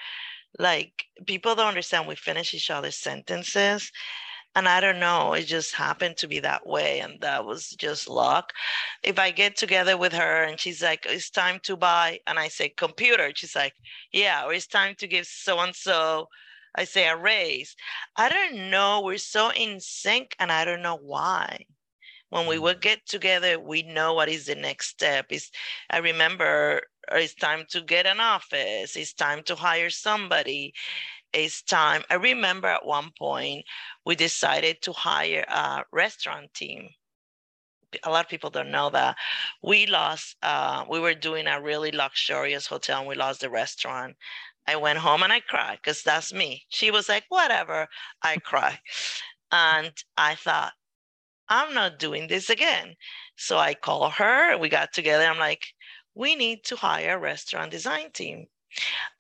Like 0.59 1.05
people 1.27 1.55
don't 1.55 1.69
understand 1.69 2.09
we 2.09 2.15
finish 2.17 2.55
each 2.55 2.71
other's 2.71 2.97
sentences. 2.97 3.91
And 4.55 4.69
I 4.69 4.81
don't 4.81 5.01
know, 5.01 5.33
it 5.33 5.45
just 5.45 5.75
happened 5.75 6.19
to 6.19 6.29
be 6.29 6.41
that 6.41 6.67
way. 6.67 7.01
And 7.01 7.21
that 7.23 7.45
was 7.47 7.71
just 7.71 8.09
luck 8.09 8.53
if 9.03 9.19
I 9.19 9.31
get 9.31 9.57
together 9.57 9.97
with 9.97 10.13
her 10.13 10.45
and 10.45 10.59
she's 10.61 10.83
like, 10.83 11.07
it's 11.09 11.31
time 11.31 11.61
to 11.65 11.77
buy, 11.77 12.21
and 12.27 12.39
I 12.39 12.49
say 12.49 12.69
computer, 12.71 13.33
she's 13.35 13.57
like, 13.57 13.75
yeah, 14.13 14.45
or 14.45 14.53
it's 14.53 14.67
time 14.67 14.95
to 14.99 15.07
give 15.09 15.27
so 15.27 15.59
and 15.61 15.75
so, 15.75 16.29
I 16.75 16.85
say 16.85 17.09
a 17.09 17.17
raise. 17.17 17.77
I 18.17 18.29
don't 18.29 18.71
know. 18.71 19.03
We're 19.03 19.19
so 19.19 19.51
in 19.53 19.81
sync, 19.81 20.35
and 20.39 20.51
I 20.53 20.65
don't 20.65 20.83
know 20.83 20.97
why. 20.97 21.67
When 22.31 22.47
we 22.47 22.57
Mm. 22.57 22.63
would 22.63 22.81
get 22.83 23.07
together, 23.07 23.61
we 23.61 23.83
know 23.83 24.15
what 24.15 24.29
is 24.29 24.47
the 24.47 24.55
next 24.57 24.89
step. 24.89 25.27
Is 25.31 25.51
I 25.91 25.99
remember 25.99 26.83
it's 27.13 27.35
time 27.35 27.67
to 27.71 27.83
get 27.83 28.07
an 28.07 28.21
office. 28.21 28.97
It's 28.97 29.13
time 29.15 29.43
to 29.45 29.55
hire 29.57 29.91
somebody. 29.91 30.75
It's 31.35 31.61
time. 31.63 32.05
I 32.09 32.15
remember 32.15 32.69
at 32.69 32.87
one 32.87 33.11
point 33.19 33.67
we 34.05 34.17
decided 34.17 34.81
to 34.83 34.93
hire 34.95 35.45
a 35.47 35.85
restaurant 35.93 36.55
team. 36.55 36.95
A 38.05 38.11
lot 38.11 38.25
of 38.25 38.31
people 38.31 38.51
don't 38.51 38.71
know 38.71 38.91
that. 38.91 39.17
We 39.63 39.87
lost 39.87 40.37
uh, 40.43 40.85
we 40.89 40.99
were 41.01 41.15
doing 41.15 41.47
a 41.47 41.61
really 41.61 41.91
luxurious 41.93 42.67
hotel 42.67 43.01
and 43.01 43.09
we 43.09 43.15
lost 43.15 43.41
the 43.41 43.51
restaurant. 43.51 44.17
I 44.67 44.77
went 44.77 44.99
home 45.01 45.23
and 45.23 45.33
i 45.33 45.41
cried 45.41 45.79
because 45.83 46.03
that's 46.03 46.33
me. 46.33 46.65
She 46.69 46.91
was 46.91 47.09
like 47.09 47.25
whatever. 47.29 47.89
I 48.23 48.37
cried. 48.39 48.81
And 49.53 49.93
i 50.17 50.35
thought 50.35 50.75
i'm 51.49 51.75
not 51.75 51.99
doing 51.99 52.29
this 52.29 52.51
again. 52.51 52.97
So 53.37 53.59
i 53.59 53.75
called 53.75 54.13
her 54.15 54.57
we 54.59 54.69
got 54.69 54.93
together. 54.93 55.27
I'm 55.27 55.39
like 55.39 55.75
we 56.15 56.35
need 56.37 56.65
to 56.67 56.77
hire 56.77 57.17
a 57.17 57.21
restaurant 57.21 57.71
design 57.73 58.11
team 58.13 58.49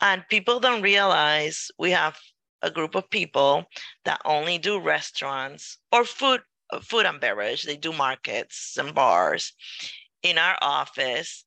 and 0.00 0.24
people 0.28 0.60
don't 0.60 0.82
realize 0.82 1.70
we 1.78 1.90
have 1.90 2.18
a 2.62 2.70
group 2.70 2.94
of 2.94 3.10
people 3.10 3.64
that 4.04 4.20
only 4.24 4.58
do 4.58 4.78
restaurants 4.78 5.78
or 5.90 6.04
food 6.04 6.40
food 6.80 7.06
and 7.06 7.20
beverage. 7.20 7.64
They 7.64 7.76
do 7.76 7.92
markets 7.92 8.76
and 8.78 8.94
bars 8.94 9.52
in 10.22 10.38
our 10.38 10.56
office. 10.62 11.44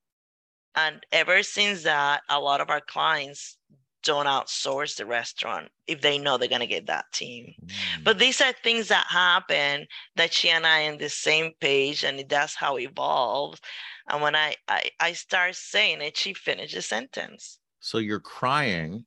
And 0.76 1.06
ever 1.12 1.42
since 1.42 1.84
that, 1.84 2.22
a 2.30 2.40
lot 2.40 2.62
of 2.62 2.70
our 2.70 2.82
clients 2.82 3.58
don't 4.04 4.28
outsource 4.28 4.98
the 4.98 5.06
restaurant 5.06 5.70
if 5.88 6.02
they 6.02 6.20
know 6.20 6.38
they're 6.38 6.48
going 6.48 6.62
to 6.62 6.68
get 6.68 6.86
that 6.88 7.12
team. 7.12 7.54
Mm. 7.66 8.04
But 8.04 8.20
these 8.20 8.40
are 8.40 8.54
things 8.64 8.88
that 8.90 9.08
happen 9.10 9.88
that 10.16 10.32
she 10.32 10.50
and 10.50 10.66
I 10.66 10.86
are 10.86 10.92
on 10.92 11.00
the 11.00 11.10
same 11.10 11.54
page, 11.60 12.04
and 12.04 12.24
that's 12.30 12.56
how 12.56 12.78
it 12.78 12.84
evolves. 12.84 13.60
And 14.08 14.22
when 14.22 14.36
I, 14.36 14.56
I, 14.68 14.90
I 15.00 15.14
start 15.14 15.56
saying 15.56 16.02
it, 16.02 16.16
she 16.16 16.34
finishes 16.34 16.76
the 16.76 16.82
sentence. 16.84 17.60
So 17.86 17.98
you're 18.00 18.20
crying 18.20 19.06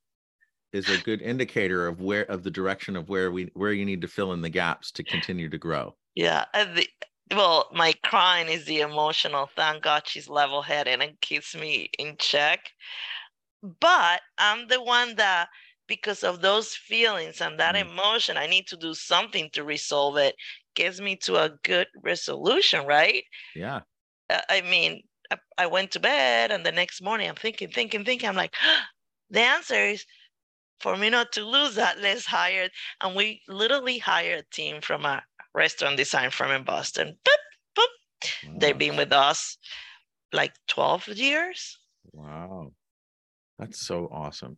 is 0.73 0.89
a 0.91 0.99
good 0.99 1.23
indicator 1.23 1.87
of 1.89 2.01
where 2.03 2.25
of 2.31 2.45
the 2.45 2.51
direction 2.53 2.97
of 2.97 3.09
where 3.11 3.33
we 3.33 3.47
where 3.55 3.73
you 3.73 3.85
need 3.87 4.03
to 4.03 4.09
fill 4.09 4.33
in 4.35 4.43
the 4.43 4.51
gaps 4.51 4.93
to 4.93 5.05
continue 5.05 5.49
to 5.51 5.59
grow 5.59 5.97
Yeah. 6.15 6.47
and 6.53 6.77
the, 6.77 6.89
well, 7.31 7.69
my 7.73 7.93
crying 8.05 8.49
is 8.49 8.65
the 8.65 8.81
emotional. 8.81 9.47
Thank 9.55 9.83
God 9.83 10.07
she's 10.07 10.29
level 10.29 10.63
headed 10.63 11.01
and 11.03 11.21
keeps 11.21 11.55
me 11.55 11.91
in 11.99 12.17
check. 12.19 12.73
But 13.63 14.23
I'm 14.39 14.67
the 14.69 14.83
one 14.83 15.17
that, 15.17 15.49
because 15.87 16.25
of 16.25 16.41
those 16.43 16.75
feelings 16.77 17.41
and 17.41 17.59
that 17.61 17.75
Mm. 17.75 17.89
emotion, 17.89 18.37
I 18.37 18.47
need 18.47 18.67
to 18.69 18.77
do 18.77 18.95
something 18.95 19.51
to 19.53 19.65
resolve 19.65 20.17
it, 20.17 20.35
gets 20.75 21.01
me 21.01 21.17
to 21.19 21.37
a 21.37 21.51
good 21.65 21.89
resolution, 22.03 22.87
right? 22.87 23.25
yeah 23.55 23.83
Uh, 24.31 24.43
I 24.49 24.61
mean, 24.63 25.03
I, 25.57 25.67
went 25.67 25.91
to 25.93 26.01
bed 26.01 26.51
and 26.51 26.65
the 26.65 26.73
next 26.73 27.03
morning 27.03 27.29
I'm 27.29 27.35
thinking, 27.35 27.69
thinking, 27.69 28.05
thinking. 28.05 28.29
I'm 28.29 28.37
like, 28.37 28.55
the 29.31 29.41
answer 29.41 29.75
is 29.75 30.05
for 30.81 30.97
me 30.97 31.11
not 31.11 31.33
to 31.33 31.45
lose 31.45 31.75
that, 31.75 31.99
let's 32.01 32.27
hire. 32.27 32.69
And 33.01 33.17
we 33.17 33.43
literally 33.49 33.99
hire 33.99 34.37
a 34.37 34.55
team 34.55 34.81
from 34.81 35.05
a 35.05 35.23
restaurant 35.55 35.97
design 35.97 36.31
firm 36.31 36.51
in 36.51 36.65
Boston. 36.65 37.17
Boop, 37.25 37.79
boop. 37.79 38.61
They've 38.61 38.79
been 38.79 38.97
with 38.97 39.13
us 39.13 39.59
like 40.33 40.53
12 40.69 41.09
years. 41.09 41.79
Wow. 42.13 42.73
That's 43.59 43.81
so 43.81 44.09
awesome. 44.13 44.57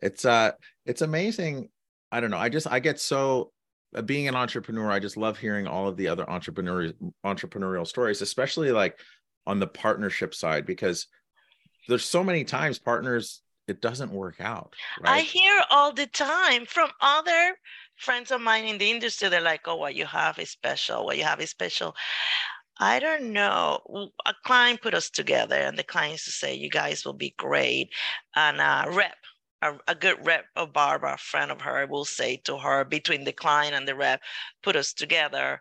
It's 0.00 0.24
uh 0.24 0.52
it's 0.84 1.02
amazing. 1.02 1.68
I 2.10 2.20
don't 2.20 2.30
know. 2.30 2.38
I 2.38 2.48
just 2.48 2.66
I 2.70 2.80
get 2.80 3.00
so 3.00 3.52
uh, 3.94 4.02
being 4.02 4.28
an 4.28 4.34
entrepreneur, 4.34 4.90
I 4.90 4.98
just 4.98 5.16
love 5.16 5.38
hearing 5.38 5.66
all 5.66 5.88
of 5.88 5.96
the 5.96 6.08
other 6.08 6.24
entrepreneurial 6.26 6.92
entrepreneurial 7.24 7.86
stories, 7.86 8.20
especially 8.20 8.72
like 8.72 8.98
on 9.46 9.58
the 9.58 9.66
partnership 9.66 10.34
side 10.34 10.66
because 10.66 11.06
there's 11.88 12.04
so 12.04 12.22
many 12.22 12.44
times 12.44 12.78
partners 12.78 13.42
it 13.68 13.80
doesn't 13.80 14.12
work 14.12 14.40
out, 14.40 14.74
I 15.04 15.20
hear 15.20 15.62
all 15.70 15.92
the 15.92 16.06
time 16.06 16.66
from 16.66 16.90
other 17.00 17.56
friends 17.96 18.30
of 18.30 18.40
mine 18.40 18.64
in 18.64 18.78
the 18.78 18.90
industry. 18.90 19.28
They're 19.28 19.40
like, 19.40 19.62
oh, 19.66 19.76
what 19.76 19.94
you 19.94 20.04
have 20.04 20.38
is 20.38 20.50
special. 20.50 21.04
What 21.04 21.16
you 21.16 21.24
have 21.24 21.40
is 21.40 21.50
special. 21.50 21.94
I 22.80 22.98
don't 22.98 23.32
know. 23.32 24.10
A 24.26 24.34
client 24.44 24.82
put 24.82 24.94
us 24.94 25.10
together, 25.10 25.56
and 25.56 25.78
the 25.78 25.84
client 25.84 26.12
used 26.12 26.24
to 26.24 26.32
say, 26.32 26.54
you 26.54 26.68
guys 26.70 27.04
will 27.04 27.12
be 27.12 27.34
great. 27.38 27.90
And 28.34 28.60
a 28.60 28.86
rep, 28.90 29.14
a, 29.62 29.74
a 29.86 29.94
good 29.94 30.26
rep 30.26 30.46
of 30.56 30.72
Barbara, 30.72 31.14
a 31.14 31.18
friend 31.18 31.52
of 31.52 31.60
her, 31.60 31.86
will 31.86 32.04
say 32.04 32.38
to 32.44 32.58
her, 32.58 32.84
between 32.84 33.24
the 33.24 33.32
client 33.32 33.74
and 33.74 33.86
the 33.86 33.94
rep, 33.94 34.20
put 34.62 34.74
us 34.74 34.92
together. 34.92 35.60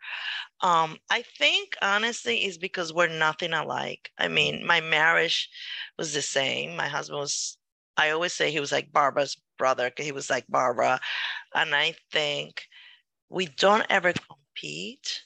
Um, 0.62 0.98
I 1.10 1.24
think 1.24 1.76
honestly 1.82 2.46
is 2.46 2.58
because 2.58 2.94
we're 2.94 3.08
nothing 3.08 3.54
alike. 3.54 4.12
I 4.18 4.28
mean, 4.28 4.66
my 4.66 4.80
marriage 4.82 5.50
was 5.98 6.14
the 6.14 6.22
same. 6.22 6.76
My 6.76 6.88
husband 6.88 7.20
was 7.20 7.58
I 7.98 8.12
always 8.12 8.34
say 8.34 8.52
he 8.52 8.60
was 8.60 8.72
like 8.72 8.92
Barbara's 8.92 9.38
brother 9.58 9.92
he 9.98 10.12
was 10.12 10.30
like 10.30 10.46
Barbara. 10.48 11.00
And 11.56 11.76
I 11.76 11.96
think 12.12 12.68
we 13.30 13.48
don't 13.48 13.86
ever 13.90 14.14
compete. 14.14 15.24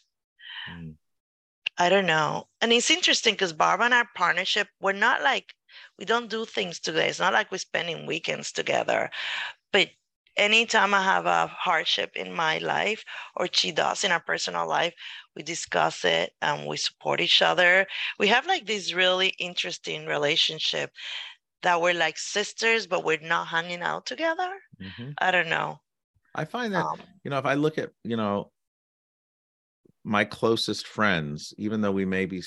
Mm, 0.68 0.96
I 1.78 1.90
don't 1.90 2.06
know. 2.06 2.48
And 2.62 2.72
it's 2.74 2.90
interesting 2.92 3.34
because 3.34 3.54
Barbara 3.54 3.86
and 3.86 3.94
our 3.94 4.08
partnership, 4.16 4.68
we're 4.80 4.94
not 4.94 5.22
like, 5.22 5.54
we 5.98 6.06
don't 6.06 6.30
do 6.30 6.46
things 6.46 6.80
together. 6.80 7.06
It's 7.06 7.20
not 7.20 7.34
like 7.34 7.52
we're 7.52 7.58
spending 7.58 8.06
weekends 8.06 8.52
together. 8.52 9.10
But 9.72 9.90
anytime 10.38 10.94
I 10.94 11.04
have 11.04 11.26
a 11.26 11.48
hardship 11.48 12.16
in 12.16 12.34
my 12.34 12.60
life 12.60 13.04
or 13.36 13.48
she 13.52 13.72
does 13.72 14.04
in 14.04 14.12
our 14.12 14.22
personal 14.22 14.68
life, 14.68 14.94
we 15.36 15.44
discuss 15.44 16.06
it 16.06 16.34
and 16.42 16.68
we 16.68 16.78
support 16.78 17.22
each 17.22 17.42
other. 17.42 17.88
We 18.20 18.28
have 18.30 18.46
like 18.48 18.66
this 18.66 18.94
really 18.94 19.30
interesting 19.40 20.06
relationship 20.06 20.92
that 21.64 21.82
we're 21.82 21.94
like 21.94 22.18
sisters, 22.18 22.88
but 22.88 23.04
we're 23.06 23.20
not 23.20 23.48
hanging 23.48 23.82
out 23.82 24.06
together. 24.06 24.52
mhm. 24.80 25.16
I 25.20 25.32
don't 25.32 25.50
know. 25.50 25.80
I 26.34 26.46
find 26.46 26.74
that 26.74 26.92
Um, 26.92 27.02
you 27.24 27.32
know 27.32 27.38
if 27.40 27.46
i 27.46 27.54
look 27.56 27.78
at 27.78 27.92
you 28.04 28.18
know 28.18 28.52
my 30.04 30.24
closest 30.24 30.88
friends 30.88 31.54
even 31.58 31.82
though 31.82 31.92
we 31.92 32.06
may 32.06 32.26
be 32.26 32.44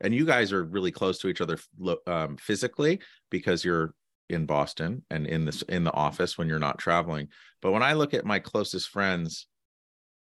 and 0.00 0.14
you 0.14 0.26
guys 0.26 0.52
are 0.52 0.64
really 0.64 0.90
close 0.90 1.18
to 1.18 1.28
each 1.28 1.40
other 1.40 1.58
um, 2.06 2.36
physically 2.36 3.00
because 3.30 3.64
you're 3.64 3.94
in 4.28 4.44
boston 4.44 5.04
and 5.10 5.26
in 5.26 5.44
this 5.44 5.62
in 5.62 5.84
the 5.84 5.92
office 5.92 6.36
when 6.36 6.48
you're 6.48 6.58
not 6.58 6.78
traveling 6.78 7.28
but 7.62 7.70
when 7.70 7.82
i 7.82 7.92
look 7.92 8.12
at 8.12 8.24
my 8.24 8.38
closest 8.40 8.88
friends 8.88 9.46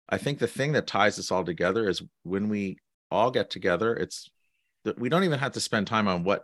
i 0.09 0.17
think 0.17 0.39
the 0.39 0.47
thing 0.47 0.73
that 0.73 0.87
ties 0.87 1.17
us 1.19 1.31
all 1.31 1.43
together 1.43 1.87
is 1.87 2.01
when 2.23 2.49
we 2.49 2.77
all 3.11 3.31
get 3.31 3.49
together 3.49 3.95
it's 3.95 4.29
that 4.85 4.99
we 4.99 5.09
don't 5.09 5.23
even 5.23 5.39
have 5.39 5.51
to 5.51 5.59
spend 5.59 5.87
time 5.87 6.07
on 6.07 6.23
what 6.23 6.43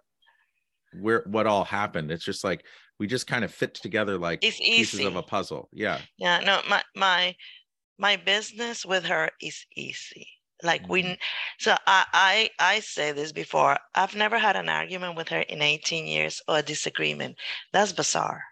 where 0.99 1.24
what 1.28 1.47
all 1.47 1.63
happened 1.63 2.11
it's 2.11 2.24
just 2.24 2.43
like 2.43 2.63
we 2.99 3.07
just 3.07 3.28
kind 3.28 3.43
of 3.43 3.51
fit 3.51 3.74
together 3.74 4.18
like 4.18 4.41
pieces 4.41 5.05
of 5.05 5.16
a 5.16 5.24
puzzle 5.24 5.68
yeah 5.74 5.99
yeah, 6.18 6.39
no, 6.39 6.61
my 6.70 6.82
my 6.95 7.36
my 7.97 8.16
business 8.18 8.86
with 8.86 9.05
her 9.05 9.30
is 9.41 9.66
easy. 9.76 10.28
Like 10.63 10.84
mm-hmm. 10.84 10.91
we, 10.91 11.18
so 11.59 11.76
I, 11.86 12.05
I, 12.13 12.49
I 12.59 12.80
say 12.80 13.11
this 13.11 13.32
before. 13.32 13.78
I've 13.93 14.16
never 14.16 14.38
had 14.38 14.55
an 14.55 14.70
argument 14.70 15.16
with 15.16 15.30
her 15.30 15.41
in 15.41 15.61
18 15.61 16.05
years 16.05 16.41
or 16.47 16.59
a 16.59 16.63
disagreement. 16.63 17.38
That's 17.74 17.91
bizarre. 17.91 18.43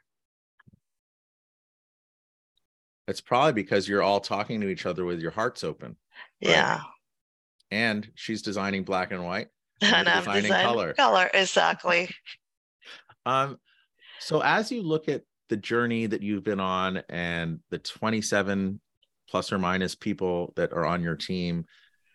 It's 3.07 3.21
probably 3.21 3.53
because 3.53 3.87
you're 3.87 4.01
all 4.01 4.19
talking 4.19 4.61
to 4.61 4.69
each 4.69 4.85
other 4.85 5.05
with 5.05 5.19
your 5.19 5.31
hearts 5.31 5.63
open. 5.63 5.97
Right? 6.43 6.51
Yeah. 6.51 6.81
And 7.71 8.07
she's 8.15 8.41
designing 8.41 8.83
black 8.83 9.11
and 9.11 9.23
white. 9.25 9.47
And, 9.81 9.93
and 9.95 10.09
I'm 10.09 10.19
designing, 10.19 10.41
designing 10.43 10.65
color. 10.65 10.93
Color, 10.93 11.29
exactly. 11.33 12.09
um, 13.25 13.57
so 14.19 14.41
as 14.41 14.71
you 14.71 14.81
look 14.81 15.09
at 15.09 15.23
the 15.49 15.57
journey 15.57 16.05
that 16.05 16.21
you've 16.21 16.45
been 16.45 16.61
on 16.61 17.01
and 17.09 17.59
the 17.69 17.79
27 17.79 18.79
plus 19.29 19.51
or 19.51 19.57
minus 19.57 19.93
people 19.93 20.53
that 20.55 20.71
are 20.71 20.85
on 20.85 21.01
your 21.01 21.15
team, 21.15 21.65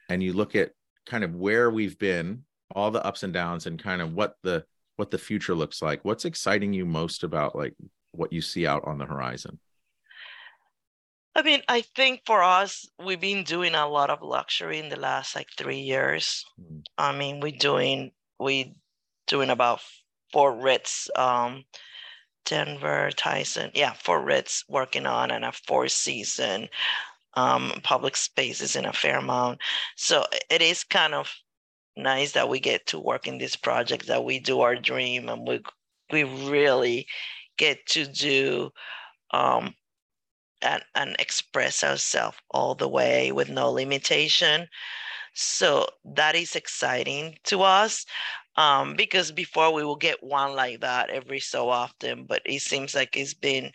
and 0.08 0.22
you 0.22 0.32
look 0.32 0.56
at 0.56 0.70
kind 1.04 1.24
of 1.24 1.34
where 1.34 1.70
we've 1.70 1.98
been, 1.98 2.44
all 2.74 2.90
the 2.90 3.04
ups 3.04 3.22
and 3.22 3.34
downs, 3.34 3.66
and 3.66 3.82
kind 3.82 4.00
of 4.00 4.14
what 4.14 4.36
the 4.42 4.64
what 4.96 5.10
the 5.10 5.18
future 5.18 5.54
looks 5.54 5.82
like, 5.82 6.04
what's 6.04 6.24
exciting 6.24 6.72
you 6.72 6.84
most 6.84 7.22
about 7.22 7.54
like 7.54 7.74
what 8.12 8.32
you 8.32 8.40
see 8.40 8.66
out 8.66 8.84
on 8.84 8.98
the 8.98 9.06
horizon? 9.06 9.58
I 11.38 11.42
mean, 11.42 11.62
I 11.68 11.82
think 11.82 12.22
for 12.26 12.42
us, 12.42 12.84
we've 12.98 13.20
been 13.20 13.44
doing 13.44 13.76
a 13.76 13.86
lot 13.86 14.10
of 14.10 14.22
luxury 14.22 14.80
in 14.80 14.88
the 14.88 14.98
last 14.98 15.36
like 15.36 15.46
three 15.56 15.78
years. 15.78 16.44
Mm. 16.60 16.82
I 16.98 17.16
mean, 17.16 17.38
we're 17.38 17.52
doing 17.52 18.10
we 18.40 18.74
doing 19.28 19.48
about 19.48 19.80
four 20.32 20.52
Ritz, 20.52 21.08
um, 21.14 21.62
Denver, 22.44 23.12
Tyson, 23.16 23.70
yeah, 23.72 23.92
four 23.92 24.20
Ritz 24.20 24.64
working 24.68 25.06
on 25.06 25.30
and 25.30 25.44
a 25.44 25.52
four 25.52 25.86
season 25.86 26.68
um, 27.34 27.70
public 27.84 28.16
spaces 28.16 28.74
in 28.74 28.84
a 28.84 28.92
fair 28.92 29.18
amount. 29.18 29.60
So 29.94 30.26
it 30.50 30.60
is 30.60 30.82
kind 30.82 31.14
of 31.14 31.32
nice 31.96 32.32
that 32.32 32.48
we 32.48 32.58
get 32.58 32.84
to 32.88 32.98
work 32.98 33.28
in 33.28 33.38
this 33.38 33.54
project 33.54 34.08
that 34.08 34.24
we 34.24 34.40
do 34.40 34.62
our 34.62 34.74
dream 34.74 35.28
and 35.28 35.46
we 35.46 35.62
we 36.10 36.24
really 36.24 37.06
get 37.56 37.86
to 37.86 38.06
do 38.06 38.72
um, 39.30 39.74
and, 40.62 40.82
and 40.94 41.16
express 41.18 41.84
ourselves 41.84 42.38
all 42.50 42.74
the 42.74 42.88
way 42.88 43.32
with 43.32 43.48
no 43.48 43.70
limitation. 43.70 44.68
So 45.34 45.86
that 46.04 46.34
is 46.34 46.56
exciting 46.56 47.38
to 47.44 47.62
us 47.62 48.04
um, 48.56 48.96
because 48.96 49.30
before 49.30 49.72
we 49.72 49.84
will 49.84 49.96
get 49.96 50.22
one 50.22 50.56
like 50.56 50.80
that 50.80 51.10
every 51.10 51.40
so 51.40 51.68
often, 51.68 52.24
but 52.26 52.42
it 52.44 52.60
seems 52.60 52.94
like 52.94 53.16
it's 53.16 53.34
been 53.34 53.70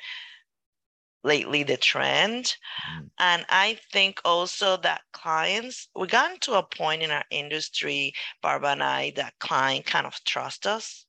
lately 1.24 1.64
the 1.64 1.78
trend. 1.78 2.56
Mm. 2.92 3.10
And 3.20 3.46
I 3.48 3.80
think 3.92 4.20
also 4.26 4.78
that 4.78 5.02
clients, 5.14 5.88
we 5.96 6.08
gotten 6.08 6.38
to 6.42 6.56
a 6.56 6.64
point 6.64 7.02
in 7.02 7.12
our 7.12 7.24
industry, 7.32 8.14
Barbara 8.42 8.72
and 8.72 8.84
I, 8.84 9.14
that 9.16 9.40
client 9.40 9.86
kind 9.86 10.06
of 10.06 10.22
trust 10.26 10.68
us. 10.68 11.06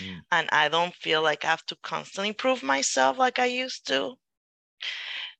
Mm. 0.00 0.20
And 0.32 0.48
I 0.52 0.68
don't 0.68 0.94
feel 0.94 1.22
like 1.22 1.44
I 1.44 1.48
have 1.48 1.64
to 1.66 1.76
constantly 1.82 2.34
prove 2.34 2.62
myself 2.62 3.16
like 3.18 3.38
I 3.38 3.46
used 3.46 3.86
to. 3.86 4.16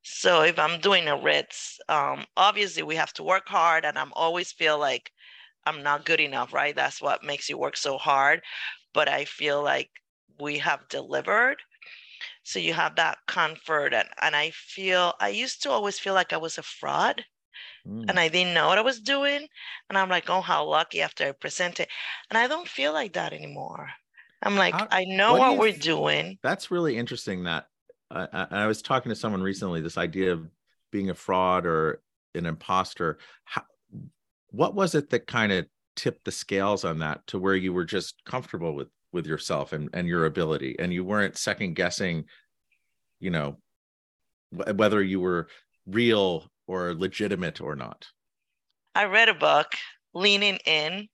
So 0.03 0.43
if 0.43 0.59
I'm 0.59 0.81
doing 0.81 1.09
a 1.09 1.17
Ritz, 1.17 1.81
um, 1.89 2.25
obviously 2.37 2.83
we 2.83 2.97
have 2.97 3.13
to 3.15 3.23
work 3.23 3.49
hard, 3.49 3.85
and 3.85 3.99
I'm 3.99 4.13
always 4.15 4.53
feel 4.53 4.79
like 4.79 5.13
I'm 5.67 5.83
not 5.83 6.05
good 6.05 6.21
enough, 6.21 6.53
right? 6.53 6.77
That's 6.77 7.01
what 7.01 7.25
makes 7.25 7.49
you 7.49 7.59
work 7.59 7.77
so 7.77 7.99
hard. 7.99 8.43
But 8.93 9.09
I 9.09 9.25
feel 9.25 9.63
like 9.63 9.91
we 10.39 10.59
have 10.59 10.89
delivered 10.89 11.63
so 12.45 12.59
you 12.59 12.75
have 12.75 12.97
that 12.97 13.19
comfort. 13.27 13.95
And, 13.95 14.09
and 14.21 14.37
I 14.37 14.51
feel, 14.51 15.15
I 15.19 15.31
used 15.31 15.63
to 15.63 15.71
always 15.71 15.99
feel 15.99 16.15
like 16.15 16.33
I 16.33 16.37
was 16.37 16.59
a 16.59 16.63
fraud 16.63 17.25
mm. 17.87 18.05
and 18.09 18.21
I 18.21 18.29
didn't 18.29 18.55
know 18.55 18.69
what 18.69 18.79
I 18.79 18.83
was 18.83 19.01
doing. 19.01 19.49
And 19.89 19.99
I'm 19.99 20.11
like, 20.11 20.29
oh, 20.29 20.43
how 20.43 20.65
lucky 20.65 21.01
after 21.01 21.27
I 21.27 21.33
present 21.33 21.81
it. 21.81 21.89
And 22.31 22.39
I 22.39 22.47
don't 22.47 22.69
feel 22.69 22.93
like 22.93 23.15
that 23.15 23.33
anymore. 23.33 23.89
I'm 24.43 24.57
like, 24.57 24.75
how, 24.75 24.87
I 24.91 25.05
know 25.05 25.33
what, 25.33 25.53
what 25.53 25.59
we're 25.59 25.73
doing. 25.73 26.39
That's 26.43 26.71
really 26.71 26.99
interesting. 26.99 27.45
That 27.45 27.69
uh, 28.11 28.47
I 28.51 28.67
was 28.67 28.83
talking 28.83 29.11
to 29.11 29.17
someone 29.17 29.43
recently, 29.43 29.81
this 29.81 29.99
idea 29.99 30.33
of 30.33 30.49
being 30.93 31.11
a 31.11 31.15
fraud 31.15 31.67
or 31.67 32.01
an 32.35 32.47
imposter. 32.47 33.19
How, 33.45 33.63
what 34.51 34.75
was 34.75 34.95
it 34.95 35.11
that 35.11 35.27
kind 35.27 35.53
of 35.53 35.67
tipped 35.97 36.25
the 36.25 36.33
scales 36.33 36.85
on 36.85 36.99
that 37.01 37.27
to 37.29 37.39
where 37.39 37.57
you 37.57 37.73
were 37.73 37.85
just 37.85 38.25
comfortable 38.25 38.75
with 38.75 38.89
with 39.13 39.27
yourself 39.27 39.73
and, 39.73 39.89
and 39.93 40.09
your 40.09 40.27
ability? 40.27 40.77
And 40.79 40.93
you 40.93 41.05
weren't 41.05 41.37
second 41.37 41.75
guessing 41.75 42.25
you 43.21 43.31
know 43.31 43.57
whether 44.51 45.03
you 45.03 45.21
were 45.21 45.49
real 45.87 46.51
or 46.67 46.95
legitimate 46.95 47.61
or 47.61 47.75
not? 47.75 48.07
I 48.95 49.05
read 49.05 49.29
a 49.29 49.35
book 49.35 49.67
leaning 50.13 50.59
in. 50.67 51.09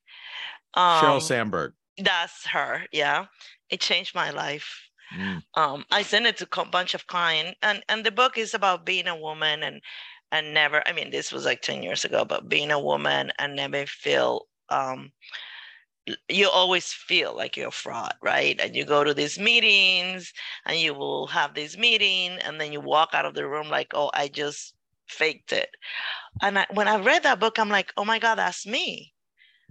Um, 0.73 1.03
sheryl 1.03 1.21
sandberg. 1.21 1.73
That's 1.97 2.45
her 2.47 2.85
yeah. 2.91 3.25
It 3.69 3.79
changed 3.79 4.15
my 4.15 4.31
life 4.31 4.90
mm. 5.17 5.41
um, 5.55 5.83
i 5.91 6.01
sent 6.01 6.25
it 6.25 6.37
to 6.37 6.47
a 6.61 6.65
bunch 6.65 6.93
of 6.93 7.07
clients 7.07 7.57
and 7.61 7.83
and 7.89 8.05
the 8.05 8.11
book 8.11 8.37
is 8.37 8.53
about 8.53 8.85
being 8.85 9.07
a 9.07 9.15
woman 9.15 9.63
and 9.63 9.81
and 10.31 10.53
never 10.53 10.83
i 10.87 10.93
mean 10.93 11.11
this 11.11 11.31
was 11.31 11.45
like 11.45 11.61
10 11.61 11.83
years 11.83 12.05
ago 12.05 12.25
but 12.25 12.49
being 12.49 12.71
a 12.71 12.79
woman 12.79 13.31
and 13.39 13.55
never 13.55 13.85
feel 13.85 14.47
um, 14.69 15.11
you 16.27 16.49
always 16.49 16.91
feel 16.91 17.35
like 17.35 17.55
you're 17.55 17.67
a 17.67 17.71
fraud, 17.71 18.13
right? 18.21 18.59
And 18.59 18.75
you 18.75 18.85
go 18.85 19.03
to 19.03 19.13
these 19.13 19.37
meetings 19.37 20.33
and 20.65 20.79
you 20.79 20.93
will 20.93 21.27
have 21.27 21.53
this 21.53 21.77
meeting 21.77 22.31
and 22.39 22.59
then 22.59 22.71
you 22.73 22.81
walk 22.81 23.09
out 23.13 23.25
of 23.25 23.33
the 23.33 23.47
room 23.47 23.69
like, 23.69 23.91
oh, 23.93 24.09
I 24.13 24.27
just 24.27 24.73
faked 25.07 25.53
it. 25.53 25.69
And 26.41 26.59
I, 26.59 26.65
when 26.73 26.87
I 26.87 26.97
read 26.97 27.23
that 27.23 27.39
book, 27.39 27.59
I'm 27.59 27.69
like, 27.69 27.93
oh 27.97 28.05
my 28.05 28.19
God, 28.19 28.35
that's 28.35 28.65
me. 28.65 29.13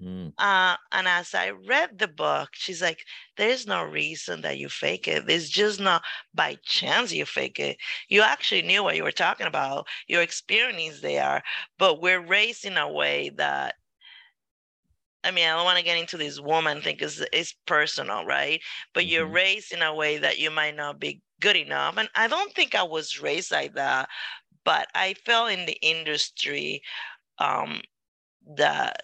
Mm. 0.03 0.33
Uh, 0.39 0.77
and 0.93 1.07
as 1.07 1.35
I 1.35 1.51
read 1.51 1.99
the 1.99 2.09
book, 2.09 2.51
she's 2.53 2.81
like, 2.81 3.05
there's 3.37 3.67
no 3.67 3.83
reason 3.85 4.41
that 4.43 4.57
you 4.59 4.69
fake 4.69 5.07
it. 5.07 5.29
It's 5.29 5.51
just 5.51 5.79
not 5.79 6.03
by 6.35 6.57
chance 6.63 7.13
you 7.13 7.27
fake 7.27 7.59
it. 7.59 7.77
You 8.09 8.23
actually 8.23 8.63
knew 8.63 8.83
what 8.83 8.97
you 8.97 9.03
were 9.03 9.13
talking 9.13 9.47
about. 9.47 9.87
Your 10.09 10.23
experience 10.23 11.01
there, 11.01 11.43
but 11.79 12.01
we're 12.01 12.25
raised 12.25 12.65
in 12.65 12.79
a 12.79 12.91
way 12.91 13.31
that 13.37 13.75
I 15.23 15.33
mean, 15.33 15.47
I 15.47 15.55
don't 15.55 15.65
want 15.65 15.77
to 15.79 15.85
get 15.85 15.99
into 15.99 16.17
this 16.17 16.41
woman 16.41 16.81
thing 16.81 16.95
because 16.97 17.23
it's 17.33 17.55
personal, 17.67 18.25
right? 18.25 18.61
But 18.95 19.05
mm-hmm. 19.05 19.13
you're 19.13 19.27
raised 19.27 19.73
in 19.73 19.83
a 19.83 19.95
way 19.95 20.17
that 20.19 20.39
you 20.39 20.51
might 20.51 20.77
not 20.77 20.99
be 20.99 21.21
good 21.41 21.57
enough. 21.57 21.99
And 21.99 22.09
I 22.15 22.27
don't 22.27 22.53
think 22.55 22.75
I 22.75 22.83
was 22.83 23.21
raised 23.21 23.51
like 23.53 23.75
that, 23.75 24.09
but 24.65 24.89
I 24.95 25.15
fell 25.27 25.47
in 25.47 25.67
the 25.67 25.79
industry 25.83 26.83
um, 27.39 27.83
that 28.57 28.97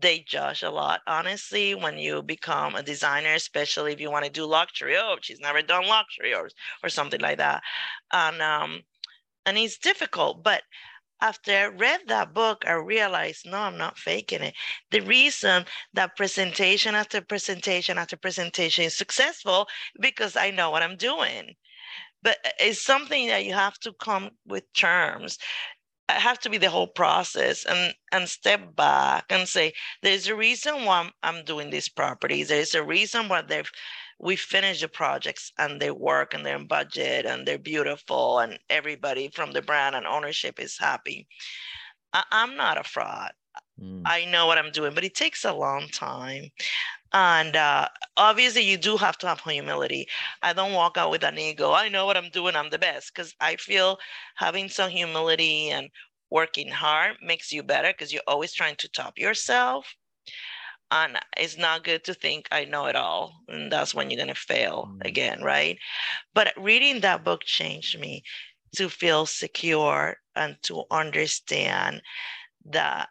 they 0.00 0.20
judge 0.26 0.62
a 0.62 0.70
lot, 0.70 1.00
honestly, 1.06 1.74
when 1.74 1.98
you 1.98 2.22
become 2.22 2.74
a 2.74 2.82
designer, 2.82 3.34
especially 3.34 3.92
if 3.92 4.00
you 4.00 4.10
want 4.10 4.24
to 4.24 4.30
do 4.30 4.44
luxury. 4.44 4.96
Oh, 4.96 5.16
she's 5.20 5.40
never 5.40 5.62
done 5.62 5.86
luxury 5.86 6.34
or, 6.34 6.50
or 6.82 6.88
something 6.88 7.20
like 7.20 7.38
that. 7.38 7.62
And, 8.12 8.40
um, 8.42 8.82
and 9.46 9.58
it's 9.58 9.78
difficult, 9.78 10.42
but 10.42 10.62
after 11.20 11.52
I 11.52 11.66
read 11.66 12.00
that 12.06 12.32
book, 12.32 12.64
I 12.66 12.72
realized, 12.72 13.46
no, 13.46 13.58
I'm 13.58 13.76
not 13.76 13.98
faking 13.98 14.42
it. 14.42 14.54
The 14.90 15.00
reason 15.00 15.64
that 15.94 16.16
presentation 16.16 16.94
after 16.94 17.20
presentation 17.20 17.98
after 17.98 18.16
presentation 18.16 18.84
is 18.84 18.96
successful 18.96 19.66
because 20.00 20.36
I 20.36 20.50
know 20.50 20.70
what 20.70 20.82
I'm 20.82 20.96
doing. 20.96 21.54
But 22.22 22.38
uh, 22.44 22.50
it's 22.60 22.82
something 22.82 23.28
that 23.28 23.44
you 23.44 23.54
have 23.54 23.78
to 23.80 23.92
come 23.92 24.30
with 24.46 24.64
terms. 24.74 25.38
I 26.08 26.14
have 26.14 26.38
to 26.40 26.50
be 26.50 26.58
the 26.58 26.70
whole 26.70 26.86
process 26.86 27.64
and 27.64 27.94
and 28.12 28.28
step 28.28 28.74
back 28.74 29.26
and 29.30 29.46
say, 29.46 29.74
there's 30.02 30.26
a 30.26 30.34
reason 30.34 30.84
why 30.84 31.00
I'm, 31.00 31.10
I'm 31.22 31.44
doing 31.44 31.70
these 31.70 31.88
properties. 31.88 32.48
There's 32.48 32.74
a 32.74 32.82
reason 32.82 33.28
why 33.28 33.42
they've 33.42 33.70
we 34.18 34.34
finish 34.36 34.80
the 34.80 34.88
projects 34.88 35.52
and 35.58 35.80
they 35.80 35.90
work 35.90 36.34
and 36.34 36.44
they're 36.44 36.56
in 36.56 36.66
budget 36.66 37.24
and 37.24 37.46
they're 37.46 37.58
beautiful 37.58 38.40
and 38.40 38.58
everybody 38.68 39.28
from 39.28 39.52
the 39.52 39.62
brand 39.62 39.94
and 39.94 40.06
ownership 40.06 40.58
is 40.58 40.76
happy. 40.78 41.28
I, 42.12 42.24
am 42.32 42.56
not 42.56 42.78
a 42.78 42.84
fraud. 42.84 43.30
Mm. 43.80 44.02
I 44.04 44.24
know 44.24 44.46
what 44.46 44.58
I'm 44.58 44.72
doing, 44.72 44.94
but 44.94 45.04
it 45.04 45.14
takes 45.14 45.44
a 45.44 45.52
long 45.52 45.88
time. 45.88 46.50
And 47.12 47.56
uh, 47.56 47.88
obviously, 48.16 48.62
you 48.62 48.76
do 48.76 48.96
have 48.96 49.16
to 49.18 49.28
have 49.28 49.40
humility. 49.40 50.08
I 50.42 50.52
don't 50.52 50.72
walk 50.72 50.96
out 50.96 51.10
with 51.10 51.24
an 51.24 51.38
ego. 51.38 51.72
I 51.72 51.88
know 51.88 52.06
what 52.06 52.16
I'm 52.16 52.30
doing. 52.30 52.54
I'm 52.54 52.70
the 52.70 52.78
best 52.78 53.14
because 53.14 53.34
I 53.40 53.56
feel 53.56 53.98
having 54.36 54.68
some 54.68 54.90
humility 54.90 55.70
and 55.70 55.88
working 56.30 56.68
hard 56.68 57.16
makes 57.22 57.52
you 57.52 57.62
better 57.62 57.88
because 57.88 58.12
you're 58.12 58.22
always 58.26 58.52
trying 58.52 58.76
to 58.76 58.88
top 58.88 59.18
yourself 59.18 59.94
and 60.90 61.18
it's 61.36 61.58
not 61.58 61.84
good 61.84 62.04
to 62.04 62.14
think 62.14 62.46
i 62.50 62.64
know 62.64 62.86
it 62.86 62.96
all 62.96 63.42
and 63.48 63.70
that's 63.70 63.94
when 63.94 64.10
you're 64.10 64.16
going 64.16 64.28
to 64.28 64.34
fail 64.34 64.88
mm-hmm. 64.88 65.06
again 65.06 65.42
right 65.42 65.78
but 66.34 66.52
reading 66.56 67.00
that 67.00 67.24
book 67.24 67.42
changed 67.44 67.98
me 67.98 68.22
to 68.74 68.88
feel 68.88 69.26
secure 69.26 70.16
and 70.36 70.56
to 70.62 70.84
understand 70.90 72.02
that 72.64 73.08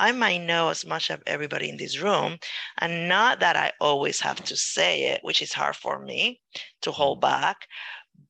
I 0.00 0.12
might 0.12 0.38
know 0.38 0.70
as 0.70 0.86
much 0.86 1.10
of 1.10 1.22
everybody 1.26 1.68
in 1.68 1.76
this 1.76 2.00
room, 2.00 2.38
and 2.78 3.06
not 3.06 3.40
that 3.40 3.54
I 3.54 3.72
always 3.80 4.18
have 4.20 4.42
to 4.44 4.56
say 4.56 5.12
it, 5.12 5.20
which 5.22 5.42
is 5.42 5.52
hard 5.52 5.76
for 5.76 5.98
me 5.98 6.40
to 6.80 6.90
hold 6.90 7.20
mm-hmm. 7.20 7.30
back, 7.30 7.68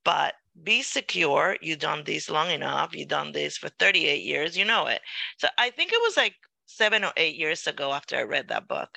but 0.05 0.35
be 0.65 0.83
secure. 0.83 1.57
You've 1.63 1.79
done 1.79 2.03
this 2.05 2.29
long 2.29 2.51
enough. 2.51 2.95
You've 2.95 3.09
done 3.09 3.31
this 3.31 3.57
for 3.57 3.69
38 3.69 4.23
years. 4.23 4.59
You 4.59 4.65
know 4.65 4.87
it. 4.87 5.01
So 5.39 5.47
I 5.59 5.71
think 5.71 5.93
it 5.93 6.03
was 6.03 6.17
like 6.17 6.35
seven 6.67 7.05
or 7.05 7.13
eight 7.17 7.37
years 7.37 7.67
ago 7.69 7.93
after 7.93 8.17
I 8.17 8.23
read 8.23 8.49
that 8.49 8.67
book. 8.67 8.91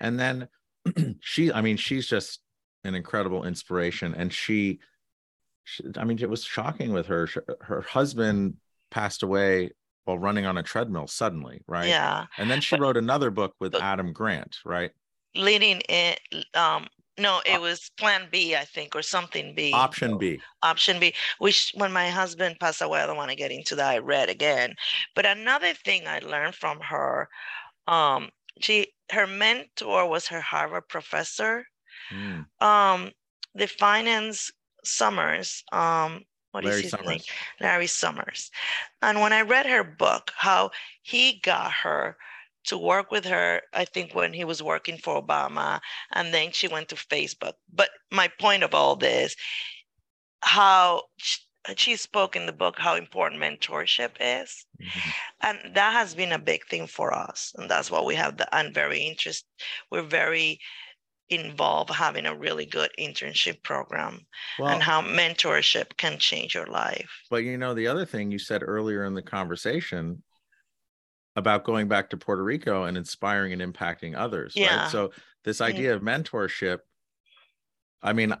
And 0.00 0.18
then 0.18 0.48
she, 1.20 1.52
I 1.52 1.60
mean, 1.60 1.76
she's 1.76 2.08
just 2.08 2.40
an 2.82 2.96
incredible 2.96 3.44
inspiration. 3.44 4.12
And 4.12 4.32
she, 4.32 4.80
she, 5.62 5.84
I 5.96 6.04
mean, 6.04 6.18
it 6.20 6.28
was 6.28 6.44
shocking 6.44 6.92
with 6.92 7.06
her. 7.06 7.28
Her 7.60 7.82
husband 7.82 8.54
passed 8.90 9.22
away 9.22 9.70
while 10.06 10.18
running 10.18 10.46
on 10.46 10.56
a 10.56 10.62
treadmill 10.62 11.06
suddenly, 11.06 11.60
right? 11.66 11.88
Yeah. 11.88 12.26
And 12.38 12.50
then 12.50 12.60
she 12.60 12.76
but, 12.76 12.82
wrote 12.82 12.96
another 12.96 13.30
book 13.30 13.54
with 13.60 13.74
Adam 13.74 14.12
Grant, 14.12 14.58
right? 14.64 14.92
Leading 15.34 15.82
it, 15.88 16.20
um, 16.54 16.86
no, 17.18 17.40
it 17.44 17.60
was 17.60 17.90
Plan 17.98 18.28
B, 18.30 18.54
I 18.54 18.64
think, 18.64 18.94
or 18.94 19.02
something 19.02 19.54
B. 19.54 19.72
Option 19.72 20.16
B. 20.16 20.40
Option 20.62 21.00
B. 21.00 21.12
Which, 21.38 21.72
when 21.74 21.92
my 21.92 22.08
husband 22.08 22.56
passed 22.60 22.82
away, 22.82 23.00
I 23.00 23.06
don't 23.06 23.16
want 23.16 23.30
to 23.30 23.36
get 23.36 23.50
into 23.50 23.74
that. 23.76 23.90
I 23.90 23.98
read 23.98 24.28
again, 24.28 24.74
but 25.14 25.26
another 25.26 25.74
thing 25.74 26.06
I 26.06 26.20
learned 26.20 26.54
from 26.54 26.78
her, 26.80 27.28
um, 27.88 28.30
she 28.60 28.88
her 29.12 29.26
mentor 29.26 30.08
was 30.08 30.26
her 30.28 30.40
Harvard 30.40 30.88
professor. 30.88 31.66
Mm. 32.12 32.46
Um, 32.60 33.10
the 33.54 33.66
finance 33.66 34.50
Summers. 34.84 35.64
Um, 35.72 36.22
what 36.56 36.64
Larry 36.64 36.76
is 36.76 36.82
his 36.84 36.90
Summers. 36.92 37.06
name? 37.06 37.20
Larry 37.60 37.86
Summers. 37.86 38.50
And 39.02 39.20
when 39.20 39.32
I 39.34 39.42
read 39.42 39.66
her 39.66 39.84
book, 39.84 40.32
how 40.34 40.70
he 41.02 41.38
got 41.42 41.70
her 41.70 42.16
to 42.64 42.78
work 42.78 43.10
with 43.10 43.26
her, 43.26 43.60
I 43.74 43.84
think 43.84 44.14
when 44.14 44.32
he 44.32 44.44
was 44.44 44.62
working 44.62 44.96
for 44.96 45.22
Obama, 45.22 45.80
and 46.12 46.32
then 46.32 46.52
she 46.52 46.66
went 46.66 46.88
to 46.88 46.96
Facebook. 46.96 47.52
But 47.72 47.90
my 48.10 48.28
point 48.40 48.62
of 48.62 48.74
all 48.74 48.96
this, 48.96 49.36
how 50.40 51.02
she 51.76 51.96
spoke 51.96 52.36
in 52.36 52.46
the 52.46 52.52
book 52.52 52.78
how 52.78 52.94
important 52.94 53.42
mentorship 53.42 54.12
is 54.20 54.64
mm-hmm. 54.80 55.10
and 55.42 55.74
that 55.74 55.92
has 55.92 56.14
been 56.14 56.30
a 56.30 56.38
big 56.38 56.64
thing 56.68 56.86
for 56.86 57.12
us 57.12 57.52
and 57.56 57.68
that's 57.68 57.90
what 57.90 58.06
we 58.06 58.14
have 58.14 58.36
the 58.36 58.54
i'm 58.54 58.72
very 58.72 59.00
interested 59.00 59.48
we're 59.90 60.02
very 60.02 60.60
involved 61.28 61.90
having 61.90 62.26
a 62.26 62.34
really 62.34 62.66
good 62.66 62.90
internship 62.98 63.62
program 63.62 64.20
well, 64.58 64.68
and 64.68 64.82
how 64.82 65.02
mentorship 65.02 65.96
can 65.96 66.18
change 66.18 66.54
your 66.54 66.66
life 66.66 67.10
but 67.30 67.42
you 67.42 67.58
know 67.58 67.74
the 67.74 67.86
other 67.86 68.06
thing 68.06 68.30
you 68.30 68.38
said 68.38 68.62
earlier 68.64 69.04
in 69.04 69.14
the 69.14 69.22
conversation 69.22 70.22
about 71.36 71.64
going 71.64 71.86
back 71.86 72.10
to 72.10 72.16
Puerto 72.16 72.42
Rico 72.42 72.84
and 72.84 72.96
inspiring 72.96 73.52
and 73.52 73.62
impacting 73.62 74.16
others. 74.16 74.54
Yeah. 74.56 74.84
Right. 74.84 74.90
So 74.90 75.12
this 75.44 75.58
mm. 75.58 75.66
idea 75.66 75.94
of 75.94 76.02
mentorship, 76.02 76.78
I 78.02 78.14
mean, 78.14 78.34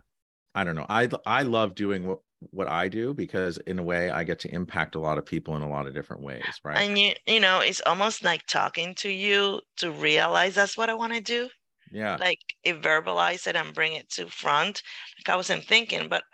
I 0.54 0.64
don't 0.64 0.74
know. 0.74 0.86
I 0.88 1.08
I 1.26 1.42
love 1.42 1.74
doing 1.74 2.06
what 2.06 2.20
what 2.50 2.68
I 2.68 2.88
do 2.88 3.14
because 3.14 3.58
in 3.58 3.78
a 3.78 3.82
way 3.82 4.10
I 4.10 4.24
get 4.24 4.38
to 4.40 4.54
impact 4.54 4.94
a 4.94 5.00
lot 5.00 5.18
of 5.18 5.24
people 5.24 5.56
in 5.56 5.62
a 5.62 5.68
lot 5.68 5.86
of 5.86 5.94
different 5.94 6.22
ways, 6.22 6.44
right? 6.64 6.78
And 6.78 6.98
you 6.98 7.12
you 7.26 7.40
know, 7.40 7.60
it's 7.60 7.82
almost 7.84 8.24
like 8.24 8.46
talking 8.46 8.94
to 8.96 9.10
you 9.10 9.60
to 9.76 9.90
realize 9.90 10.54
that's 10.54 10.76
what 10.76 10.88
I 10.88 10.94
want 10.94 11.12
to 11.12 11.20
do. 11.20 11.48
Yeah. 11.90 12.16
Like 12.16 12.40
it 12.64 12.82
verbalize 12.82 13.46
it 13.46 13.56
and 13.56 13.74
bring 13.74 13.94
it 13.94 14.10
to 14.12 14.28
front. 14.28 14.82
Like 15.18 15.32
I 15.32 15.36
wasn't 15.36 15.64
thinking, 15.64 16.08
but 16.08 16.24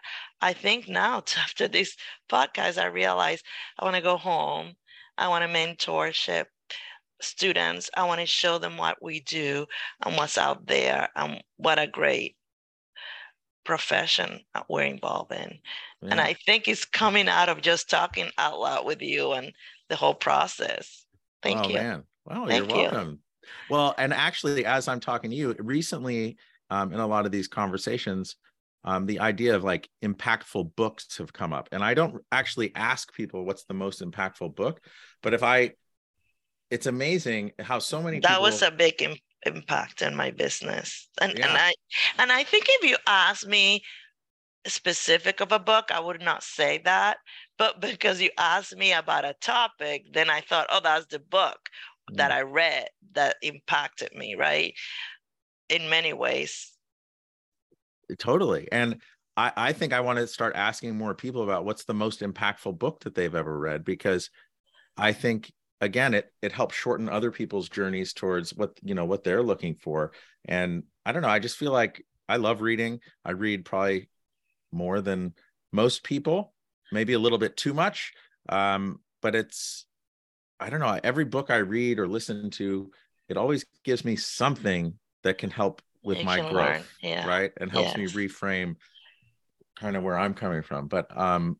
I 0.40 0.53
think 0.53 0.88
now 0.88 1.18
after 1.38 1.68
this 1.68 1.96
podcast, 2.30 2.78
I 2.78 2.86
realize 2.86 3.42
I 3.78 3.84
want 3.84 3.96
to 3.96 4.03
go 4.03 4.16
home. 4.16 4.74
I 5.18 5.28
want 5.28 5.44
to 5.44 5.48
mentorship 5.48 6.46
students. 7.20 7.90
I 7.96 8.05
want 8.05 8.20
to 8.20 8.26
show 8.26 8.59
them 8.59 8.76
what 8.76 9.03
we 9.03 9.20
do 9.20 9.66
and 10.05 10.16
what's 10.16 10.38
out 10.38 10.66
there 10.66 11.09
and 11.14 11.42
what 11.57 11.78
a 11.78 11.86
great 11.86 12.36
profession 13.64 14.40
uh, 14.55 14.62
we're 14.68 14.82
involved 14.82 15.32
in. 15.32 15.59
Yeah. 16.03 16.09
And 16.11 16.20
I 16.20 16.34
think 16.46 16.66
it's 16.66 16.84
coming 16.84 17.28
out 17.28 17.48
of 17.48 17.61
just 17.61 17.88
talking 17.88 18.30
out 18.38 18.59
loud 18.59 18.84
with 18.84 19.03
you 19.03 19.32
and 19.32 19.53
the 19.88 19.96
whole 19.96 20.14
process. 20.14 21.07
Thank 21.42 21.66
oh, 21.66 21.68
you. 21.68 21.74
Man. 21.74 22.03
Well, 22.24 22.46
Thank 22.46 22.68
you're 22.68 22.76
welcome. 22.76 23.11
You. 23.11 23.18
Well, 23.70 23.94
and 23.98 24.12
actually, 24.12 24.66
as 24.66 24.88
I'm 24.88 25.00
talking 25.00 25.30
to 25.30 25.36
you, 25.36 25.55
recently 25.59 26.36
um, 26.70 26.92
in 26.92 27.00
a 27.00 27.07
lot 27.07 27.26
of 27.26 27.32
these 27.32 27.48
conversations, 27.48 28.36
um, 28.84 29.07
the 29.07 29.20
idea 29.20 29.55
of 29.55 29.64
like 29.64 29.88
impactful 30.03 30.74
books 30.74 31.18
have 31.18 31.32
come 31.32 31.53
up. 31.53 31.68
And 31.72 31.84
I 31.84 31.94
don't 31.94 32.22
actually 32.32 32.72
ask 32.74 33.12
people 33.12 33.44
what's 33.44 33.64
the 33.64 33.74
most 33.74 34.03
impactful 34.03 34.55
book, 34.55 34.80
but 35.22 35.34
if 35.34 35.42
I, 35.42 35.72
it's 36.70 36.86
amazing 36.86 37.53
how 37.59 37.78
so 37.78 38.03
many 38.03 38.20
that 38.20 38.28
people... 38.28 38.42
was 38.42 38.62
a 38.62 38.70
big 38.70 39.00
Im- 39.03 39.16
impact 39.44 40.03
in 40.03 40.16
my 40.16 40.30
business. 40.30 41.09
And 41.20 41.32
yeah. 41.36 41.48
and 41.48 41.57
I 41.59 41.74
and 42.18 42.32
I 42.32 42.44
think 42.44 42.66
if 42.68 42.88
you 42.88 42.96
ask 43.07 43.46
me 43.46 43.82
specific 44.66 45.40
of 45.40 45.53
a 45.53 45.59
book, 45.59 45.90
I 45.92 46.00
would 46.00 46.22
not 46.22 46.42
say 46.42 46.80
that. 46.84 47.18
But 47.59 47.80
because 47.80 48.20
you 48.20 48.30
asked 48.38 48.76
me 48.76 48.92
about 48.92 49.24
a 49.24 49.34
topic, 49.40 50.07
then 50.12 50.30
I 50.30 50.40
thought, 50.40 50.68
oh, 50.70 50.80
that's 50.82 51.07
the 51.07 51.18
book 51.18 51.59
mm. 52.11 52.16
that 52.16 52.32
I 52.32 52.42
read 52.42 52.88
that 53.14 53.36
impacted 53.42 54.14
me, 54.14 54.34
right? 54.34 54.74
In 55.68 55.88
many 55.88 56.12
ways 56.12 56.72
totally 58.18 58.68
and 58.72 59.00
I, 59.36 59.53
I 59.57 59.72
think 59.72 59.92
i 59.92 60.00
want 60.00 60.18
to 60.18 60.26
start 60.26 60.55
asking 60.57 60.96
more 60.96 61.14
people 61.14 61.42
about 61.42 61.64
what's 61.64 61.84
the 61.84 61.94
most 61.94 62.20
impactful 62.20 62.78
book 62.78 63.00
that 63.00 63.14
they've 63.14 63.34
ever 63.34 63.59
read 63.59 63.84
because 63.84 64.30
i 64.96 65.12
think 65.12 65.53
again 65.80 66.14
it 66.14 66.30
it 66.42 66.53
helps 66.53 66.74
shorten 66.74 67.09
other 67.09 67.30
people's 67.30 67.68
journeys 67.68 68.12
towards 68.12 68.55
what 68.55 68.78
you 68.82 68.94
know 68.94 69.05
what 69.05 69.24
they're 69.24 69.42
looking 69.42 69.74
for 69.74 70.12
and 70.44 70.82
i 71.07 71.12
don't 71.12 71.22
know 71.22 71.28
i 71.28 71.38
just 71.38 71.57
feel 71.57 71.72
like 71.72 72.05
i 72.28 72.36
love 72.36 72.61
reading 72.61 73.00
i 73.24 73.30
read 73.30 73.64
probably 73.64 74.09
more 74.72 75.00
than 75.00 75.34
most 75.72 76.05
people 76.05 76.53
maybe 76.90 77.14
a 77.14 77.18
little 77.18 77.38
bit 77.38 77.57
too 77.57 77.74
much 77.74 78.12
um, 78.48 78.98
but 79.20 79.34
it's 79.36 79.86
i 80.62 80.70
don't 80.70 80.80
know 80.80 80.98
every 81.04 81.24
book 81.24 81.50
i 81.50 81.56
read 81.56 81.98
or 81.98 82.06
listen 82.06 82.50
to 82.50 82.90
it 83.28 83.36
always 83.36 83.64
gives 83.84 84.04
me 84.04 84.16
something 84.16 84.94
that 85.22 85.38
can 85.38 85.50
help 85.50 85.82
with 86.02 86.24
my 86.24 86.40
growth 86.50 86.90
yeah. 87.00 87.26
right? 87.26 87.52
And 87.58 87.70
helps 87.70 87.96
yes. 87.96 88.14
me 88.14 88.26
reframe 88.26 88.76
kind 89.76 89.96
of 89.96 90.02
where 90.02 90.18
i'm 90.18 90.34
coming 90.34 90.62
from 90.62 90.88
but 90.88 91.16
um 91.16 91.58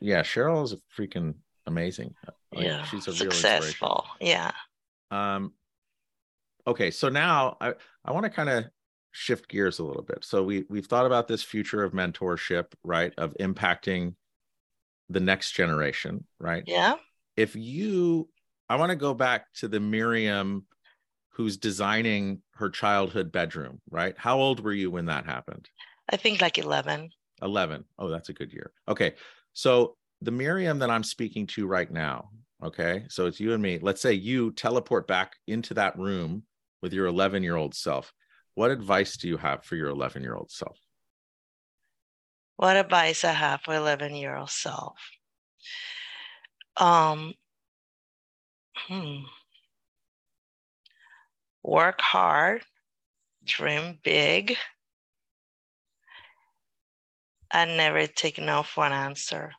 yeah 0.00 0.22
Sheryl 0.22 0.64
is 0.64 0.74
freaking 0.96 1.34
amazing 1.66 2.14
like, 2.54 2.66
yeah 2.66 2.84
she's 2.84 3.06
a 3.08 3.12
successful 3.12 4.06
yeah. 4.20 4.50
Um 5.10 5.52
okay 6.66 6.90
so 6.90 7.08
now 7.08 7.56
i 7.60 7.74
i 8.04 8.12
want 8.12 8.24
to 8.24 8.30
kind 8.30 8.48
of 8.48 8.64
shift 9.12 9.48
gears 9.48 9.78
a 9.78 9.84
little 9.84 10.02
bit. 10.02 10.24
So 10.24 10.42
we 10.42 10.64
we've 10.68 10.86
thought 10.86 11.06
about 11.06 11.28
this 11.28 11.42
future 11.42 11.82
of 11.82 11.92
mentorship 11.92 12.66
right 12.84 13.12
of 13.18 13.34
impacting 13.40 14.14
the 15.08 15.20
next 15.20 15.52
generation 15.52 16.24
right? 16.38 16.62
Yeah 16.66 16.96
if 17.40 17.56
you 17.56 18.28
i 18.68 18.76
want 18.76 18.90
to 18.90 18.96
go 18.96 19.14
back 19.14 19.52
to 19.54 19.68
the 19.68 19.80
miriam 19.80 20.64
who's 21.40 21.56
designing 21.56 22.42
her 22.56 22.68
childhood 22.68 23.32
bedroom, 23.32 23.80
right? 23.90 24.14
How 24.18 24.38
old 24.38 24.60
were 24.60 24.74
you 24.74 24.90
when 24.90 25.06
that 25.06 25.24
happened? 25.24 25.70
I 26.10 26.16
think 26.16 26.42
like 26.42 26.58
11. 26.58 27.08
11. 27.40 27.84
Oh, 27.98 28.10
that's 28.10 28.28
a 28.28 28.34
good 28.34 28.52
year. 28.52 28.72
Okay. 28.86 29.14
So 29.54 29.96
the 30.20 30.32
Miriam 30.32 30.80
that 30.80 30.90
I'm 30.90 31.02
speaking 31.02 31.46
to 31.48 31.66
right 31.66 31.90
now, 31.90 32.28
okay? 32.62 33.04
So 33.08 33.24
it's 33.24 33.40
you 33.40 33.54
and 33.54 33.62
me. 33.62 33.78
Let's 33.80 34.02
say 34.02 34.12
you 34.12 34.52
teleport 34.52 35.06
back 35.06 35.36
into 35.46 35.72
that 35.74 35.98
room 35.98 36.42
with 36.82 36.92
your 36.92 37.06
11 37.06 37.42
year 37.42 37.56
old 37.56 37.74
self. 37.74 38.12
What 38.54 38.70
advice 38.70 39.16
do 39.16 39.26
you 39.26 39.38
have 39.38 39.64
for 39.64 39.76
your 39.76 39.88
11 39.88 40.22
year 40.22 40.34
old 40.34 40.50
self? 40.50 40.78
What 42.56 42.76
advice 42.76 43.24
I 43.24 43.32
have 43.32 43.62
for 43.62 43.74
11 43.74 44.14
year 44.14 44.36
old 44.36 44.50
self? 44.50 44.98
Um, 46.76 47.34
hmm 48.74 49.24
work 51.62 52.00
hard, 52.02 52.64
dream 53.44 53.98
big, 54.02 54.56
and 57.52 57.76
never 57.76 58.08
take 58.08 58.38
no 58.38 58.62
for 58.64 58.84
an 58.84 58.92
answer. 58.92 59.52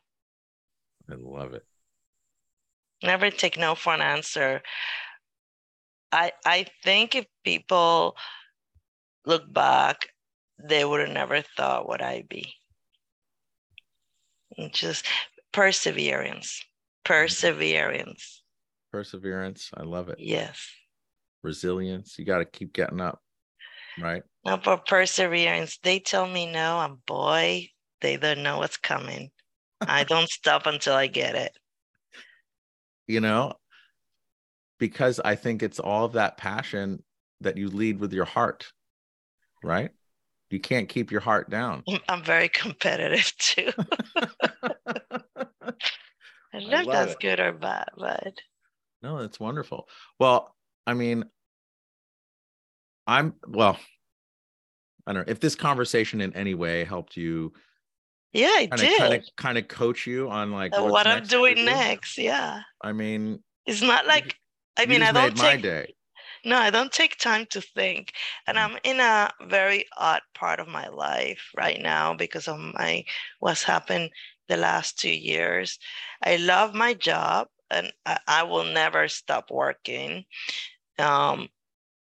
I 1.08 1.14
love 1.14 1.54
it. 1.54 1.66
Never 3.02 3.30
take 3.30 3.58
no 3.58 3.74
for 3.74 3.92
an 3.94 4.00
answer. 4.00 4.62
I 6.12 6.32
I 6.46 6.66
think 6.82 7.14
if 7.14 7.26
people 7.44 8.16
look 9.24 9.52
back, 9.52 10.14
they 10.58 10.84
would 10.84 11.00
have 11.00 11.10
never 11.10 11.42
thought 11.42 11.88
what 11.88 12.00
I'd 12.00 12.28
be. 12.28 12.54
Just 14.72 15.06
perseverance. 15.52 16.64
Perseverance. 17.04 18.42
Perseverance. 18.90 19.70
I 19.74 19.82
love 19.82 20.08
it. 20.08 20.18
Yes 20.18 20.68
resilience. 21.42 22.18
You 22.18 22.24
got 22.24 22.38
to 22.38 22.44
keep 22.44 22.72
getting 22.72 23.00
up, 23.00 23.20
right? 24.00 24.22
No, 24.44 24.56
but 24.56 24.86
perseverance. 24.86 25.78
They 25.82 25.98
tell 25.98 26.26
me 26.26 26.50
no, 26.50 26.80
and 26.80 27.04
boy, 27.06 27.68
they 28.00 28.16
don't 28.16 28.42
know 28.42 28.58
what's 28.58 28.76
coming. 28.76 29.30
I 29.80 30.04
don't 30.08 30.28
stop 30.28 30.66
until 30.66 30.94
I 30.94 31.06
get 31.06 31.34
it. 31.34 31.52
You 33.06 33.20
know, 33.20 33.54
because 34.78 35.20
I 35.24 35.34
think 35.34 35.62
it's 35.62 35.80
all 35.80 36.04
of 36.04 36.12
that 36.12 36.38
passion 36.38 37.02
that 37.40 37.56
you 37.56 37.68
lead 37.68 37.98
with 37.98 38.12
your 38.12 38.24
heart, 38.24 38.72
right? 39.62 39.90
You 40.50 40.60
can't 40.60 40.88
keep 40.88 41.10
your 41.10 41.20
heart 41.20 41.50
down. 41.50 41.82
I'm 42.08 42.22
very 42.22 42.48
competitive 42.48 43.32
too. 43.38 43.70
I 46.52 46.60
don't 46.60 46.70
know 46.70 46.80
if 46.80 46.86
that's 46.86 47.12
it. 47.12 47.20
good 47.20 47.40
or 47.40 47.52
bad, 47.52 47.88
but 47.96 48.34
no, 49.02 49.20
that's 49.20 49.40
wonderful. 49.40 49.88
Well, 50.18 50.54
I 50.86 50.94
mean, 50.94 51.24
I'm 53.06 53.34
well, 53.46 53.78
I 55.06 55.12
don't 55.12 55.26
know 55.26 55.30
if 55.30 55.40
this 55.40 55.54
conversation 55.54 56.20
in 56.20 56.34
any 56.34 56.54
way 56.54 56.84
helped 56.84 57.16
you. 57.16 57.52
Yeah, 58.32 58.60
it 58.60 58.70
kinda, 58.70 58.76
did. 58.76 58.98
Kind 58.98 59.14
of, 59.14 59.22
kind 59.36 59.58
of 59.58 59.68
coach 59.68 60.06
you 60.06 60.30
on 60.30 60.52
like 60.52 60.72
uh, 60.76 60.84
what 60.84 61.06
I'm 61.06 61.24
doing 61.24 61.64
next. 61.64 62.16
Yeah. 62.16 62.62
I 62.80 62.92
mean, 62.92 63.42
it's 63.66 63.82
not 63.82 64.06
like 64.06 64.36
I 64.76 64.86
mean, 64.86 65.02
I 65.02 65.12
don't 65.12 65.36
take. 65.36 65.62
Day. 65.62 65.94
No, 66.44 66.58
I 66.58 66.70
don't 66.70 66.90
take 66.90 67.18
time 67.18 67.46
to 67.50 67.60
think. 67.60 68.12
And 68.46 68.56
mm. 68.56 68.62
I'm 68.62 68.78
in 68.84 69.00
a 69.00 69.30
very 69.48 69.84
odd 69.96 70.22
part 70.34 70.60
of 70.60 70.68
my 70.68 70.88
life 70.88 71.50
right 71.56 71.80
now 71.80 72.14
because 72.14 72.48
of 72.48 72.58
my 72.58 73.04
what's 73.40 73.62
happened 73.62 74.10
the 74.48 74.56
last 74.56 74.98
two 74.98 75.10
years. 75.12 75.78
I 76.22 76.36
love 76.36 76.74
my 76.74 76.94
job 76.94 77.48
and 77.70 77.92
I, 78.06 78.18
I 78.26 78.42
will 78.44 78.64
never 78.64 79.08
stop 79.08 79.50
working. 79.50 80.24
Um, 80.98 81.48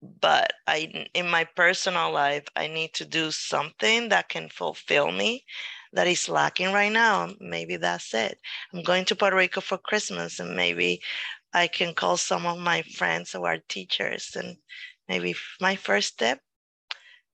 but 0.02 0.52
I 0.66 1.08
in 1.14 1.28
my 1.28 1.44
personal 1.44 2.10
life, 2.12 2.44
I 2.56 2.68
need 2.68 2.94
to 2.94 3.04
do 3.04 3.30
something 3.30 4.08
that 4.08 4.28
can 4.28 4.48
fulfill 4.48 5.10
me 5.12 5.44
that 5.92 6.06
is 6.06 6.28
lacking 6.28 6.72
right 6.72 6.92
now. 6.92 7.34
Maybe 7.40 7.76
that's 7.76 8.14
it. 8.14 8.38
I'm 8.72 8.82
going 8.82 9.04
to 9.06 9.16
Puerto 9.16 9.36
Rico 9.36 9.60
for 9.60 9.78
Christmas 9.78 10.38
and 10.40 10.56
maybe 10.56 11.02
I 11.52 11.66
can 11.68 11.94
call 11.94 12.16
some 12.16 12.46
of 12.46 12.58
my 12.58 12.82
friends 12.82 13.32
who 13.32 13.44
are 13.44 13.58
teachers 13.68 14.36
and 14.36 14.56
maybe 15.08 15.34
my 15.60 15.76
first 15.76 16.08
step. 16.14 16.40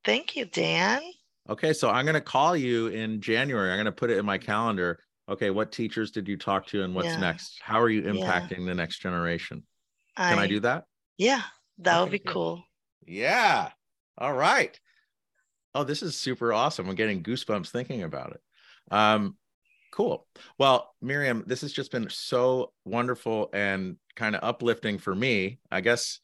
Thank 0.05 0.36
you, 0.36 0.47
Dan. 0.47 1.03
Okay, 1.49 1.72
so 1.72 1.90
I'm 1.90 2.05
going 2.05 2.14
to 2.14 2.20
call 2.20 2.57
you 2.57 2.88
in 2.88 3.20
January. 3.20 3.70
I'm 3.70 3.76
going 3.76 3.86
to 3.86 3.92
put 3.92 4.11
it 4.11 4.18
in 4.18 4.26
my 4.26 4.38
calendar. 4.38 4.99
Okay, 5.28 5.51
what 5.51 5.72
teachers 5.72 6.11
did 6.11 6.28
you 6.28 6.36
talk 6.36 6.66
to 6.68 6.82
and 6.82 6.94
what's 6.94 7.09
yeah. 7.09 7.20
next? 7.20 7.59
How 7.61 7.80
are 7.80 7.88
you 7.88 8.03
impacting 8.03 8.61
yeah. 8.61 8.66
the 8.66 8.74
next 8.74 8.99
generation? 8.99 9.64
Can 10.16 10.38
I, 10.38 10.42
I, 10.42 10.47
do 10.47 10.61
that? 10.61 10.84
Yeah, 11.18 11.42
that 11.78 11.94
okay, 11.94 12.03
would 12.03 12.12
be 12.12 12.18
cool. 12.18 12.62
Yeah. 13.07 13.70
All 14.18 14.32
right. 14.32 14.78
Oh, 15.74 15.84
this 15.84 16.03
is 16.03 16.16
super 16.16 16.53
awesome. 16.53 16.88
I'm 16.88 16.94
getting 16.94 17.22
goosebumps 17.22 17.68
thinking 17.68 18.03
about 18.03 18.32
it. 18.32 18.40
Um, 18.94 19.36
Cool. 19.97 20.26
Well, 20.59 20.94
Miriam, 21.01 21.42
this 21.47 21.62
has 21.62 21.72
just 21.72 21.90
been 21.90 22.11
so 22.11 22.72
wonderful 22.84 23.49
and 23.55 23.97
kind 24.14 24.36
of 24.36 24.44
uplifting 24.44 24.99
for 24.99 25.14
me. 25.14 25.59
I 25.70 25.80
guess 25.80 26.20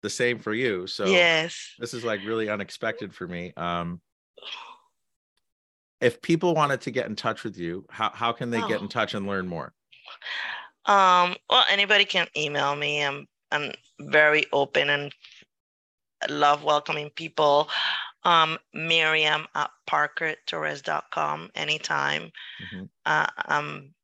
the 0.00 0.08
same 0.08 0.38
for 0.38 0.54
you. 0.54 0.86
So 0.86 1.04
yes, 1.04 1.74
this 1.78 1.92
is 1.92 2.02
like 2.02 2.24
really 2.24 2.48
unexpected 2.48 3.14
for 3.14 3.28
me. 3.28 3.52
Um, 3.58 4.00
if 6.00 6.20
people 6.20 6.54
wanted 6.54 6.80
to 6.82 6.90
get 6.90 7.06
in 7.06 7.16
touch 7.16 7.44
with 7.44 7.56
you, 7.56 7.84
how 7.90 8.10
how 8.12 8.32
can 8.32 8.50
they 8.50 8.62
oh. 8.62 8.68
get 8.68 8.80
in 8.80 8.88
touch 8.88 9.14
and 9.14 9.26
learn 9.26 9.46
more? 9.46 9.72
Um, 10.86 11.36
well, 11.48 11.64
anybody 11.70 12.04
can 12.04 12.26
email 12.36 12.74
me. 12.74 13.04
I'm 13.04 13.26
I'm 13.50 13.72
very 14.00 14.46
open 14.52 14.90
and 14.90 15.14
love 16.28 16.64
welcoming 16.64 17.10
people 17.10 17.68
um, 18.24 18.58
Miriam 18.72 19.46
at 19.54 19.70
parkertorres.com 19.88 21.50
anytime. 21.54 22.32
Mm-hmm. 22.62 22.84
Uh, 23.06 23.26
I'm 23.36 23.94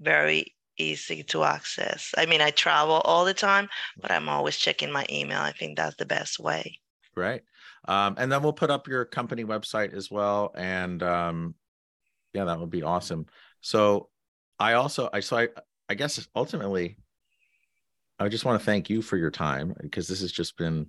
very 0.00 0.54
easy 0.78 1.22
to 1.24 1.44
access. 1.44 2.12
I 2.16 2.26
mean, 2.26 2.40
I 2.40 2.50
travel 2.50 3.02
all 3.04 3.24
the 3.24 3.34
time, 3.34 3.68
but 4.00 4.10
I'm 4.10 4.28
always 4.28 4.56
checking 4.56 4.92
my 4.92 5.06
email. 5.10 5.40
I 5.40 5.52
think 5.52 5.76
that's 5.76 5.96
the 5.96 6.06
best 6.06 6.38
way. 6.38 6.80
Great. 7.14 7.42
Um, 7.86 8.14
and 8.18 8.30
then 8.30 8.42
we'll 8.42 8.52
put 8.52 8.70
up 8.70 8.86
your 8.86 9.04
company 9.04 9.44
website 9.44 9.92
as 9.94 10.10
well. 10.10 10.52
And 10.54 11.02
um, 11.02 11.54
yeah, 12.32 12.44
that 12.44 12.60
would 12.60 12.70
be 12.70 12.82
awesome. 12.82 13.26
So 13.60 14.08
I 14.58 14.74
also, 14.74 15.08
I, 15.12 15.20
so 15.20 15.36
I, 15.36 15.48
I 15.88 15.94
guess 15.94 16.26
ultimately, 16.34 16.96
I 18.18 18.28
just 18.28 18.44
want 18.44 18.60
to 18.60 18.64
thank 18.64 18.88
you 18.88 19.02
for 19.02 19.16
your 19.16 19.30
time 19.30 19.74
because 19.80 20.06
this 20.06 20.20
has 20.20 20.30
just 20.30 20.56
been 20.56 20.86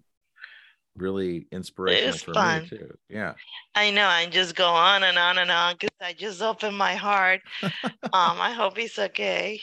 really 0.95 1.47
inspirational 1.51 2.17
for 2.17 2.33
fun. 2.33 2.61
me 2.61 2.69
too. 2.69 2.97
Yeah. 3.09 3.33
I 3.73 3.89
know. 3.89 4.05
I 4.05 4.27
just 4.27 4.55
go 4.55 4.67
on 4.67 5.03
and 5.03 5.17
on 5.17 5.39
and 5.39 5.49
on 5.49 5.73
because 5.73 5.95
I 5.99 6.13
just 6.13 6.41
open 6.41 6.75
my 6.75 6.95
heart. 6.95 7.41
um, 7.63 7.71
I 8.13 8.51
hope 8.51 8.77
he's 8.77 8.99
okay. 8.99 9.59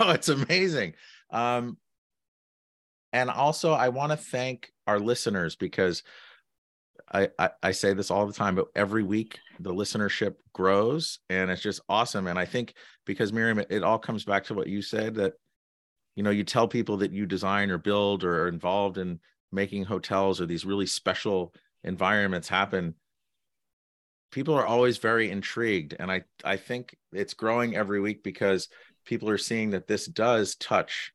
Oh, 0.00 0.10
it's 0.10 0.28
amazing. 0.28 0.94
Um, 1.30 1.76
and 3.12 3.30
also 3.30 3.72
I 3.72 3.90
want 3.90 4.12
to 4.12 4.16
thank 4.16 4.72
our 4.86 4.98
listeners 4.98 5.56
because 5.56 6.02
I, 7.12 7.28
I, 7.38 7.50
I 7.62 7.72
say 7.72 7.92
this 7.94 8.10
all 8.10 8.26
the 8.26 8.32
time, 8.32 8.54
but 8.54 8.68
every 8.74 9.02
week 9.02 9.38
the 9.60 9.72
listenership 9.72 10.36
grows 10.52 11.18
and 11.28 11.50
it's 11.50 11.62
just 11.62 11.80
awesome. 11.88 12.26
And 12.26 12.38
I 12.38 12.44
think 12.44 12.74
because 13.04 13.32
Miriam, 13.32 13.58
it, 13.58 13.68
it 13.70 13.82
all 13.82 13.98
comes 13.98 14.24
back 14.24 14.44
to 14.44 14.54
what 14.54 14.68
you 14.68 14.82
said 14.82 15.14
that 15.16 15.34
you 16.16 16.22
know 16.22 16.30
you 16.30 16.44
tell 16.44 16.68
people 16.68 16.98
that 16.98 17.12
you 17.12 17.26
design 17.26 17.70
or 17.70 17.78
build 17.78 18.24
or 18.24 18.42
are 18.44 18.48
involved 18.48 18.98
in 18.98 19.20
making 19.50 19.84
hotels 19.84 20.40
or 20.40 20.46
these 20.46 20.64
really 20.64 20.86
special 20.86 21.54
environments 21.84 22.48
happen 22.48 22.94
people 24.30 24.54
are 24.54 24.66
always 24.66 24.96
very 24.98 25.30
intrigued. 25.30 25.94
And 25.98 26.10
i 26.10 26.22
i 26.44 26.56
think 26.56 26.96
it's 27.12 27.34
growing 27.34 27.76
every 27.76 28.00
week 28.00 28.24
because 28.24 28.68
people 29.04 29.28
are 29.28 29.38
seeing 29.38 29.70
that 29.70 29.86
this 29.86 30.06
does 30.06 30.56
touch 30.56 31.12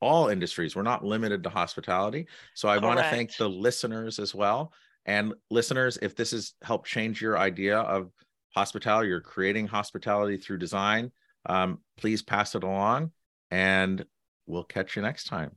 all 0.00 0.28
industries. 0.28 0.74
We're 0.74 0.82
not 0.82 1.04
limited 1.04 1.44
to 1.44 1.48
hospitality. 1.48 2.26
So 2.54 2.68
i 2.68 2.78
want 2.78 2.98
to 2.98 3.04
thank 3.04 3.36
the 3.36 3.48
listeners 3.48 4.18
as 4.18 4.34
well 4.34 4.72
and 5.06 5.34
listeners 5.50 5.98
if 6.02 6.14
this 6.16 6.30
has 6.30 6.54
helped 6.62 6.86
change 6.86 7.20
your 7.20 7.38
idea 7.38 7.78
of 7.78 8.10
hospitality 8.54 9.08
you're 9.08 9.20
creating 9.20 9.66
hospitality 9.66 10.36
through 10.36 10.58
design 10.58 11.10
um, 11.46 11.78
please 11.96 12.22
pass 12.22 12.54
it 12.54 12.62
along 12.62 13.10
and 13.50 14.04
we'll 14.46 14.64
catch 14.64 14.96
you 14.96 15.02
next 15.02 15.24
time 15.24 15.50